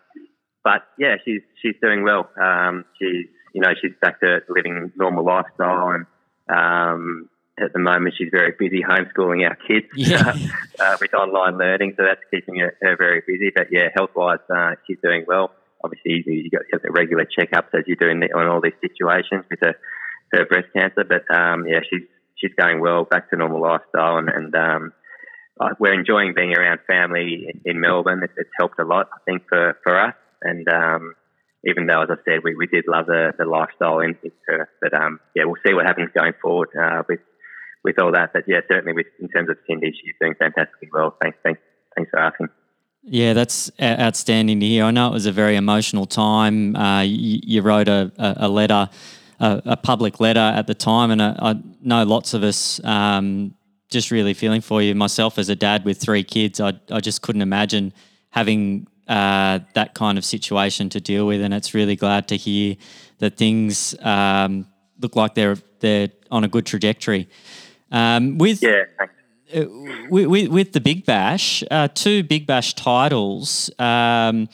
but 0.64 0.82
yeah, 0.98 1.16
she's 1.24 1.42
she's 1.60 1.74
doing 1.82 2.04
well. 2.04 2.30
Um, 2.40 2.84
she's 2.98 3.26
you 3.54 3.60
know 3.60 3.74
she's 3.80 3.92
back 4.00 4.20
to 4.20 4.40
living 4.48 4.92
normal 4.96 5.24
lifestyle 5.24 5.90
and 5.90 6.06
um, 6.48 7.28
at 7.58 7.72
the 7.72 7.78
moment 7.78 8.14
she's 8.16 8.30
very 8.30 8.54
busy 8.58 8.82
homeschooling 8.82 9.46
our 9.46 9.56
kids 9.56 9.86
yeah. 9.96 10.34
uh, 10.80 10.96
with 11.00 11.14
online 11.14 11.58
learning, 11.58 11.94
so 11.96 12.04
that's 12.04 12.20
keeping 12.30 12.60
her, 12.60 12.76
her 12.80 12.96
very 12.96 13.22
busy. 13.26 13.50
But 13.54 13.68
yeah, 13.70 13.88
health 13.94 14.10
wise, 14.14 14.38
uh, 14.48 14.72
she's 14.86 14.98
doing 15.02 15.24
well. 15.26 15.52
Obviously, 15.84 16.22
you, 16.26 16.50
got 16.50 16.82
the 16.82 16.92
regular 16.92 17.26
checkups 17.26 17.74
as 17.74 17.84
you 17.86 17.96
do 17.96 18.08
in 18.08 18.20
the, 18.20 18.32
on 18.32 18.46
all 18.46 18.60
these 18.60 18.78
situations 18.80 19.44
with 19.50 19.60
a, 19.62 19.74
her 20.32 20.46
breast 20.46 20.68
cancer. 20.74 21.04
But 21.04 21.28
um, 21.34 21.66
yeah, 21.66 21.80
she's 21.88 22.06
she's 22.36 22.52
going 22.56 22.80
well, 22.80 23.04
back 23.04 23.30
to 23.30 23.36
normal 23.36 23.60
lifestyle, 23.60 24.18
and, 24.18 24.28
and 24.28 24.54
um, 24.54 24.92
we're 25.78 25.92
enjoying 25.92 26.34
being 26.34 26.54
around 26.56 26.80
family 26.86 27.48
in, 27.48 27.60
in 27.64 27.80
Melbourne. 27.80 28.22
It, 28.22 28.30
it's 28.36 28.50
helped 28.58 28.78
a 28.78 28.84
lot, 28.84 29.08
I 29.12 29.18
think, 29.26 29.42
for 29.48 29.76
for 29.82 29.98
us. 29.98 30.14
And 30.40 30.66
um, 30.68 31.14
even 31.64 31.86
though, 31.86 32.02
as 32.02 32.08
I 32.10 32.16
said, 32.24 32.40
we, 32.42 32.54
we 32.54 32.66
did 32.66 32.84
love 32.88 33.06
the, 33.06 33.32
the 33.38 33.44
lifestyle 33.44 34.00
in, 34.00 34.16
in 34.22 34.32
Perth, 34.46 34.68
but 34.80 34.94
um, 34.94 35.20
yeah, 35.34 35.44
we'll 35.44 35.60
see 35.66 35.74
what 35.74 35.86
happens 35.86 36.10
going 36.14 36.32
forward 36.40 36.68
uh, 36.80 37.02
with 37.08 37.20
with 37.84 37.98
all 37.98 38.12
that. 38.12 38.32
But 38.32 38.44
yeah, 38.46 38.60
certainly 38.68 38.92
with 38.92 39.06
in 39.20 39.28
terms 39.28 39.50
of 39.50 39.56
Cindy, 39.66 39.92
she's 39.92 40.14
doing 40.20 40.34
fantastically 40.38 40.88
well. 40.92 41.16
Thanks, 41.20 41.38
thanks, 41.42 41.60
thanks 41.96 42.10
for 42.10 42.18
asking. 42.18 42.48
Yeah, 43.04 43.32
that's 43.32 43.70
outstanding 43.80 44.60
to 44.60 44.66
hear. 44.66 44.84
I 44.84 44.92
know 44.92 45.08
it 45.08 45.12
was 45.12 45.26
a 45.26 45.32
very 45.32 45.56
emotional 45.56 46.06
time. 46.06 46.76
Uh, 46.76 47.02
you, 47.02 47.40
you, 47.42 47.62
wrote 47.62 47.88
a, 47.88 48.12
a 48.16 48.48
letter, 48.48 48.88
a, 49.40 49.62
a, 49.64 49.76
public 49.76 50.20
letter 50.20 50.38
at 50.38 50.68
the 50.68 50.74
time, 50.74 51.10
and 51.10 51.20
I, 51.20 51.36
I 51.40 51.54
know 51.80 52.04
lots 52.04 52.32
of 52.32 52.44
us 52.44 52.82
um, 52.84 53.56
just 53.90 54.12
really 54.12 54.34
feeling 54.34 54.60
for 54.60 54.80
you. 54.80 54.94
Myself, 54.94 55.36
as 55.36 55.48
a 55.48 55.56
dad 55.56 55.84
with 55.84 56.00
three 56.00 56.22
kids, 56.22 56.60
I, 56.60 56.74
I 56.92 57.00
just 57.00 57.22
couldn't 57.22 57.42
imagine 57.42 57.92
having 58.30 58.86
uh, 59.08 59.58
that 59.74 59.94
kind 59.94 60.16
of 60.16 60.24
situation 60.24 60.88
to 60.90 61.00
deal 61.00 61.26
with, 61.26 61.40
and 61.40 61.52
it's 61.52 61.74
really 61.74 61.96
glad 61.96 62.28
to 62.28 62.36
hear 62.36 62.76
that 63.18 63.36
things 63.36 63.96
um, 64.02 64.66
look 65.00 65.16
like 65.16 65.34
they're 65.34 65.56
they're 65.80 66.08
on 66.30 66.44
a 66.44 66.48
good 66.48 66.66
trajectory. 66.66 67.28
Um, 67.92 68.38
with 68.38 68.62
yeah. 68.62 68.84
Uh, 69.54 69.66
with, 70.08 70.48
with, 70.48 70.72
the 70.72 70.80
Big 70.80 71.04
Bash, 71.04 71.62
uh, 71.70 71.86
two 71.88 72.22
Big 72.22 72.46
Bash 72.46 72.72
titles. 72.72 73.70
Um, 73.78 74.48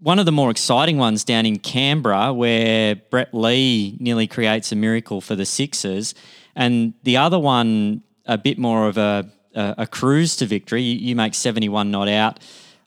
one 0.00 0.18
of 0.18 0.26
the 0.26 0.32
more 0.32 0.50
exciting 0.50 0.98
ones 0.98 1.24
down 1.24 1.46
in 1.46 1.58
Canberra, 1.58 2.34
where 2.34 2.94
Brett 2.94 3.32
Lee 3.32 3.96
nearly 3.98 4.26
creates 4.26 4.70
a 4.70 4.76
miracle 4.76 5.22
for 5.22 5.34
the 5.34 5.46
Sixers, 5.46 6.14
and 6.54 6.92
the 7.04 7.16
other 7.16 7.38
one 7.38 8.02
a 8.26 8.36
bit 8.36 8.58
more 8.58 8.86
of 8.86 8.98
a 8.98 9.30
a, 9.54 9.74
a 9.78 9.86
cruise 9.86 10.36
to 10.36 10.46
victory. 10.46 10.82
You, 10.82 10.98
you, 10.98 11.16
make 11.16 11.34
seventy 11.34 11.70
one 11.70 11.90
not 11.90 12.08
out 12.08 12.38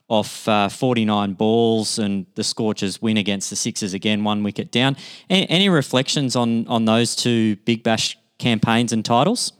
off 0.08 0.46
uh, 0.46 0.68
49 0.68 1.32
balls, 1.32 1.98
and 1.98 2.26
the 2.34 2.44
Scorchers 2.44 3.00
win 3.00 3.16
against 3.16 3.48
the 3.48 3.56
Sixers 3.56 3.94
again, 3.94 4.24
one 4.24 4.42
wicket 4.42 4.70
down. 4.70 4.94
Any, 5.30 5.48
any 5.48 5.68
reflections 5.68 6.36
on 6.36 6.68
on 6.68 6.84
those 6.84 7.16
two 7.16 7.56
Big 7.64 7.82
Bash 7.82 8.16
campaigns 8.38 8.92
and 8.92 9.04
titles? 9.04 9.52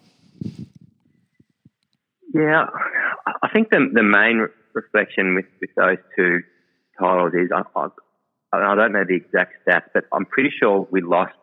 Yeah, 2.35 2.67
I 3.43 3.49
think 3.53 3.71
the 3.71 3.91
the 3.93 4.03
main 4.03 4.49
reflection 4.75 5.35
with, 5.35 5.45
with 5.61 5.71
those 5.77 5.99
two 6.17 6.41
titles 6.99 7.33
is 7.35 7.51
I, 7.55 7.63
I, 7.77 7.89
I 8.53 8.75
don't 8.75 8.93
know 8.93 9.05
the 9.07 9.17
exact 9.17 9.55
stats, 9.67 9.89
but 9.93 10.05
I'm 10.13 10.25
pretty 10.25 10.51
sure 10.59 10.87
we 10.91 11.03
lost 11.03 11.35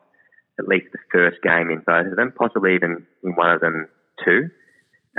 at 0.59 0.67
least 0.67 0.87
the 0.91 0.99
first 1.11 1.37
game 1.41 1.69
in 1.69 1.83
both 1.85 2.07
of 2.07 2.15
them, 2.15 2.33
possibly 2.37 2.75
even 2.75 3.05
in 3.23 3.31
one 3.35 3.51
of 3.51 3.61
them 3.61 3.87
two, 4.25 4.49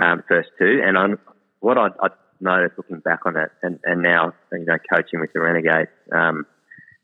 um, 0.02 0.22
first 0.28 0.50
two. 0.58 0.82
And 0.84 0.98
I'm, 0.98 1.18
what 1.60 1.78
I, 1.78 1.88
I 2.02 2.08
noticed 2.40 2.76
looking 2.76 3.00
back 3.00 3.20
on 3.24 3.36
it, 3.36 3.50
and, 3.62 3.78
and 3.84 4.02
now 4.02 4.32
you 4.52 4.64
know 4.64 4.76
coaching 4.92 5.20
with 5.20 5.32
the 5.32 5.40
Renegades, 5.40 5.90
um, 6.12 6.46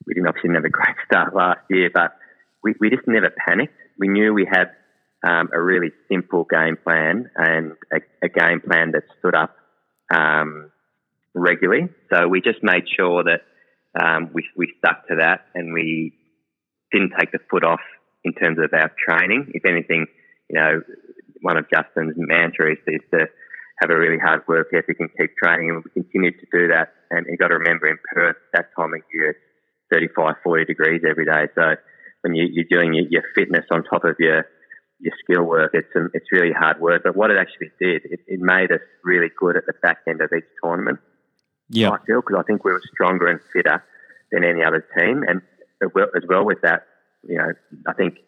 we 0.06 0.14
didn't 0.14 0.28
obviously 0.28 0.50
have 0.54 0.64
a 0.64 0.70
great 0.70 0.96
start 1.06 1.34
last 1.34 1.60
year, 1.70 1.90
but 1.92 2.16
we, 2.62 2.74
we 2.80 2.90
just 2.90 3.06
never 3.06 3.30
panicked. 3.46 3.74
We 3.98 4.08
knew 4.08 4.34
we 4.34 4.46
had 4.50 4.70
um, 5.26 5.48
a 5.52 5.60
really 5.60 5.90
simple 6.10 6.44
game 6.44 6.76
plan 6.82 7.30
and 7.36 7.72
a, 7.92 7.98
a 8.22 8.28
game 8.28 8.60
plan 8.60 8.92
that 8.92 9.02
stood 9.18 9.34
up 9.34 9.56
um, 10.14 10.70
regularly. 11.34 11.88
So 12.12 12.28
we 12.28 12.40
just 12.40 12.62
made 12.62 12.84
sure 12.96 13.24
that 13.24 13.42
um, 14.00 14.30
we, 14.32 14.44
we 14.56 14.72
stuck 14.78 15.08
to 15.08 15.16
that 15.20 15.46
and 15.54 15.72
we 15.72 16.12
didn't 16.92 17.12
take 17.18 17.32
the 17.32 17.40
foot 17.50 17.64
off 17.64 17.80
in 18.24 18.34
terms 18.34 18.58
of 18.58 18.70
our 18.72 18.92
training. 18.96 19.50
If 19.54 19.64
anything, 19.64 20.06
you 20.48 20.60
know, 20.60 20.82
one 21.42 21.56
of 21.56 21.66
Justin's 21.72 22.14
mantras 22.16 22.78
is 22.86 23.00
to 23.12 23.26
have 23.80 23.90
a 23.90 23.96
really 23.96 24.18
hard 24.18 24.42
work 24.48 24.68
ethic 24.72 24.96
and 25.00 25.10
keep 25.18 25.30
training, 25.36 25.70
and 25.70 25.84
we 25.84 25.90
continued 26.02 26.34
to 26.40 26.46
do 26.50 26.68
that. 26.68 26.94
And 27.10 27.26
you've 27.28 27.38
got 27.38 27.48
to 27.48 27.58
remember 27.58 27.88
in 27.88 27.98
Perth, 28.14 28.36
that 28.54 28.70
time 28.74 28.94
of 28.94 29.02
year, 29.12 29.30
it's 29.30 29.38
35, 29.92 30.36
40 30.42 30.64
degrees 30.64 31.02
every 31.08 31.26
day. 31.26 31.46
So 31.54 31.76
when 32.22 32.34
you, 32.34 32.62
are 32.62 32.70
doing 32.70 32.94
your, 32.94 33.04
your 33.10 33.22
fitness 33.34 33.66
on 33.70 33.84
top 33.84 34.04
of 34.04 34.16
your 34.18 34.46
your 34.98 35.14
skill 35.22 35.44
work. 35.44 35.72
It's 35.74 35.88
um, 35.94 36.10
it's 36.14 36.26
really 36.32 36.52
hard 36.52 36.80
work. 36.80 37.02
But 37.04 37.16
what 37.16 37.30
it 37.30 37.36
actually 37.38 37.70
did, 37.80 38.02
it, 38.04 38.20
it 38.26 38.40
made 38.40 38.72
us 38.72 38.80
really 39.04 39.28
good 39.38 39.56
at 39.56 39.66
the 39.66 39.74
back 39.82 39.98
end 40.08 40.20
of 40.20 40.30
each 40.36 40.44
tournament. 40.62 40.98
Yeah, 41.68 41.90
I 41.90 41.98
feel 42.06 42.20
because 42.20 42.36
I 42.38 42.42
think 42.42 42.64
we 42.64 42.72
were 42.72 42.82
stronger 42.92 43.26
and 43.26 43.40
fitter 43.52 43.82
than 44.32 44.44
any 44.44 44.64
other 44.64 44.86
team, 44.96 45.22
and 45.26 45.42
as 45.82 46.22
well 46.28 46.44
with 46.44 46.58
that, 46.62 46.86
you 47.28 47.36
know, 47.36 47.52
I 47.86 47.92
think 47.92 48.18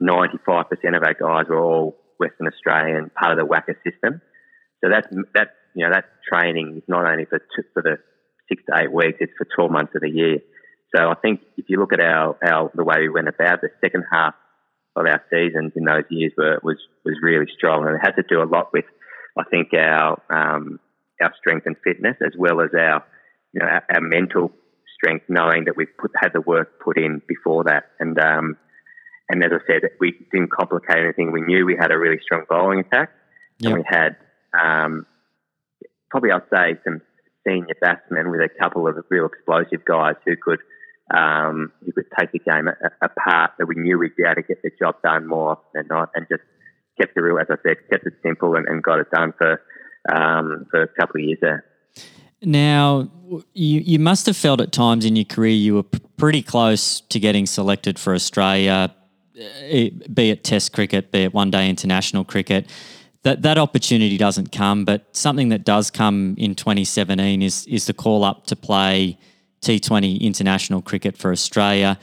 ninety 0.00 0.38
five 0.44 0.68
percent 0.70 0.96
of 0.96 1.02
our 1.02 1.14
guys 1.14 1.48
were 1.48 1.60
all 1.60 1.96
Western 2.18 2.48
Australian, 2.48 3.10
part 3.10 3.38
of 3.38 3.38
the 3.38 3.52
WACA 3.52 3.74
system. 3.84 4.20
So 4.82 4.90
that's 4.90 5.06
that 5.34 5.48
you 5.74 5.86
know 5.86 5.92
that 5.92 6.06
training 6.28 6.78
is 6.78 6.82
not 6.88 7.06
only 7.06 7.26
for 7.26 7.38
t- 7.38 7.68
for 7.74 7.82
the 7.82 7.98
six 8.48 8.62
to 8.68 8.82
eight 8.82 8.92
weeks; 8.92 9.18
it's 9.20 9.32
for 9.38 9.46
twelve 9.54 9.70
months 9.70 9.92
of 9.94 10.02
the 10.02 10.10
year. 10.10 10.38
So 10.94 11.08
I 11.08 11.14
think 11.14 11.40
if 11.56 11.66
you 11.68 11.78
look 11.78 11.92
at 11.92 12.00
our, 12.00 12.36
our 12.44 12.70
the 12.74 12.84
way 12.84 12.96
we 13.00 13.08
went 13.08 13.28
about 13.28 13.60
the 13.60 13.70
second 13.80 14.04
half 14.10 14.34
of 14.96 15.06
our 15.06 15.22
seasons 15.30 15.72
in 15.76 15.84
those 15.84 16.04
years 16.10 16.32
were, 16.36 16.60
was 16.62 16.76
was 17.04 17.16
really 17.22 17.46
strong, 17.56 17.86
and 17.86 17.96
it 17.96 18.00
had 18.02 18.16
to 18.16 18.24
do 18.28 18.42
a 18.42 18.44
lot 18.44 18.72
with, 18.72 18.84
I 19.38 19.44
think, 19.50 19.72
our 19.74 20.20
um, 20.30 20.80
our 21.20 21.32
strength 21.38 21.66
and 21.66 21.76
fitness 21.82 22.16
as 22.24 22.32
well 22.36 22.60
as 22.60 22.70
our 22.78 23.04
you 23.52 23.60
know 23.60 23.66
our, 23.66 23.84
our 23.94 24.00
mental 24.00 24.52
strength, 24.94 25.24
knowing 25.28 25.64
that 25.64 25.76
we've 25.76 25.96
put 25.98 26.10
had 26.20 26.32
the 26.32 26.40
work 26.40 26.80
put 26.80 26.98
in 26.98 27.22
before 27.26 27.64
that, 27.64 27.84
and 28.00 28.18
um, 28.18 28.56
and 29.28 29.42
as 29.42 29.50
I 29.52 29.66
said, 29.66 29.82
we 29.98 30.14
didn't 30.30 30.50
complicate 30.52 30.98
anything. 30.98 31.32
We 31.32 31.42
knew 31.42 31.64
we 31.64 31.76
had 31.78 31.90
a 31.90 31.98
really 31.98 32.20
strong 32.22 32.44
bowling 32.48 32.80
attack, 32.80 33.10
yep. 33.58 33.72
and 33.72 33.78
we 33.78 33.84
had 33.86 34.16
um, 34.52 35.06
probably 36.10 36.30
I'd 36.30 36.42
say 36.52 36.78
some 36.84 37.00
senior 37.46 37.74
batsmen 37.80 38.30
with 38.30 38.40
a 38.40 38.48
couple 38.60 38.86
of 38.86 38.96
real 39.08 39.26
explosive 39.26 39.84
guys 39.84 40.14
who 40.24 40.36
could 40.36 40.60
um, 41.12 41.72
he 41.84 41.92
could 41.92 42.06
take 42.18 42.32
the 42.32 42.38
game 42.38 42.68
apart, 43.00 43.52
but 43.58 43.68
we 43.68 43.74
knew 43.76 43.98
we'd 43.98 44.16
be 44.16 44.24
able 44.24 44.36
to 44.36 44.42
get 44.42 44.62
the 44.62 44.70
job 44.78 44.96
done 45.02 45.26
more 45.26 45.58
than 45.74 45.86
not, 45.88 46.10
and 46.14 46.26
just 46.28 46.42
kept 46.98 47.16
it 47.16 47.20
real, 47.20 47.38
as 47.38 47.46
I 47.50 47.56
said, 47.62 47.76
kept 47.90 48.06
it 48.06 48.14
simple 48.22 48.56
and, 48.56 48.66
and 48.66 48.82
got 48.82 48.98
it 48.98 49.10
done 49.10 49.32
for 49.36 49.60
um, 50.12 50.66
for 50.70 50.82
a 50.82 50.88
couple 50.88 51.20
of 51.20 51.26
years 51.26 51.38
there. 51.40 51.64
Now, 52.42 53.10
you 53.54 53.80
you 53.80 53.98
must 53.98 54.26
have 54.26 54.36
felt 54.36 54.60
at 54.60 54.72
times 54.72 55.04
in 55.04 55.16
your 55.16 55.24
career 55.24 55.52
you 55.52 55.74
were 55.74 55.82
p- 55.84 56.00
pretty 56.16 56.42
close 56.42 57.00
to 57.00 57.20
getting 57.20 57.46
selected 57.46 57.98
for 57.98 58.14
Australia, 58.14 58.94
eh, 59.36 59.90
be 60.12 60.30
it 60.30 60.44
Test 60.44 60.72
cricket, 60.72 61.12
be 61.12 61.24
it 61.24 61.34
One 61.34 61.50
Day 61.50 61.68
International 61.68 62.24
cricket. 62.24 62.68
That 63.22 63.42
that 63.42 63.58
opportunity 63.58 64.16
doesn't 64.16 64.50
come, 64.50 64.84
but 64.84 65.14
something 65.14 65.50
that 65.50 65.64
does 65.64 65.90
come 65.90 66.34
in 66.38 66.54
2017 66.54 67.42
is 67.42 67.66
is 67.66 67.86
the 67.86 67.94
call 67.94 68.24
up 68.24 68.46
to 68.46 68.56
play 68.56 69.18
T20 69.62 70.20
international 70.20 70.82
cricket 70.82 71.16
for 71.16 71.32
Australia. 71.32 71.98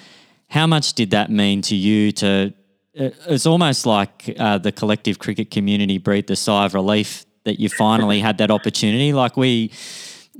How 0.47 0.65
much 0.65 0.93
did 0.93 1.11
that 1.11 1.29
mean 1.29 1.61
to 1.63 1.75
you? 1.75 2.11
To 2.13 2.53
uh, 2.99 3.09
it's 3.27 3.45
almost 3.45 3.85
like 3.85 4.33
uh, 4.39 4.57
the 4.57 4.71
collective 4.71 5.19
cricket 5.19 5.51
community 5.51 5.97
breathed 5.97 6.31
a 6.31 6.35
sigh 6.35 6.65
of 6.65 6.73
relief 6.73 7.25
that 7.43 7.59
you 7.59 7.69
finally 7.69 8.19
had 8.19 8.37
that 8.39 8.51
opportunity. 8.51 9.13
Like 9.13 9.37
we, 9.37 9.71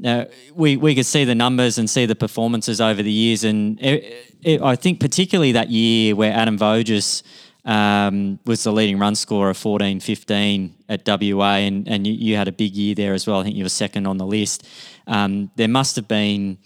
uh, 0.03 0.25
we 0.55 0.77
we 0.77 0.95
could 0.95 1.05
see 1.05 1.25
the 1.25 1.36
numbers 1.36 1.77
and 1.77 1.89
see 1.89 2.05
the 2.05 2.15
performances 2.15 2.82
over 2.82 3.03
the 3.03 3.12
years, 3.12 3.43
and 3.43 3.79
it, 3.82 4.36
it, 4.41 4.62
I 4.62 4.75
think 4.75 4.99
particularly 4.99 5.51
that 5.51 5.69
year 5.69 6.15
where 6.15 6.34
Adam 6.34 6.58
Voges 6.58 7.24
um, 7.65 8.39
was 8.45 8.63
the 8.63 8.72
leading 8.72 8.97
run 8.97 9.15
scorer, 9.15 9.53
14 9.53 9.99
15 9.99 10.76
at 10.88 11.01
WA, 11.05 11.55
and, 11.55 11.88
and 11.88 12.07
you, 12.07 12.13
you, 12.13 12.36
had 12.36 12.47
a 12.47 12.51
big 12.51 12.76
year 12.76 12.95
there 12.95 13.13
as 13.13 13.28
well. 13.28 13.41
I 13.41 13.43
think 13.43 13.55
you 13.55 13.63
were 13.63 13.70
second 13.70 14.07
on 14.07 14.17
the 14.17 14.26
list. 14.26 14.67
Um, 15.05 15.51
there 15.55 15.67
must 15.67 15.95
have 15.95 16.07
been 16.07 16.57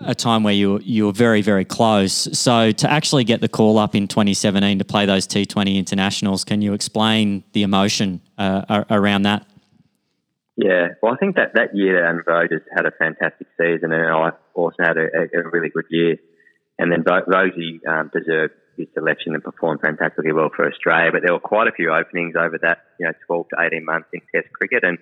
a 0.00 0.14
time 0.14 0.42
where 0.42 0.54
you 0.54 0.80
you 0.82 1.06
were 1.06 1.12
very 1.12 1.42
very 1.42 1.64
close. 1.64 2.12
So 2.38 2.72
to 2.72 2.90
actually 2.90 3.24
get 3.24 3.40
the 3.40 3.48
call 3.48 3.78
up 3.78 3.94
in 3.94 4.08
2017 4.08 4.78
to 4.78 4.84
play 4.84 5.06
those 5.06 5.26
T20 5.26 5.76
internationals, 5.76 6.44
can 6.44 6.62
you 6.62 6.72
explain 6.72 7.44
the 7.52 7.62
emotion 7.62 8.20
uh, 8.38 8.84
around 8.90 9.22
that? 9.22 9.46
Yeah, 10.56 10.88
well, 11.02 11.12
I 11.12 11.16
think 11.16 11.34
that 11.36 11.54
that 11.54 11.74
year 11.74 12.06
and 12.08 12.24
Voges 12.24 12.62
had 12.74 12.86
a 12.86 12.92
fantastic 12.92 13.48
season, 13.58 13.92
and 13.92 14.06
I 14.06 14.30
also 14.54 14.76
had 14.78 14.96
a, 14.96 15.08
a 15.34 15.50
really 15.50 15.68
good 15.68 15.86
year. 15.90 16.16
And 16.78 16.92
then 16.92 17.02
Vogie 17.02 17.80
um, 17.88 18.10
deserved 18.12 18.54
his 18.76 18.86
selection 18.94 19.34
and 19.34 19.42
performed 19.42 19.80
fantastically 19.80 20.32
well 20.32 20.50
for 20.54 20.68
Australia. 20.68 21.10
But 21.12 21.22
there 21.24 21.32
were 21.32 21.40
quite 21.40 21.68
a 21.68 21.72
few 21.72 21.92
openings 21.92 22.34
over 22.38 22.58
that, 22.62 22.78
you 22.98 23.06
know, 23.06 23.12
12 23.26 23.48
to 23.50 23.56
18 23.66 23.84
months 23.84 24.08
in 24.12 24.20
Test 24.32 24.52
cricket, 24.52 24.84
and 24.84 24.98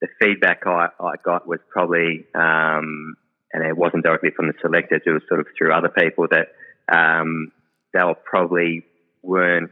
the 0.00 0.08
feedback 0.20 0.62
I, 0.66 0.88
I 1.00 1.14
got 1.24 1.46
was 1.46 1.60
probably 1.70 2.26
um, 2.34 3.14
and 3.54 3.64
it 3.64 3.76
wasn't 3.76 4.02
directly 4.02 4.30
from 4.34 4.48
the 4.48 4.54
selectors, 4.60 5.00
it 5.06 5.10
was 5.10 5.22
sort 5.28 5.38
of 5.38 5.46
through 5.56 5.72
other 5.72 5.88
people 5.88 6.26
that 6.28 6.48
um, 6.90 7.52
they 7.94 8.02
were 8.02 8.16
probably 8.16 8.84
weren't, 9.22 9.70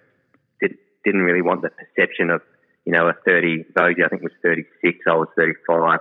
did, 0.60 0.78
didn't 1.04 1.22
really 1.22 1.42
want 1.42 1.62
the 1.62 1.70
perception 1.70 2.30
of, 2.30 2.40
you 2.86 2.92
know, 2.92 3.08
a 3.08 3.12
30, 3.26 3.64
Vogie 3.76 4.04
I 4.06 4.08
think 4.08 4.22
was 4.22 4.32
36, 4.42 4.98
I 5.06 5.14
was 5.14 5.28
35, 5.36 5.98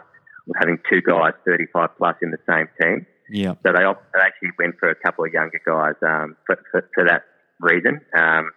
having 0.55 0.77
two 0.89 1.01
guys 1.01 1.33
35 1.43 1.89
plus 1.97 2.15
in 2.21 2.29
the 2.29 2.37
same 2.47 2.69
team. 2.79 3.07
Yeah. 3.31 3.55
So 3.65 3.73
they, 3.73 3.81
they 3.81 4.21
actually 4.21 4.51
went 4.59 4.75
for 4.79 4.89
a 4.89 4.95
couple 4.95 5.25
of 5.25 5.33
younger 5.33 5.59
guys 5.65 5.95
um, 6.05 6.37
for, 6.45 6.61
for, 6.71 6.87
for, 6.93 7.05
that 7.05 7.23
reason. 7.59 8.01
Um, 8.15 8.51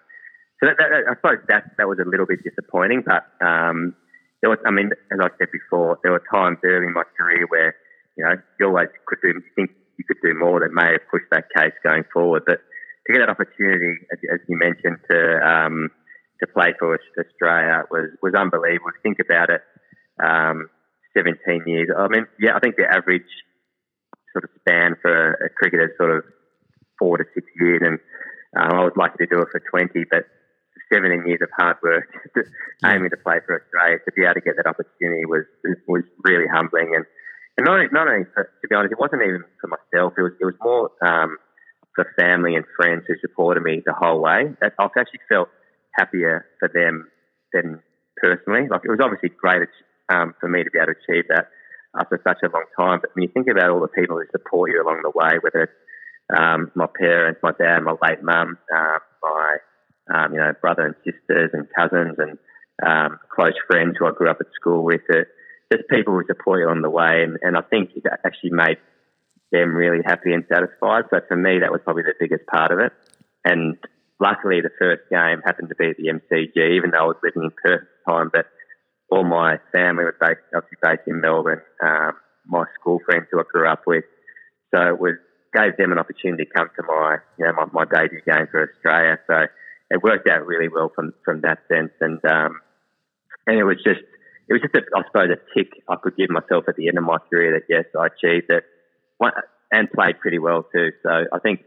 so 0.61 0.69
that, 0.69 0.77
that, 0.79 0.91
I 1.09 1.15
suppose 1.17 1.45
that 1.49 1.73
that 1.79 1.89
was 1.89 1.99
a 1.99 2.09
little 2.09 2.27
bit 2.27 2.41
disappointing, 2.45 3.05
but 3.07 3.25
um, 3.45 3.95
there 4.41 4.51
was. 4.51 4.59
I 4.67 4.71
mean, 4.71 4.91
as 5.13 5.19
I 5.21 5.29
said 5.39 5.49
before, 5.53 5.99
there 6.03 6.13
were 6.13 6.23
times 6.33 6.59
early 6.65 6.87
in 6.87 6.93
my 6.93 7.05
career 7.17 7.47
where 7.49 7.77
you 8.17 8.25
know 8.25 8.35
you 8.59 8.67
always 8.67 8.89
could 9.07 9.19
do 9.23 9.41
think 9.57 9.71
you 9.99 10.05
could 10.07 10.19
do 10.23 10.35
more 10.39 10.61
that 10.61 10.73
may 10.73 10.93
have 10.93 11.07
pushed 11.11 11.31
that 11.31 11.47
case 11.57 11.75
going 11.85 12.05
forward, 12.13 12.43
but 12.47 12.59
to 13.07 13.13
get 13.13 13.21
that 13.21 13.31
opportunity, 13.31 13.95
as, 14.13 14.19
as 14.33 14.41
you 14.49 14.59
mentioned, 14.59 14.99
to 15.11 15.19
um, 15.45 15.91
to 16.41 16.47
play 16.47 16.75
for 16.79 16.99
Australia 17.19 17.85
was 17.91 18.11
was 18.23 18.35
unbelievable. 18.35 18.91
Think 19.03 19.19
about 19.21 19.51
it. 19.51 19.63
Um, 20.23 20.71
17 21.17 21.63
years. 21.67 21.89
I 21.97 22.09
mean, 22.09 22.27
yeah, 22.41 22.57
I 22.57 22.61
think 22.61 22.77
the 22.77 22.91
average 22.91 23.31
sort 24.35 24.45
of 24.45 24.51
span 24.61 24.97
for 25.01 25.35
a 25.39 25.49
cricketer 25.49 25.87
is 25.87 25.97
sort 25.97 26.11
of 26.11 26.25
four 26.99 27.19
to 27.19 27.25
six 27.35 27.47
years, 27.59 27.83
and 27.85 27.99
um, 28.59 28.79
I 28.79 28.83
was 28.83 28.99
lucky 28.99 29.23
to 29.23 29.31
do 29.31 29.43
it 29.43 29.49
for 29.51 29.63
20, 29.71 30.05
but 30.11 30.27
17 30.93 31.23
years 31.27 31.41
of 31.43 31.51
hard 31.57 31.77
work 31.83 32.11
aiming 32.85 33.11
to 33.11 33.17
play 33.17 33.39
for 33.47 33.63
Australia, 33.63 33.99
to 34.05 34.13
be 34.13 34.23
able 34.23 34.35
to 34.35 34.41
get 34.41 34.59
that 34.59 34.67
opportunity 34.67 35.25
was 35.25 35.47
was 35.87 36.03
really 36.27 36.47
humbling. 36.51 36.95
And, 36.95 37.07
and 37.57 37.65
not, 37.65 37.81
not 37.93 38.09
only, 38.09 38.27
for, 38.35 38.45
to 38.45 38.69
be 38.69 38.75
honest, 38.75 38.93
it 38.93 38.99
wasn't 38.99 39.23
even 39.23 39.45
for 39.61 39.69
myself, 39.69 40.15
it 40.19 40.23
was, 40.23 40.33
it 40.41 40.45
was 40.45 40.55
more 40.63 40.91
um, 41.07 41.39
for 41.95 42.07
family 42.19 42.55
and 42.57 42.65
friends 42.77 43.05
who 43.07 43.15
supported 43.21 43.63
me 43.63 43.83
the 43.85 43.95
whole 43.95 44.21
way. 44.21 44.51
I've 44.63 44.91
actually 44.99 45.21
felt 45.29 45.49
happier 45.97 46.47
for 46.59 46.69
them 46.69 47.09
than 47.53 47.81
personally. 48.17 48.69
Like 48.69 48.83
it 48.85 48.91
was 48.91 49.01
obviously 49.03 49.31
great 49.31 49.69
um, 50.13 50.35
for 50.41 50.49
me 50.49 50.65
to 50.65 50.71
be 50.71 50.79
able 50.79 50.93
to 50.93 50.99
achieve 50.99 51.25
that 51.29 51.49
after 51.99 52.21
such 52.27 52.39
a 52.43 52.51
long 52.51 52.67
time. 52.79 52.99
But 53.01 53.11
when 53.15 53.23
you 53.23 53.31
think 53.33 53.47
about 53.49 53.71
all 53.71 53.81
the 53.81 53.89
people 53.89 54.17
who 54.17 54.27
support 54.33 54.71
you 54.71 54.83
along 54.83 55.03
the 55.03 55.13
way, 55.15 55.39
whether 55.41 55.71
it's 55.71 55.79
um, 56.37 56.73
my 56.75 56.87
parents, 56.99 57.41
my 57.43 57.53
dad, 57.59 57.81
my 57.81 57.95
late 58.03 58.23
mum, 58.23 58.59
uh, 58.75 58.99
my 59.23 59.57
um, 60.13 60.33
you 60.33 60.41
know 60.41 60.53
brother 60.61 60.87
and 60.87 60.95
sisters 61.05 61.51
and 61.53 61.69
cousins 61.75 62.17
and 62.19 62.39
um, 62.85 63.19
close 63.35 63.55
friends 63.67 63.97
who 63.99 64.07
I 64.07 64.11
grew 64.11 64.29
up 64.29 64.39
at 64.41 64.47
school 64.55 64.83
with, 64.85 65.03
it, 65.09 65.29
people 65.89 66.15
who 66.15 66.23
support 66.27 66.63
along 66.65 66.83
the 66.83 66.91
way, 66.91 67.23
and, 67.23 67.39
and 67.43 67.57
I 67.57 67.63
think 67.63 67.91
it 67.95 68.05
actually 68.25 68.51
made 68.51 68.79
them 69.53 69.75
really 69.75 70.03
happy 70.05 70.33
and 70.33 70.45
satisfied. 70.49 71.05
So 71.11 71.21
for 71.29 71.37
me, 71.37 71.61
that 71.61 71.71
was 71.71 71.81
probably 71.85 72.03
the 72.03 72.15
biggest 72.19 72.47
part 72.47 72.73
of 72.73 72.79
it. 72.79 72.93
And 73.45 73.77
luckily, 74.21 74.61
the 74.61 74.71
first 74.79 75.03
game 75.11 75.43
happened 75.45 75.69
to 75.69 75.75
be 75.75 75.91
at 75.91 75.97
the 75.97 76.09
MCG, 76.09 76.77
even 76.77 76.91
though 76.91 76.99
I 76.99 77.07
was 77.07 77.17
living 77.23 77.45
in 77.45 77.51
Perth 77.51 77.83
at 77.83 77.89
the 78.07 78.13
time. 78.13 78.31
But 78.33 78.47
all 79.11 79.25
my 79.25 79.59
family 79.73 80.05
was 80.05 80.15
based, 80.21 80.41
obviously 80.55 80.79
based 80.83 81.07
in 81.07 81.21
Melbourne. 81.21 81.63
Um, 81.83 82.13
my 82.47 82.65
school 82.79 83.01
friends 83.05 83.27
who 83.31 83.41
I 83.41 83.45
grew 83.51 83.69
up 83.69 83.83
with, 83.87 84.05
so 84.75 84.81
it 84.81 84.99
was 84.99 85.15
gave 85.55 85.77
them 85.77 85.93
an 85.93 85.99
opportunity 85.99 86.45
to 86.45 86.51
come 86.51 86.69
to 86.75 86.83
my, 86.83 87.19
you 87.39 87.47
know, 87.47 87.53
my, 87.53 87.67
my 87.73 87.85
debut 87.85 88.21
game 88.27 88.49
for 88.51 88.69
Australia. 88.69 89.19
So 89.29 89.47
it 89.91 90.03
worked 90.03 90.29
out 90.29 90.47
really 90.47 90.69
well 90.69 90.91
from 90.95 91.15
from 91.25 91.43
that 91.43 91.61
sense, 91.69 91.93
and 92.01 92.19
um, 92.25 92.61
and 93.47 93.59
it 93.59 93.65
was 93.65 93.77
just 93.85 94.01
it 94.49 94.53
was 94.53 94.63
just 94.63 94.75
a, 94.75 94.83
I 94.97 95.03
suppose 95.07 95.31
a 95.31 95.41
tick 95.57 95.73
I 95.89 95.97
could 95.97 96.17
give 96.17 96.31
myself 96.31 96.65
at 96.69 96.77
the 96.77 96.89
end 96.89 96.99
of 96.99 97.05
my 97.05 97.19
career 97.31 97.59
that 97.59 97.67
yes 97.69 97.85
I 97.99 98.07
achieved 98.07 98.51
it, 98.51 98.65
and 99.73 99.91
played 99.91 100.21
pretty 100.21 100.39
well 100.39 100.65
too. 100.75 100.91
So 101.03 101.11
I 101.11 101.39
think 101.41 101.61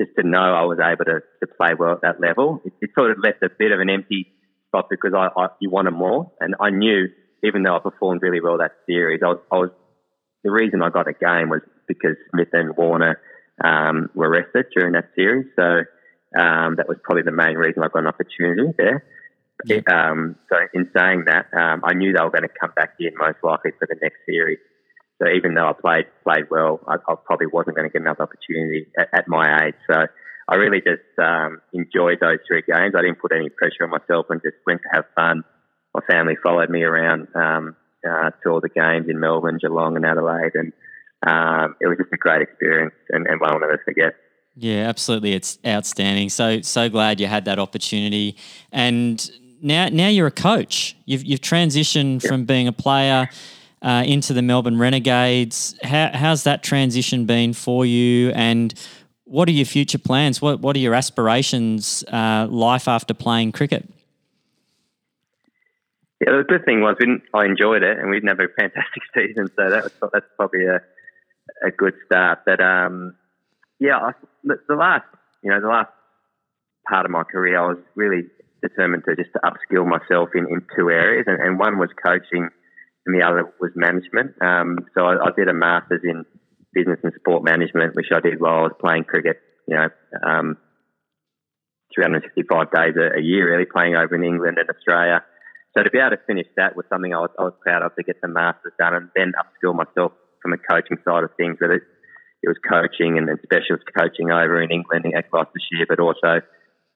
just 0.00 0.12
to 0.18 0.26
know 0.26 0.38
I 0.38 0.64
was 0.64 0.78
able 0.78 1.04
to, 1.06 1.20
to 1.40 1.46
play 1.56 1.74
well 1.78 1.92
at 1.92 2.02
that 2.02 2.20
level, 2.20 2.60
it, 2.64 2.72
it 2.80 2.90
sort 2.96 3.10
of 3.10 3.18
left 3.22 3.42
a 3.42 3.48
bit 3.48 3.72
of 3.72 3.80
an 3.80 3.90
empty 3.90 4.26
spot 4.68 4.86
because 4.90 5.12
I, 5.14 5.28
I 5.36 5.48
you 5.60 5.70
wanted 5.70 5.92
more, 5.92 6.32
and 6.40 6.54
I 6.60 6.70
knew 6.70 7.08
even 7.44 7.62
though 7.62 7.76
I 7.76 7.80
performed 7.80 8.22
really 8.22 8.40
well 8.40 8.58
that 8.58 8.72
series, 8.86 9.20
I 9.24 9.28
was, 9.28 9.38
I 9.52 9.56
was 9.56 9.70
the 10.44 10.50
reason 10.50 10.82
I 10.82 10.90
got 10.90 11.08
a 11.08 11.12
game 11.12 11.48
was 11.48 11.62
because 11.88 12.16
Smith 12.30 12.48
and 12.52 12.76
Warner 12.76 13.20
um, 13.62 14.10
were 14.14 14.30
rested 14.30 14.66
during 14.74 14.92
that 14.92 15.10
series. 15.14 15.46
So 15.56 15.84
um, 16.38 16.76
that 16.76 16.88
was 16.88 16.98
probably 17.02 17.22
the 17.22 17.32
main 17.32 17.56
reason 17.56 17.82
I 17.82 17.88
got 17.88 18.00
an 18.00 18.06
opportunity 18.06 18.72
there. 18.76 19.04
Yeah. 19.64 19.80
Um, 19.90 20.36
so 20.50 20.56
in 20.74 20.90
saying 20.96 21.24
that, 21.26 21.46
um, 21.56 21.82
I 21.84 21.94
knew 21.94 22.12
they 22.12 22.22
were 22.22 22.30
going 22.30 22.42
to 22.42 22.54
come 22.60 22.72
back 22.76 22.94
in 23.00 23.12
most 23.16 23.38
likely 23.42 23.72
for 23.78 23.86
the 23.88 23.96
next 24.02 24.18
series. 24.26 24.58
So 25.20 25.28
even 25.28 25.54
though 25.54 25.68
I 25.68 25.72
played 25.72 26.06
played 26.22 26.44
well, 26.50 26.80
I, 26.86 26.96
I 27.08 27.14
probably 27.24 27.46
wasn't 27.46 27.76
going 27.76 27.88
to 27.88 27.92
get 27.92 28.02
another 28.02 28.24
opportunity 28.24 28.86
at, 28.98 29.08
at 29.12 29.28
my 29.28 29.66
age. 29.66 29.74
So 29.90 30.06
I 30.48 30.54
really 30.56 30.80
just 30.80 31.08
um, 31.18 31.60
enjoyed 31.72 32.18
those 32.20 32.38
three 32.46 32.62
games. 32.66 32.94
I 32.96 33.00
didn't 33.00 33.18
put 33.18 33.32
any 33.32 33.48
pressure 33.48 33.84
on 33.84 33.90
myself 33.90 34.26
and 34.28 34.40
just 34.42 34.56
went 34.66 34.82
to 34.82 34.88
have 34.92 35.04
fun. 35.14 35.42
My 35.94 36.02
family 36.08 36.34
followed 36.42 36.68
me 36.68 36.82
around 36.82 37.28
um, 37.34 37.76
uh, 38.06 38.30
to 38.42 38.50
all 38.50 38.60
the 38.60 38.68
games 38.68 39.08
in 39.08 39.18
Melbourne, 39.18 39.58
Geelong, 39.60 39.96
and 39.96 40.04
Adelaide, 40.04 40.52
and 40.54 40.72
um, 41.26 41.76
it 41.80 41.88
was 41.88 41.96
just 41.98 42.12
a 42.12 42.18
great 42.18 42.42
experience 42.42 42.94
and, 43.08 43.26
and 43.26 43.40
one 43.40 43.54
I'll 43.54 43.60
never 43.60 43.80
forget. 43.84 44.14
Yeah, 44.54 44.88
absolutely. 44.88 45.32
It's 45.32 45.58
outstanding. 45.66 46.28
So 46.28 46.60
so 46.60 46.88
glad 46.88 47.20
you 47.20 47.26
had 47.26 47.44
that 47.46 47.58
opportunity. 47.58 48.36
And 48.72 49.30
now 49.66 49.88
now 49.88 50.08
you're 50.08 50.28
a 50.28 50.30
coach. 50.30 50.96
You've 51.04 51.24
you've 51.24 51.40
transitioned 51.40 52.22
yeah. 52.22 52.30
from 52.30 52.44
being 52.44 52.68
a 52.68 52.72
player 52.72 53.28
uh, 53.82 54.04
into 54.06 54.32
the 54.32 54.42
Melbourne 54.42 54.78
Renegades. 54.78 55.76
How, 55.82 56.10
how's 56.14 56.44
that 56.44 56.62
transition 56.62 57.26
been 57.26 57.52
for 57.52 57.84
you? 57.84 58.30
And 58.30 58.72
what 59.24 59.48
are 59.48 59.52
your 59.52 59.66
future 59.66 59.98
plans? 59.98 60.40
What 60.40 60.60
what 60.60 60.76
are 60.76 60.78
your 60.78 60.94
aspirations? 60.94 62.04
Uh, 62.10 62.46
life 62.48 62.88
after 62.88 63.12
playing 63.12 63.52
cricket. 63.52 63.88
Yeah, 66.20 66.38
the 66.38 66.44
good 66.48 66.64
thing 66.64 66.80
was 66.80 66.96
we 66.98 67.20
I 67.34 67.44
enjoyed 67.44 67.82
it, 67.82 67.98
and 67.98 68.08
we 68.08 68.16
didn't 68.16 68.28
have 68.28 68.40
a 68.40 68.48
fantastic 68.48 69.02
season, 69.14 69.48
so 69.56 69.68
that 69.68 69.82
was, 69.82 69.92
that's 70.12 70.26
probably 70.36 70.64
a 70.64 70.80
a 71.62 71.70
good 71.70 71.94
start. 72.06 72.40
But 72.46 72.60
um, 72.60 73.16
yeah, 73.78 73.98
I, 73.98 74.12
the 74.44 74.74
last 74.74 75.04
you 75.42 75.50
know 75.50 75.60
the 75.60 75.68
last 75.68 75.90
part 76.88 77.04
of 77.04 77.10
my 77.10 77.24
career, 77.24 77.58
I 77.58 77.66
was 77.66 77.78
really 77.94 78.24
determined 78.62 79.04
to 79.04 79.16
just 79.16 79.32
to 79.34 79.40
upskill 79.44 79.86
myself 79.86 80.30
in, 80.34 80.46
in 80.48 80.62
two 80.76 80.90
areas, 80.90 81.24
and, 81.26 81.40
and 81.40 81.58
one 81.58 81.78
was 81.78 81.90
coaching, 82.04 82.48
and 83.06 83.14
the 83.14 83.26
other 83.26 83.52
was 83.60 83.72
management. 83.74 84.34
Um, 84.40 84.86
so 84.94 85.04
I, 85.04 85.28
I, 85.28 85.30
did 85.36 85.48
a 85.48 85.54
master's 85.54 86.02
in 86.04 86.24
business 86.72 86.98
and 87.02 87.12
sport 87.18 87.44
management, 87.44 87.94
which 87.94 88.12
I 88.14 88.20
did 88.20 88.40
while 88.40 88.58
I 88.58 88.62
was 88.62 88.76
playing 88.80 89.04
cricket. 89.04 89.40
You 89.68 89.76
know, 89.76 89.88
um, 90.22 90.56
365 91.94 92.70
days 92.70 92.94
a, 92.96 93.18
a, 93.18 93.22
year, 93.22 93.50
really 93.50 93.66
playing 93.66 93.96
over 93.96 94.14
in 94.14 94.24
England 94.24 94.58
and 94.58 94.68
Australia. 94.68 95.24
So 95.76 95.82
to 95.82 95.90
be 95.90 95.98
able 95.98 96.16
to 96.16 96.22
finish 96.26 96.46
that 96.56 96.76
was 96.76 96.86
something 96.88 97.12
I 97.12 97.20
was, 97.20 97.30
I 97.38 97.44
was 97.44 97.56
proud 97.60 97.82
of 97.82 97.94
to 97.96 98.02
get 98.02 98.20
the 98.20 98.28
master's 98.28 98.72
done 98.78 98.94
and 98.94 99.10
then 99.14 99.32
upskill 99.36 99.74
myself 99.74 100.12
from 100.40 100.52
a 100.52 100.58
coaching 100.58 100.96
side 101.04 101.24
of 101.24 101.30
things, 101.36 101.56
whether 101.60 101.80
it 102.42 102.48
was 102.48 102.56
coaching 102.62 103.18
and 103.18 103.28
then 103.28 103.38
specialist 103.42 103.84
coaching 103.96 104.30
over 104.30 104.62
in 104.62 104.70
England 104.70 105.04
at 105.16 105.30
Gloucestershire, 105.30 105.88
but 105.88 106.00
also 106.00 106.40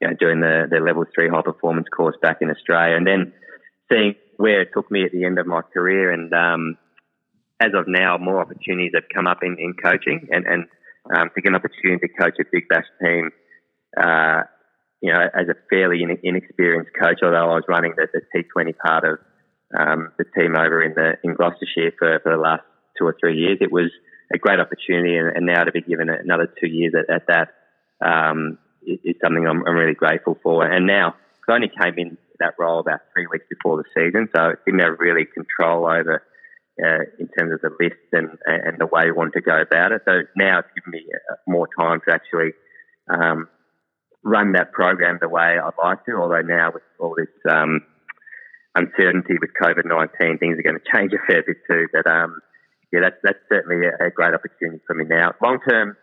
you 0.00 0.08
know 0.08 0.14
doing 0.18 0.40
the, 0.40 0.66
the 0.70 0.78
level 0.78 1.04
three 1.14 1.28
high 1.28 1.42
performance 1.42 1.86
course 1.94 2.16
back 2.22 2.38
in 2.40 2.50
Australia, 2.50 2.96
and 2.96 3.06
then 3.06 3.32
seeing 3.90 4.14
where 4.36 4.62
it 4.62 4.70
took 4.74 4.90
me 4.90 5.04
at 5.04 5.12
the 5.12 5.24
end 5.24 5.38
of 5.38 5.46
my 5.46 5.62
career, 5.62 6.10
and 6.10 6.32
um, 6.32 6.78
as 7.60 7.70
of 7.74 7.84
now, 7.86 8.16
more 8.18 8.40
opportunities 8.40 8.92
have 8.94 9.04
come 9.14 9.26
up 9.26 9.42
in, 9.42 9.56
in 9.58 9.74
coaching, 9.74 10.28
and 10.30 10.46
and 10.46 10.66
um, 11.14 11.30
to 11.34 11.42
get 11.42 11.50
an 11.50 11.56
opportunity 11.56 12.06
to 12.06 12.12
coach 12.14 12.34
a 12.40 12.44
big 12.50 12.68
bash 12.68 12.86
team. 13.02 13.30
Uh, 13.96 14.42
you 15.02 15.12
know, 15.12 15.20
as 15.34 15.48
a 15.48 15.54
fairly 15.70 16.02
inexperienced 16.22 16.90
coach, 16.98 17.20
although 17.22 17.50
I 17.50 17.54
was 17.54 17.64
running 17.68 17.94
the, 17.96 18.06
the 18.12 18.20
T20 18.34 18.76
part 18.76 19.04
of 19.04 19.18
um, 19.78 20.12
the 20.18 20.24
team 20.36 20.54
over 20.56 20.82
in 20.82 20.94
the 20.94 21.14
in 21.24 21.34
Gloucestershire 21.34 21.92
for, 21.98 22.20
for 22.22 22.32
the 22.32 22.40
last 22.40 22.62
two 22.98 23.06
or 23.06 23.16
three 23.18 23.38
years. 23.38 23.58
It 23.60 23.72
was 23.72 23.90
a 24.32 24.38
great 24.38 24.60
opportunity, 24.60 25.16
and, 25.16 25.36
and 25.36 25.46
now 25.46 25.64
to 25.64 25.72
be 25.72 25.80
given 25.80 26.08
another 26.10 26.52
two 26.60 26.68
years 26.68 26.92
at, 26.94 27.14
at 27.14 27.26
that 27.28 27.54
um, 28.04 28.58
is, 28.86 29.16
something 29.22 29.46
I'm, 29.46 29.66
I'm, 29.66 29.74
really 29.74 29.94
grateful 29.94 30.38
for. 30.42 30.64
And 30.64 30.86
now, 30.86 31.14
I 31.48 31.54
only 31.54 31.68
came 31.68 31.94
in 31.98 32.16
that 32.38 32.54
role 32.58 32.80
about 32.80 33.00
three 33.12 33.26
weeks 33.30 33.44
before 33.50 33.76
the 33.76 33.84
season, 33.94 34.28
so 34.34 34.52
didn't 34.64 34.80
have 34.80 34.98
really 34.98 35.24
control 35.24 35.86
over 35.86 36.22
uh, 36.82 37.04
in 37.18 37.28
terms 37.36 37.52
of 37.52 37.60
the 37.60 37.70
list 37.78 38.00
and, 38.12 38.30
and 38.46 38.78
the 38.78 38.86
way 38.86 39.06
we 39.06 39.12
want 39.12 39.34
to 39.34 39.40
go 39.40 39.60
about 39.60 39.92
it. 39.92 40.02
So 40.06 40.22
now 40.36 40.60
it's 40.60 40.68
given 40.74 40.92
me 40.92 41.04
uh, 41.30 41.34
more 41.46 41.68
time 41.78 42.00
to 42.06 42.14
actually 42.14 42.52
um, 43.08 43.48
run 44.22 44.52
that 44.52 44.72
program 44.72 45.18
the 45.20 45.28
way 45.28 45.58
I'd 45.58 45.82
like 45.82 46.04
to. 46.06 46.12
Although 46.12 46.42
now 46.42 46.70
with 46.72 46.82
all 46.98 47.14
this 47.16 47.52
um, 47.52 47.80
uncertainty 48.74 49.34
with 49.40 49.50
COVID 49.60 49.84
nineteen, 49.84 50.38
things 50.38 50.58
are 50.58 50.62
going 50.62 50.78
to 50.78 50.92
change 50.92 51.12
a 51.12 51.26
fair 51.26 51.42
bit 51.42 51.56
too. 51.68 51.86
But 51.92 52.10
um, 52.10 52.40
yeah, 52.92 53.00
that's 53.02 53.16
that's 53.22 53.38
certainly 53.48 53.86
a, 53.86 54.06
a 54.06 54.10
great 54.10 54.34
opportunity 54.34 54.80
for 54.86 54.94
me 54.94 55.04
now. 55.04 55.32
Long 55.42 55.58
term, 55.68 55.96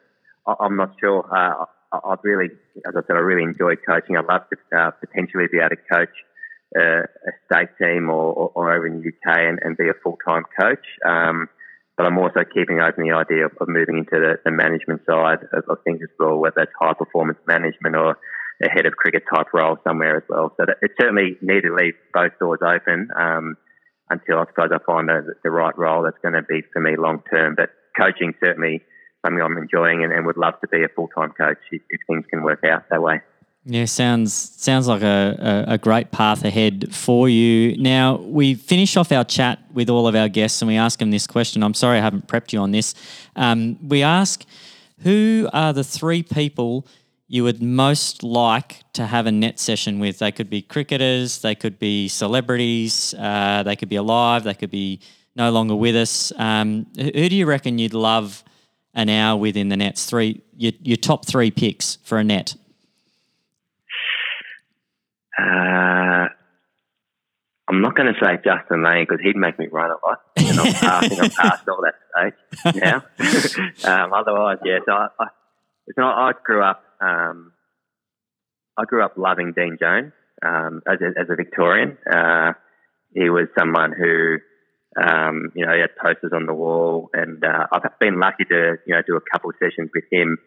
I'm 0.45 0.75
not 0.75 0.93
sure. 0.99 1.25
Uh, 1.25 1.65
I, 2.03 2.09
have 2.11 2.19
really, 2.23 2.49
as 2.85 2.93
I 2.95 3.01
said, 3.05 3.15
I 3.15 3.19
really 3.19 3.43
enjoy 3.43 3.75
coaching. 3.75 4.17
I'd 4.17 4.25
love 4.25 4.43
to 4.49 4.77
uh, 4.77 4.91
potentially 4.91 5.45
be 5.51 5.59
able 5.59 5.75
to 5.75 5.81
coach 5.89 6.15
uh, 6.77 7.03
a 7.03 7.31
state 7.45 7.69
team 7.81 8.09
or, 8.09 8.33
or, 8.33 8.51
or, 8.55 8.75
over 8.75 8.87
in 8.87 9.01
the 9.01 9.07
UK 9.07 9.37
and, 9.39 9.59
and 9.61 9.77
be 9.77 9.87
a 9.89 9.97
full 10.03 10.17
time 10.27 10.43
coach. 10.59 10.85
Um, 11.05 11.47
but 11.95 12.05
I'm 12.05 12.17
also 12.17 12.41
keeping 12.43 12.79
open 12.79 13.07
the 13.07 13.15
idea 13.15 13.45
of, 13.45 13.53
of 13.59 13.67
moving 13.67 13.99
into 13.99 14.19
the, 14.19 14.37
the 14.45 14.51
management 14.51 15.01
side 15.09 15.39
of, 15.53 15.63
of, 15.69 15.77
things 15.83 16.01
as 16.03 16.09
well, 16.19 16.37
whether 16.37 16.55
that's 16.57 16.71
high 16.79 16.93
performance 16.93 17.39
management 17.47 17.95
or 17.95 18.17
a 18.61 18.69
head 18.69 18.85
of 18.85 18.93
cricket 18.93 19.23
type 19.33 19.47
role 19.53 19.77
somewhere 19.83 20.17
as 20.17 20.23
well. 20.29 20.53
So 20.57 20.65
it 20.81 20.91
certainly 20.99 21.37
need 21.41 21.61
to 21.61 21.73
leave 21.73 21.93
both 22.13 22.37
doors 22.39 22.59
open. 22.61 23.09
Um, 23.15 23.57
until 24.09 24.39
I 24.39 24.45
suppose 24.47 24.71
I 24.71 24.79
find 24.85 25.09
the 25.09 25.51
right 25.51 25.77
role 25.77 26.03
that's 26.03 26.17
going 26.21 26.33
to 26.33 26.43
be 26.43 26.61
for 26.71 26.81
me 26.81 26.95
long 26.97 27.21
term. 27.29 27.55
But 27.55 27.69
coaching 27.99 28.33
certainly 28.43 28.81
something 29.25 29.41
I'm 29.41 29.57
enjoying 29.57 30.03
and, 30.03 30.13
and 30.13 30.25
would 30.25 30.37
love 30.37 30.59
to 30.61 30.67
be 30.67 30.83
a 30.83 30.89
full 30.89 31.07
time 31.09 31.31
coach 31.31 31.57
if, 31.71 31.81
if, 31.89 32.01
things 32.07 32.25
can 32.29 32.43
work 32.43 32.63
out 32.63 32.89
that 32.89 33.01
way. 33.01 33.21
Yeah, 33.65 33.85
sounds 33.85 34.33
sounds 34.33 34.87
like 34.87 35.01
a, 35.01 35.65
a, 35.67 35.73
a, 35.73 35.77
great 35.77 36.11
path 36.11 36.45
ahead 36.45 36.95
for 36.95 37.27
you. 37.27 37.75
Now 37.77 38.15
we 38.15 38.53
finish 38.55 38.95
off 38.95 39.11
our 39.11 39.25
chat 39.25 39.59
with 39.73 39.89
all 39.89 40.07
of 40.07 40.15
our 40.15 40.29
guests, 40.29 40.61
and 40.61 40.69
we 40.69 40.77
ask 40.77 40.99
them 40.99 41.11
this 41.11 41.27
question. 41.27 41.63
I'm 41.63 41.73
sorry 41.73 41.97
I 41.97 42.01
haven't 42.01 42.27
prepped 42.27 42.53
you 42.53 42.59
on 42.59 42.71
this. 42.71 42.95
Um, 43.35 43.77
we 43.85 44.03
ask, 44.03 44.45
who 45.03 45.49
are 45.51 45.73
the 45.73 45.83
three 45.83 46.23
people 46.23 46.87
you 47.27 47.43
would 47.43 47.61
most 47.61 48.23
like 48.23 48.83
to 48.93 49.05
have 49.05 49.25
a 49.25 49.33
net 49.33 49.59
session 49.59 49.99
with? 49.99 50.19
They 50.19 50.31
could 50.31 50.49
be 50.49 50.61
cricketers, 50.61 51.41
they 51.41 51.55
could 51.55 51.77
be 51.77 52.07
celebrities, 52.07 53.13
uh, 53.15 53.63
they 53.63 53.75
could 53.75 53.89
be 53.89 53.97
alive, 53.97 54.45
they 54.45 54.53
could 54.53 54.71
be 54.71 55.01
no 55.35 55.51
longer 55.51 55.75
with 55.75 55.95
us. 55.95 56.31
Um, 56.37 56.87
who 56.95 57.29
do 57.29 57.35
you 57.35 57.45
reckon 57.45 57.79
you'd 57.79 57.93
love 57.93 58.45
an 58.97 59.07
hour 59.07 59.37
within 59.39 59.69
the 59.69 59.77
nets? 59.77 60.05
Three, 60.05 60.41
your, 60.57 60.73
your 60.81 60.97
top 60.97 61.25
three 61.25 61.51
picks 61.51 61.97
for 62.03 62.17
a 62.17 62.23
net. 62.23 62.55
Uh, 65.39 66.27
I'm 67.69 67.81
not 67.81 67.95
going 67.95 68.13
to 68.13 68.19
say 68.19 68.37
Justin 68.43 68.79
Langer 68.79 69.07
because 69.07 69.19
he'd 69.23 69.35
make 69.35 69.59
me 69.59 69.67
run 69.71 69.91
a 69.91 70.05
lot. 70.05 70.19
And 70.37 70.59
I'm 70.59 70.73
passing, 70.73 71.19
I'm 71.19 71.29
past 71.29 71.67
all 71.67 71.83
that 71.83 72.33
stage 72.63 72.75
now. 72.81 73.03
um, 74.03 74.13
otherwise, 74.13 74.59
yeah. 74.63 74.79
So 74.85 74.93
I, 74.93 75.07
I, 75.19 76.01
I 76.01 76.31
grew 76.43 76.63
up. 76.63 76.83
Um, 77.01 77.51
I 78.77 78.85
grew 78.85 79.03
up 79.03 79.17
loving 79.17 79.53
Dean 79.53 79.77
Jones 79.79 80.13
um, 80.45 80.81
as, 80.87 80.99
a, 81.01 81.19
as 81.19 81.27
a 81.29 81.35
Victorian. 81.35 81.97
Uh, 82.09 82.53
he 83.13 83.29
was 83.29 83.47
someone 83.57 83.91
who, 83.91 84.37
um, 84.97 85.51
you 85.53 85.65
know, 85.65 85.73
he 85.73 85.79
had 85.79 85.95
posters 85.95 86.31
on 86.33 86.45
the 86.45 86.53
wall, 86.53 87.09
and 87.13 87.43
uh, 87.43 87.67
I've 87.71 87.99
been 87.99 88.19
lucky 88.19 88.45
to, 88.45 88.77
you 88.85 88.95
know, 88.95 89.01
do 89.05 89.15
a 89.15 89.21
couple 89.31 89.51
of 89.51 89.55
sessions 89.59 89.91
with 89.93 90.05
him. 90.11 90.37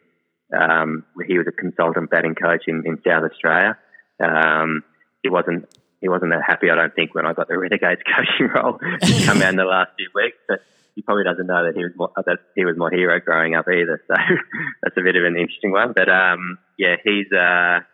Um, 0.53 1.05
he 1.27 1.39
was 1.39 1.47
a 1.47 1.53
consultant 1.53 2.11
batting 2.11 2.35
coach 2.35 2.65
in, 2.67 2.83
in 2.85 3.01
South 3.07 3.31
Australia. 3.31 3.79
Um, 4.19 4.83
he 5.23 5.31
wasn't 5.31 5.69
he 6.01 6.09
wasn't 6.09 6.33
that 6.33 6.43
happy, 6.47 6.71
I 6.71 6.75
don't 6.75 6.95
think, 6.95 7.15
when 7.15 7.27
I 7.27 7.35
got 7.35 7.49
the 7.49 7.59
Renegades 7.59 8.01
coaching 8.17 8.49
role 8.55 8.79
to 8.79 9.27
come 9.27 9.43
out 9.43 9.51
in 9.51 9.57
the 9.57 9.65
last 9.65 9.91
few 9.97 10.09
weeks. 10.15 10.39
But 10.49 10.61
he 10.95 11.03
probably 11.03 11.25
doesn't 11.25 11.47
know 11.47 11.67
that 11.67 11.77
he 11.77 11.85
was 11.85 11.93
my, 11.95 12.07
that 12.25 12.39
he 12.57 12.65
was 12.65 12.77
my 12.77 12.89
hero 12.91 13.21
growing 13.21 13.55
up 13.55 13.67
either. 13.69 14.03
So 14.09 14.15
that's 14.83 14.97
a 14.97 15.03
bit 15.03 15.17
of 15.17 15.25
an 15.25 15.37
interesting 15.37 15.73
one. 15.73 15.93
But 15.95 16.09
um, 16.09 16.59
yeah, 16.79 16.97
he's 17.05 17.31
uh, 17.31 17.85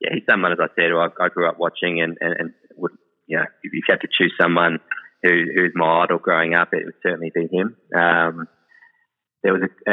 yeah 0.00 0.10
he's 0.12 0.22
someone 0.28 0.52
as 0.52 0.58
I 0.60 0.68
said 0.76 0.92
I, 0.92 1.08
I 1.20 1.28
grew 1.28 1.48
up 1.48 1.58
watching 1.58 2.00
and, 2.00 2.16
and, 2.20 2.34
and 2.38 2.54
would 2.76 2.92
you 3.26 3.38
know 3.38 3.44
if 3.62 3.72
you 3.72 3.82
had 3.88 4.00
to 4.02 4.08
choose 4.08 4.32
someone 4.40 4.78
who 5.24 5.44
who's 5.54 5.72
my 5.74 6.04
idol 6.04 6.18
growing 6.18 6.54
up, 6.54 6.68
it 6.72 6.84
would 6.84 6.94
certainly 7.02 7.32
be 7.34 7.48
him. 7.50 7.76
Um, 7.96 8.46
there 9.42 9.52
was 9.52 9.62
a 9.86 9.92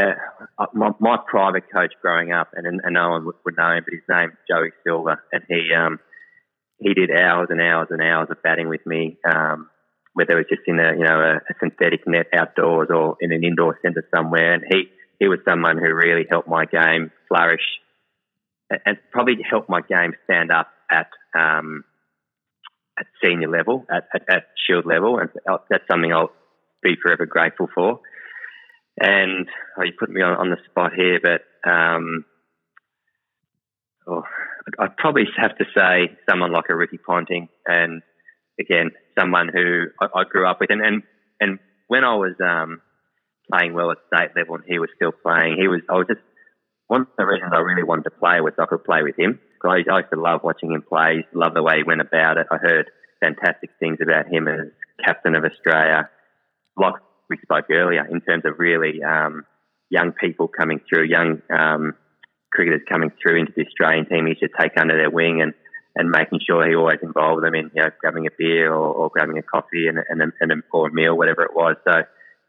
uh, 0.57 0.65
my, 0.73 0.91
my, 0.99 1.17
private 1.27 1.63
coach 1.73 1.93
growing 2.01 2.31
up, 2.31 2.49
and, 2.53 2.65
and 2.65 2.93
no 2.93 3.09
one 3.09 3.25
would, 3.25 3.35
would 3.45 3.57
know 3.57 3.71
him, 3.71 3.83
but 3.83 3.93
his 3.93 4.03
name's 4.09 4.33
Joey 4.49 4.71
Silver, 4.85 5.21
and 5.31 5.43
he 5.47 5.73
um, 5.73 5.99
he 6.79 6.93
did 6.93 7.11
hours 7.11 7.47
and 7.49 7.61
hours 7.61 7.87
and 7.91 8.01
hours 8.01 8.27
of 8.29 8.41
batting 8.43 8.69
with 8.69 8.85
me, 8.85 9.17
um, 9.29 9.69
whether 10.13 10.39
it 10.39 10.47
was 10.49 10.57
just 10.57 10.67
in 10.67 10.79
a 10.79 10.93
you 10.97 11.03
know 11.03 11.19
a, 11.19 11.35
a, 11.35 11.53
synthetic 11.59 12.07
net 12.07 12.27
outdoors 12.33 12.89
or 12.89 13.17
in 13.21 13.31
an 13.31 13.43
indoor 13.43 13.77
centre 13.81 14.07
somewhere, 14.13 14.53
and 14.53 14.63
he 14.69 14.83
he 15.19 15.27
was 15.27 15.39
someone 15.47 15.77
who 15.77 15.93
really 15.93 16.25
helped 16.29 16.47
my 16.47 16.65
game 16.65 17.11
flourish, 17.27 17.65
and, 18.69 18.79
and 18.85 18.97
probably 19.11 19.35
helped 19.49 19.69
my 19.69 19.81
game 19.81 20.13
stand 20.25 20.51
up 20.51 20.67
at 20.89 21.07
um, 21.37 21.83
at 23.01 23.07
senior 23.23 23.49
level, 23.49 23.85
at, 23.91 24.07
at, 24.13 24.23
at 24.29 24.43
Shield 24.65 24.85
level, 24.85 25.17
and 25.19 25.29
that's 25.69 25.83
something 25.89 26.13
I'll 26.13 26.31
be 26.83 26.95
forever 27.01 27.25
grateful 27.25 27.67
for. 27.73 27.99
And 28.99 29.47
oh, 29.77 29.83
you 29.83 29.93
put 29.97 30.09
me 30.09 30.21
on, 30.21 30.37
on 30.37 30.49
the 30.49 30.57
spot 30.69 30.91
here, 30.95 31.19
but 31.21 31.41
um, 31.69 32.25
oh, 34.07 34.23
I'd 34.79 34.97
probably 34.97 35.23
have 35.37 35.57
to 35.57 35.65
say 35.75 36.15
someone 36.29 36.51
like 36.51 36.65
a 36.69 36.75
Ricky 36.75 36.99
Ponting, 36.99 37.49
and 37.65 38.01
again, 38.59 38.91
someone 39.17 39.49
who 39.51 39.85
I, 39.99 40.19
I 40.19 40.23
grew 40.29 40.47
up 40.47 40.59
with, 40.59 40.69
and 40.69 40.81
and, 40.81 41.03
and 41.39 41.59
when 41.87 42.03
I 42.03 42.15
was 42.15 42.35
um, 42.43 42.81
playing 43.51 43.73
well 43.73 43.91
at 43.91 43.97
state 44.13 44.35
level, 44.35 44.55
and 44.55 44.63
he 44.67 44.77
was 44.77 44.89
still 44.95 45.11
playing, 45.11 45.57
he 45.59 45.67
was 45.67 45.81
I 45.89 45.93
was 45.93 46.07
just 46.07 46.21
one 46.87 47.01
of 47.01 47.07
the 47.17 47.25
reasons 47.25 47.51
I 47.55 47.59
really 47.59 47.83
wanted 47.83 48.03
to 48.03 48.11
play 48.11 48.41
was 48.41 48.53
I 48.59 48.65
could 48.65 48.83
play 48.83 49.01
with 49.01 49.17
him. 49.17 49.39
I 49.69 49.77
used 49.77 50.11
to 50.13 50.19
love 50.19 50.41
watching 50.43 50.71
him 50.71 50.81
play, 50.81 51.25
love 51.33 51.53
the 51.53 51.63
way 51.63 51.77
he 51.77 51.83
went 51.83 52.01
about 52.01 52.37
it. 52.37 52.47
I 52.51 52.57
heard 52.57 52.89
fantastic 53.19 53.69
things 53.79 53.99
about 54.01 54.27
him 54.27 54.47
as 54.47 54.67
captain 55.05 55.35
of 55.35 55.43
Australia. 55.45 56.09
Like 56.77 56.95
we 57.29 57.37
spoke 57.43 57.65
earlier 57.69 58.05
in 58.05 58.21
terms 58.21 58.43
of 58.45 58.59
really 58.59 59.03
um, 59.03 59.45
young 59.89 60.11
people 60.13 60.47
coming 60.47 60.79
through, 60.89 61.05
young 61.05 61.41
um, 61.49 61.93
cricketers 62.51 62.81
coming 62.89 63.11
through 63.21 63.39
into 63.39 63.53
the 63.55 63.65
Australian 63.65 64.07
team. 64.07 64.25
He 64.25 64.35
should 64.35 64.51
take 64.59 64.73
under 64.77 64.97
their 64.97 65.09
wing 65.09 65.41
and, 65.41 65.53
and 65.95 66.09
making 66.09 66.39
sure 66.47 66.67
he 66.67 66.75
always 66.75 66.99
involved 67.03 67.43
them 67.43 67.55
in 67.55 67.71
you 67.75 67.81
know 67.81 67.89
grabbing 67.99 68.27
a 68.27 68.31
beer 68.37 68.73
or, 68.73 68.93
or 68.93 69.09
grabbing 69.09 69.37
a 69.37 69.43
coffee 69.43 69.87
and, 69.87 69.99
and, 70.09 70.21
and, 70.21 70.33
and 70.39 70.63
or 70.73 70.87
a 70.87 70.93
meal, 70.93 71.17
whatever 71.17 71.43
it 71.43 71.53
was. 71.53 71.75
So 71.87 72.03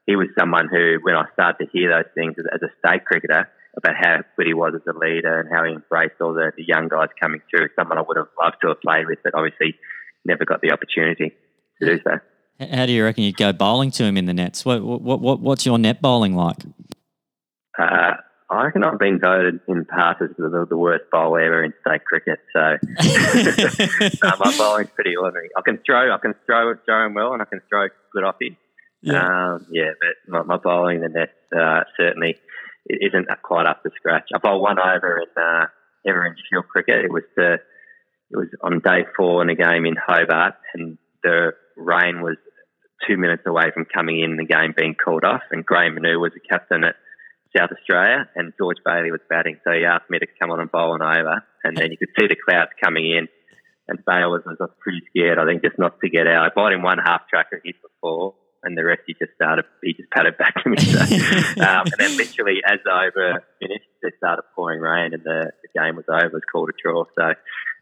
he 0.07 0.17
was 0.17 0.29
someone 0.39 0.69
who, 0.69 0.99
when 1.03 1.15
I 1.15 1.25
started 1.33 1.65
to 1.65 1.71
hear 1.73 1.91
those 1.91 2.11
things 2.15 2.35
as 2.39 2.61
a 2.63 2.73
state 2.79 3.05
cricketer 3.05 3.49
about 3.77 3.95
how 3.97 4.19
good 4.37 4.47
he 4.47 4.55
was 4.55 4.75
as 4.75 4.83
a 4.87 4.99
leader 4.99 5.41
and 5.41 5.49
how 5.51 5.65
he 5.65 5.73
embraced 5.73 6.21
all 6.21 6.35
the, 6.35 6.53
the 6.57 6.65
young 6.67 6.89
guys 6.89 7.09
coming 7.21 7.41
through, 7.51 7.69
someone 7.79 7.99
I 7.99 8.03
would 8.03 8.17
have 8.17 8.29
loved 8.41 8.57
to 8.63 8.69
have 8.69 8.81
played 8.81 9.07
with, 9.07 9.19
but 9.25 9.35
obviously 9.35 9.77
never 10.25 10.45
got 10.45 10.61
the 10.61 10.73
opportunity 10.73 11.33
to 11.81 11.87
do 11.87 12.01
so. 12.05 12.19
How 12.71 12.87
do 12.87 12.93
you 12.93 13.03
reckon 13.05 13.25
you'd 13.25 13.37
go 13.37 13.53
bowling 13.53 13.91
to 13.93 14.05
him 14.05 14.17
in 14.17 14.27
the 14.27 14.35
nets? 14.35 14.65
What, 14.65 14.83
what, 14.83 15.21
what 15.21 15.41
what's 15.41 15.67
your 15.67 15.79
net 15.79 16.01
bowling 16.03 16.37
like? 16.37 16.59
Uh, 17.79 18.13
I 18.51 18.65
reckon 18.65 18.85
I've 18.85 18.99
been 18.99 19.19
voted 19.19 19.61
in 19.67 19.79
the 19.79 19.85
past 19.87 20.21
as 20.21 20.29
the, 20.37 20.67
the 20.69 20.77
worst 20.77 21.05
bowler 21.11 21.41
ever 21.41 21.65
in 21.65 21.73
state 21.81 22.05
cricket. 22.05 22.39
So 22.53 22.77
no, 24.23 24.31
my 24.39 24.55
bowling's 24.59 24.91
pretty 24.91 25.17
ordinary. 25.17 25.49
I 25.57 25.63
can 25.63 25.79
throw, 25.85 26.15
I 26.15 26.19
can 26.19 26.35
throw, 26.45 26.75
throw 26.85 27.07
him 27.07 27.15
well, 27.15 27.33
and 27.33 27.41
I 27.41 27.47
can 27.47 27.63
throw 27.69 27.89
good 28.13 28.25
off 28.25 28.37
him. 28.41 28.57
Yeah, 29.01 29.55
um, 29.55 29.67
yeah 29.71 29.93
but 29.99 30.47
my, 30.47 30.57
my 30.57 30.63
bowling 30.63 30.97
in 30.97 31.03
the 31.03 31.09
net 31.09 31.31
uh, 31.59 31.85
certainly 31.97 32.37
isn't 32.89 33.29
quite 33.43 33.67
up 33.67 33.83
to 33.83 33.91
scratch. 33.97 34.29
I 34.35 34.39
bowled 34.39 34.63
one 34.63 34.79
over 34.79 35.19
in 35.19 35.43
uh, 35.43 35.67
ever 36.07 36.27
in 36.27 36.35
Shield 36.51 36.67
cricket. 36.69 37.05
It 37.05 37.13
was 37.13 37.25
the 37.37 37.59
it 38.31 38.37
was 38.37 38.49
on 38.63 38.81
day 38.81 39.05
four 39.17 39.43
in 39.43 39.51
a 39.51 39.55
game 39.55 39.85
in 39.85 39.95
Hobart, 39.95 40.55
and 40.75 40.99
the 41.23 41.53
rain 41.77 42.23
was 42.23 42.37
two 43.07 43.17
minutes 43.17 43.43
away 43.47 43.71
from 43.75 43.85
coming 43.85 44.21
in, 44.21 44.37
the 44.37 44.47
game 44.47 44.75
being 44.77 44.95
called 44.95 45.25
off. 45.25 45.43
And 45.51 45.65
Graham 45.65 45.97
Manou 45.97 46.21
was 46.21 46.33
the 46.33 46.41
captain 46.41 46.85
at 46.85 46.97
South 47.57 47.71
Australia, 47.71 48.29
and 48.35 48.53
George 48.59 48.79
Bailey 48.85 49.11
was 49.11 49.21
batting. 49.29 49.59
So 49.65 49.73
he 49.73 49.85
asked 49.85 50.09
me 50.09 50.19
to 50.19 50.27
come 50.41 50.51
on 50.51 50.61
and 50.61 50.71
bowl 50.71 50.95
an 50.95 51.03
over, 51.03 51.45
and 51.65 51.77
then 51.77 51.91
you 51.91 51.99
could 51.99 52.15
see 52.19 52.27
the 52.27 52.37
clouds 52.37 52.71
coming 52.83 53.11
in. 53.11 53.29
And 53.89 53.99
Bailey 54.07 54.31
was, 54.31 54.43
was 54.47 54.71
pretty 54.81 55.03
scared, 55.11 55.39
I 55.39 55.45
think, 55.45 55.63
just 55.63 55.79
not 55.79 56.01
to 56.01 56.09
get 56.09 56.27
out. 56.27 56.47
I 56.47 56.55
bought 56.55 56.73
him 56.73 56.83
one 56.83 56.99
half 56.99 57.29
tracker 57.29 57.61
hit 57.63 57.77
before, 57.83 58.35
and 58.63 58.77
the 58.77 58.85
rest 58.85 59.03
he 59.07 59.15
just 59.15 59.33
started, 59.35 59.65
he 59.83 59.95
just 59.95 60.11
patted 60.11 60.39
back 60.39 60.63
to 60.63 60.69
me. 60.69 60.77
So, 60.79 61.01
um, 61.63 61.87
and 61.87 61.95
then 61.99 62.17
literally 62.17 62.61
as 62.67 62.79
the 62.85 62.91
over 62.91 63.45
finished, 63.61 63.87
it 64.03 64.15
started 64.19 64.43
pouring 64.55 64.81
rain, 64.81 65.15
and 65.15 65.23
the, 65.23 65.53
the 65.63 65.81
game 65.81 65.97
was 65.97 66.05
over. 66.09 66.27
It 66.27 66.33
was 66.33 66.43
called 66.51 66.71
a 66.71 66.73
draw. 66.83 67.05
So 67.17 67.35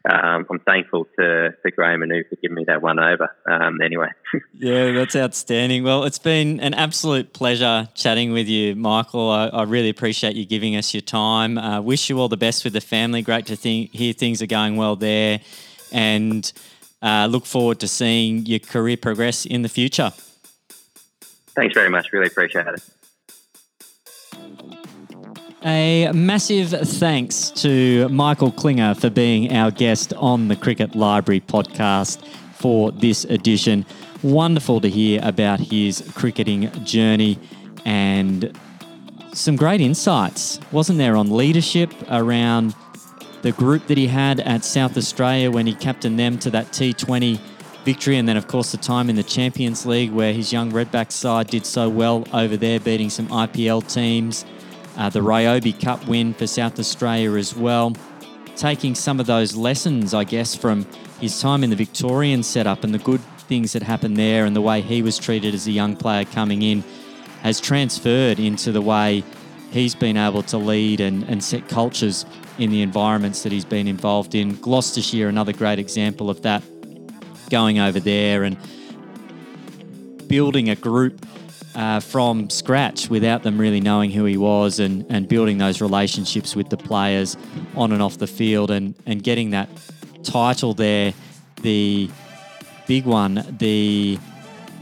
um, 0.09 0.45
I'm 0.49 0.59
thankful 0.59 1.05
to, 1.19 1.51
to 1.51 1.71
Graham 1.71 2.01
Manou 2.01 2.27
for 2.27 2.35
giving 2.41 2.55
me 2.55 2.65
that 2.67 2.81
one 2.81 2.99
over. 2.99 3.29
Um, 3.45 3.79
anyway. 3.81 4.09
yeah, 4.53 4.91
that's 4.91 5.15
outstanding. 5.15 5.83
Well, 5.83 6.03
it's 6.05 6.19
been 6.19 6.59
an 6.59 6.73
absolute 6.73 7.33
pleasure 7.33 7.87
chatting 7.93 8.31
with 8.31 8.47
you, 8.47 8.75
Michael. 8.75 9.29
I, 9.29 9.47
I 9.47 9.63
really 9.63 9.89
appreciate 9.89 10.35
you 10.35 10.45
giving 10.45 10.75
us 10.75 10.93
your 10.93 11.01
time. 11.01 11.57
Uh, 11.57 11.81
wish 11.81 12.09
you 12.09 12.19
all 12.19 12.29
the 12.29 12.37
best 12.37 12.63
with 12.63 12.73
the 12.73 12.81
family. 12.81 13.21
Great 13.21 13.45
to 13.47 13.55
think, 13.55 13.91
hear 13.91 14.13
things 14.13 14.41
are 14.41 14.47
going 14.47 14.75
well 14.75 14.95
there. 14.95 15.41
And 15.91 16.51
uh, 17.01 17.27
look 17.29 17.45
forward 17.45 17.79
to 17.81 17.87
seeing 17.87 18.45
your 18.45 18.59
career 18.59 18.97
progress 18.97 19.45
in 19.45 19.61
the 19.61 19.69
future. 19.69 20.11
Thanks 21.55 21.73
very 21.73 21.89
much. 21.89 22.11
Really 22.11 22.27
appreciate 22.27 22.67
it. 22.67 22.81
A 25.63 26.11
massive 26.11 26.69
thanks 26.69 27.51
to 27.51 28.09
Michael 28.09 28.51
Klinger 28.51 28.95
for 28.95 29.11
being 29.11 29.53
our 29.53 29.69
guest 29.69 30.11
on 30.15 30.47
the 30.47 30.55
Cricket 30.55 30.95
Library 30.95 31.41
podcast 31.41 32.25
for 32.55 32.91
this 32.91 33.25
edition. 33.25 33.85
Wonderful 34.23 34.81
to 34.81 34.89
hear 34.89 35.19
about 35.23 35.59
his 35.59 36.03
cricketing 36.15 36.71
journey 36.83 37.37
and 37.85 38.57
some 39.33 39.55
great 39.55 39.81
insights, 39.81 40.59
wasn't 40.71 40.97
there, 40.97 41.15
on 41.15 41.35
leadership 41.35 41.93
around 42.09 42.75
the 43.43 43.51
group 43.51 43.85
that 43.87 43.97
he 43.97 44.07
had 44.07 44.39
at 44.39 44.63
South 44.65 44.97
Australia 44.97 45.51
when 45.51 45.67
he 45.67 45.75
captained 45.75 46.19
them 46.19 46.37
to 46.39 46.49
that 46.49 46.67
T20 46.67 47.39
victory, 47.83 48.17
and 48.17 48.27
then, 48.27 48.37
of 48.37 48.47
course, 48.47 48.71
the 48.71 48.77
time 48.77 49.09
in 49.09 49.15
the 49.15 49.23
Champions 49.23 49.85
League 49.85 50.11
where 50.11 50.33
his 50.33 50.53
young 50.53 50.71
Redback 50.71 51.11
side 51.11 51.47
did 51.47 51.65
so 51.65 51.89
well 51.89 52.25
over 52.33 52.57
there, 52.57 52.79
beating 52.79 53.09
some 53.09 53.27
IPL 53.27 53.91
teams 53.91 54.45
uh, 54.97 55.09
the 55.09 55.19
Ryobi 55.19 55.79
Cup 55.79 56.05
win 56.07 56.33
for 56.33 56.47
South 56.47 56.79
Australia 56.79 57.33
as 57.33 57.55
well. 57.55 57.93
Taking 58.55 58.95
some 58.95 59.19
of 59.19 59.25
those 59.25 59.55
lessons, 59.55 60.13
I 60.13 60.23
guess, 60.23 60.55
from 60.55 60.85
his 61.19 61.39
time 61.39 61.63
in 61.63 61.69
the 61.69 61.75
Victorian 61.75 62.43
setup 62.43 62.83
and 62.83 62.93
the 62.93 62.99
good 62.99 63.21
things 63.47 63.73
that 63.73 63.83
happened 63.83 64.17
there 64.17 64.45
and 64.45 64.55
the 64.55 64.61
way 64.61 64.81
he 64.81 65.01
was 65.01 65.17
treated 65.17 65.53
as 65.53 65.67
a 65.67 65.71
young 65.71 65.95
player 65.95 66.25
coming 66.25 66.61
in 66.61 66.83
has 67.41 67.59
transferred 67.59 68.39
into 68.39 68.71
the 68.71 68.81
way 68.81 69.23
he's 69.71 69.95
been 69.95 70.17
able 70.17 70.43
to 70.43 70.57
lead 70.57 70.99
and, 70.99 71.23
and 71.23 71.43
set 71.43 71.67
cultures 71.69 72.25
in 72.59 72.69
the 72.69 72.81
environments 72.81 73.43
that 73.43 73.51
he's 73.51 73.65
been 73.65 73.87
involved 73.87 74.35
in. 74.35 74.55
Gloucestershire, 74.57 75.29
another 75.29 75.53
great 75.53 75.79
example 75.79 76.29
of 76.29 76.41
that, 76.41 76.61
going 77.51 77.77
over 77.77 77.99
there 77.99 78.43
and 78.43 78.57
building 80.27 80.69
a 80.69 80.75
group 80.75 81.25
uh, 81.75 81.99
from 81.99 82.49
scratch 82.49 83.09
without 83.09 83.43
them 83.43 83.59
really 83.59 83.79
knowing 83.79 84.09
who 84.09 84.25
he 84.25 84.37
was 84.37 84.79
and, 84.79 85.05
and 85.09 85.27
building 85.27 85.57
those 85.57 85.81
relationships 85.81 86.55
with 86.55 86.69
the 86.69 86.77
players 86.77 87.37
on 87.75 87.91
and 87.91 88.01
off 88.01 88.17
the 88.17 88.27
field 88.27 88.71
and, 88.71 88.95
and 89.05 89.23
getting 89.23 89.51
that 89.51 89.69
title 90.23 90.73
there, 90.73 91.13
the 91.61 92.09
big 92.87 93.05
one, 93.05 93.45
the 93.59 94.17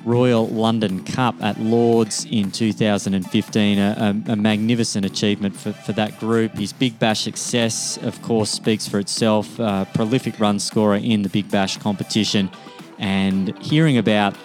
Royal 0.09 0.47
London 0.47 1.03
Cup 1.03 1.35
at 1.39 1.59
Lords 1.59 2.25
in 2.25 2.51
2015, 2.51 3.77
a, 3.77 3.81
a, 4.27 4.31
a, 4.31 4.35
magnificent 4.35 5.05
achievement 5.05 5.55
for, 5.55 5.71
for 5.71 5.93
that 5.93 6.19
group. 6.19 6.53
His 6.53 6.73
Big 6.73 6.97
Bash 6.97 7.21
success, 7.21 7.97
of 7.97 8.19
course, 8.23 8.49
speaks 8.49 8.87
for 8.87 8.97
itself. 8.97 9.55
Prolific 9.93 10.39
run 10.39 10.57
scorer 10.57 10.95
in 10.95 11.21
the 11.21 11.29
Big 11.29 11.51
Bash 11.51 11.77
competition, 11.77 12.49
and 12.97 13.55
hearing 13.59 13.99
about 13.99 14.35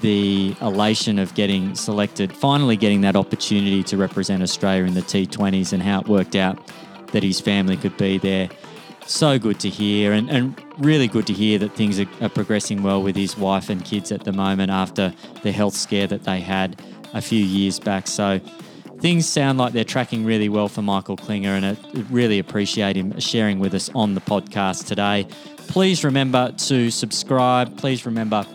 the 0.00 0.56
elation 0.62 1.18
of 1.18 1.34
getting 1.34 1.74
selected, 1.74 2.34
finally 2.34 2.78
getting 2.78 3.02
that 3.02 3.14
opportunity 3.14 3.82
to 3.82 3.98
represent 3.98 4.42
Australia 4.42 4.84
in 4.84 4.94
the 4.94 5.02
T20s 5.02 5.74
and 5.74 5.82
how 5.82 6.00
it 6.00 6.08
worked 6.08 6.34
out 6.34 6.58
that 7.12 7.22
his 7.22 7.40
family 7.40 7.76
could 7.76 7.96
be 7.98 8.16
there. 8.16 8.48
So 9.10 9.40
good 9.40 9.58
to 9.60 9.68
hear, 9.68 10.12
and, 10.12 10.30
and 10.30 10.54
really 10.78 11.08
good 11.08 11.26
to 11.26 11.32
hear 11.32 11.58
that 11.58 11.74
things 11.74 11.98
are, 11.98 12.06
are 12.20 12.28
progressing 12.28 12.84
well 12.84 13.02
with 13.02 13.16
his 13.16 13.36
wife 13.36 13.68
and 13.68 13.84
kids 13.84 14.12
at 14.12 14.22
the 14.22 14.32
moment 14.32 14.70
after 14.70 15.12
the 15.42 15.50
health 15.50 15.74
scare 15.74 16.06
that 16.06 16.22
they 16.22 16.38
had 16.38 16.80
a 17.12 17.20
few 17.20 17.44
years 17.44 17.80
back. 17.80 18.06
So 18.06 18.38
things 19.00 19.28
sound 19.28 19.58
like 19.58 19.72
they're 19.72 19.82
tracking 19.82 20.24
really 20.24 20.48
well 20.48 20.68
for 20.68 20.82
Michael 20.82 21.16
Klinger, 21.16 21.56
and 21.56 21.66
I 21.66 21.76
really 22.08 22.38
appreciate 22.38 22.94
him 22.94 23.18
sharing 23.18 23.58
with 23.58 23.74
us 23.74 23.90
on 23.96 24.14
the 24.14 24.20
podcast 24.20 24.86
today. 24.86 25.26
Please 25.56 26.04
remember 26.04 26.52
to 26.52 26.88
subscribe. 26.92 27.76
Please 27.78 28.06
remember 28.06 28.46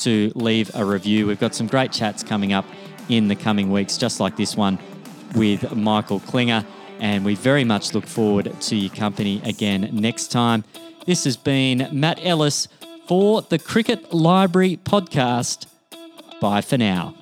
to 0.00 0.30
leave 0.34 0.70
a 0.74 0.84
review. 0.84 1.26
We've 1.26 1.40
got 1.40 1.54
some 1.54 1.66
great 1.66 1.92
chats 1.92 2.22
coming 2.22 2.52
up 2.52 2.66
in 3.08 3.28
the 3.28 3.36
coming 3.36 3.70
weeks, 3.70 3.96
just 3.96 4.20
like 4.20 4.36
this 4.36 4.54
one 4.54 4.78
with 5.34 5.74
Michael 5.74 6.20
Klinger. 6.20 6.66
And 7.00 7.24
we 7.24 7.34
very 7.34 7.64
much 7.64 7.94
look 7.94 8.06
forward 8.06 8.60
to 8.62 8.76
your 8.76 8.94
company 8.94 9.40
again 9.44 9.90
next 9.92 10.28
time. 10.28 10.64
This 11.06 11.24
has 11.24 11.36
been 11.36 11.88
Matt 11.92 12.18
Ellis 12.22 12.68
for 13.06 13.42
the 13.42 13.58
Cricket 13.58 14.12
Library 14.14 14.78
podcast. 14.82 15.66
Bye 16.40 16.60
for 16.60 16.78
now. 16.78 17.14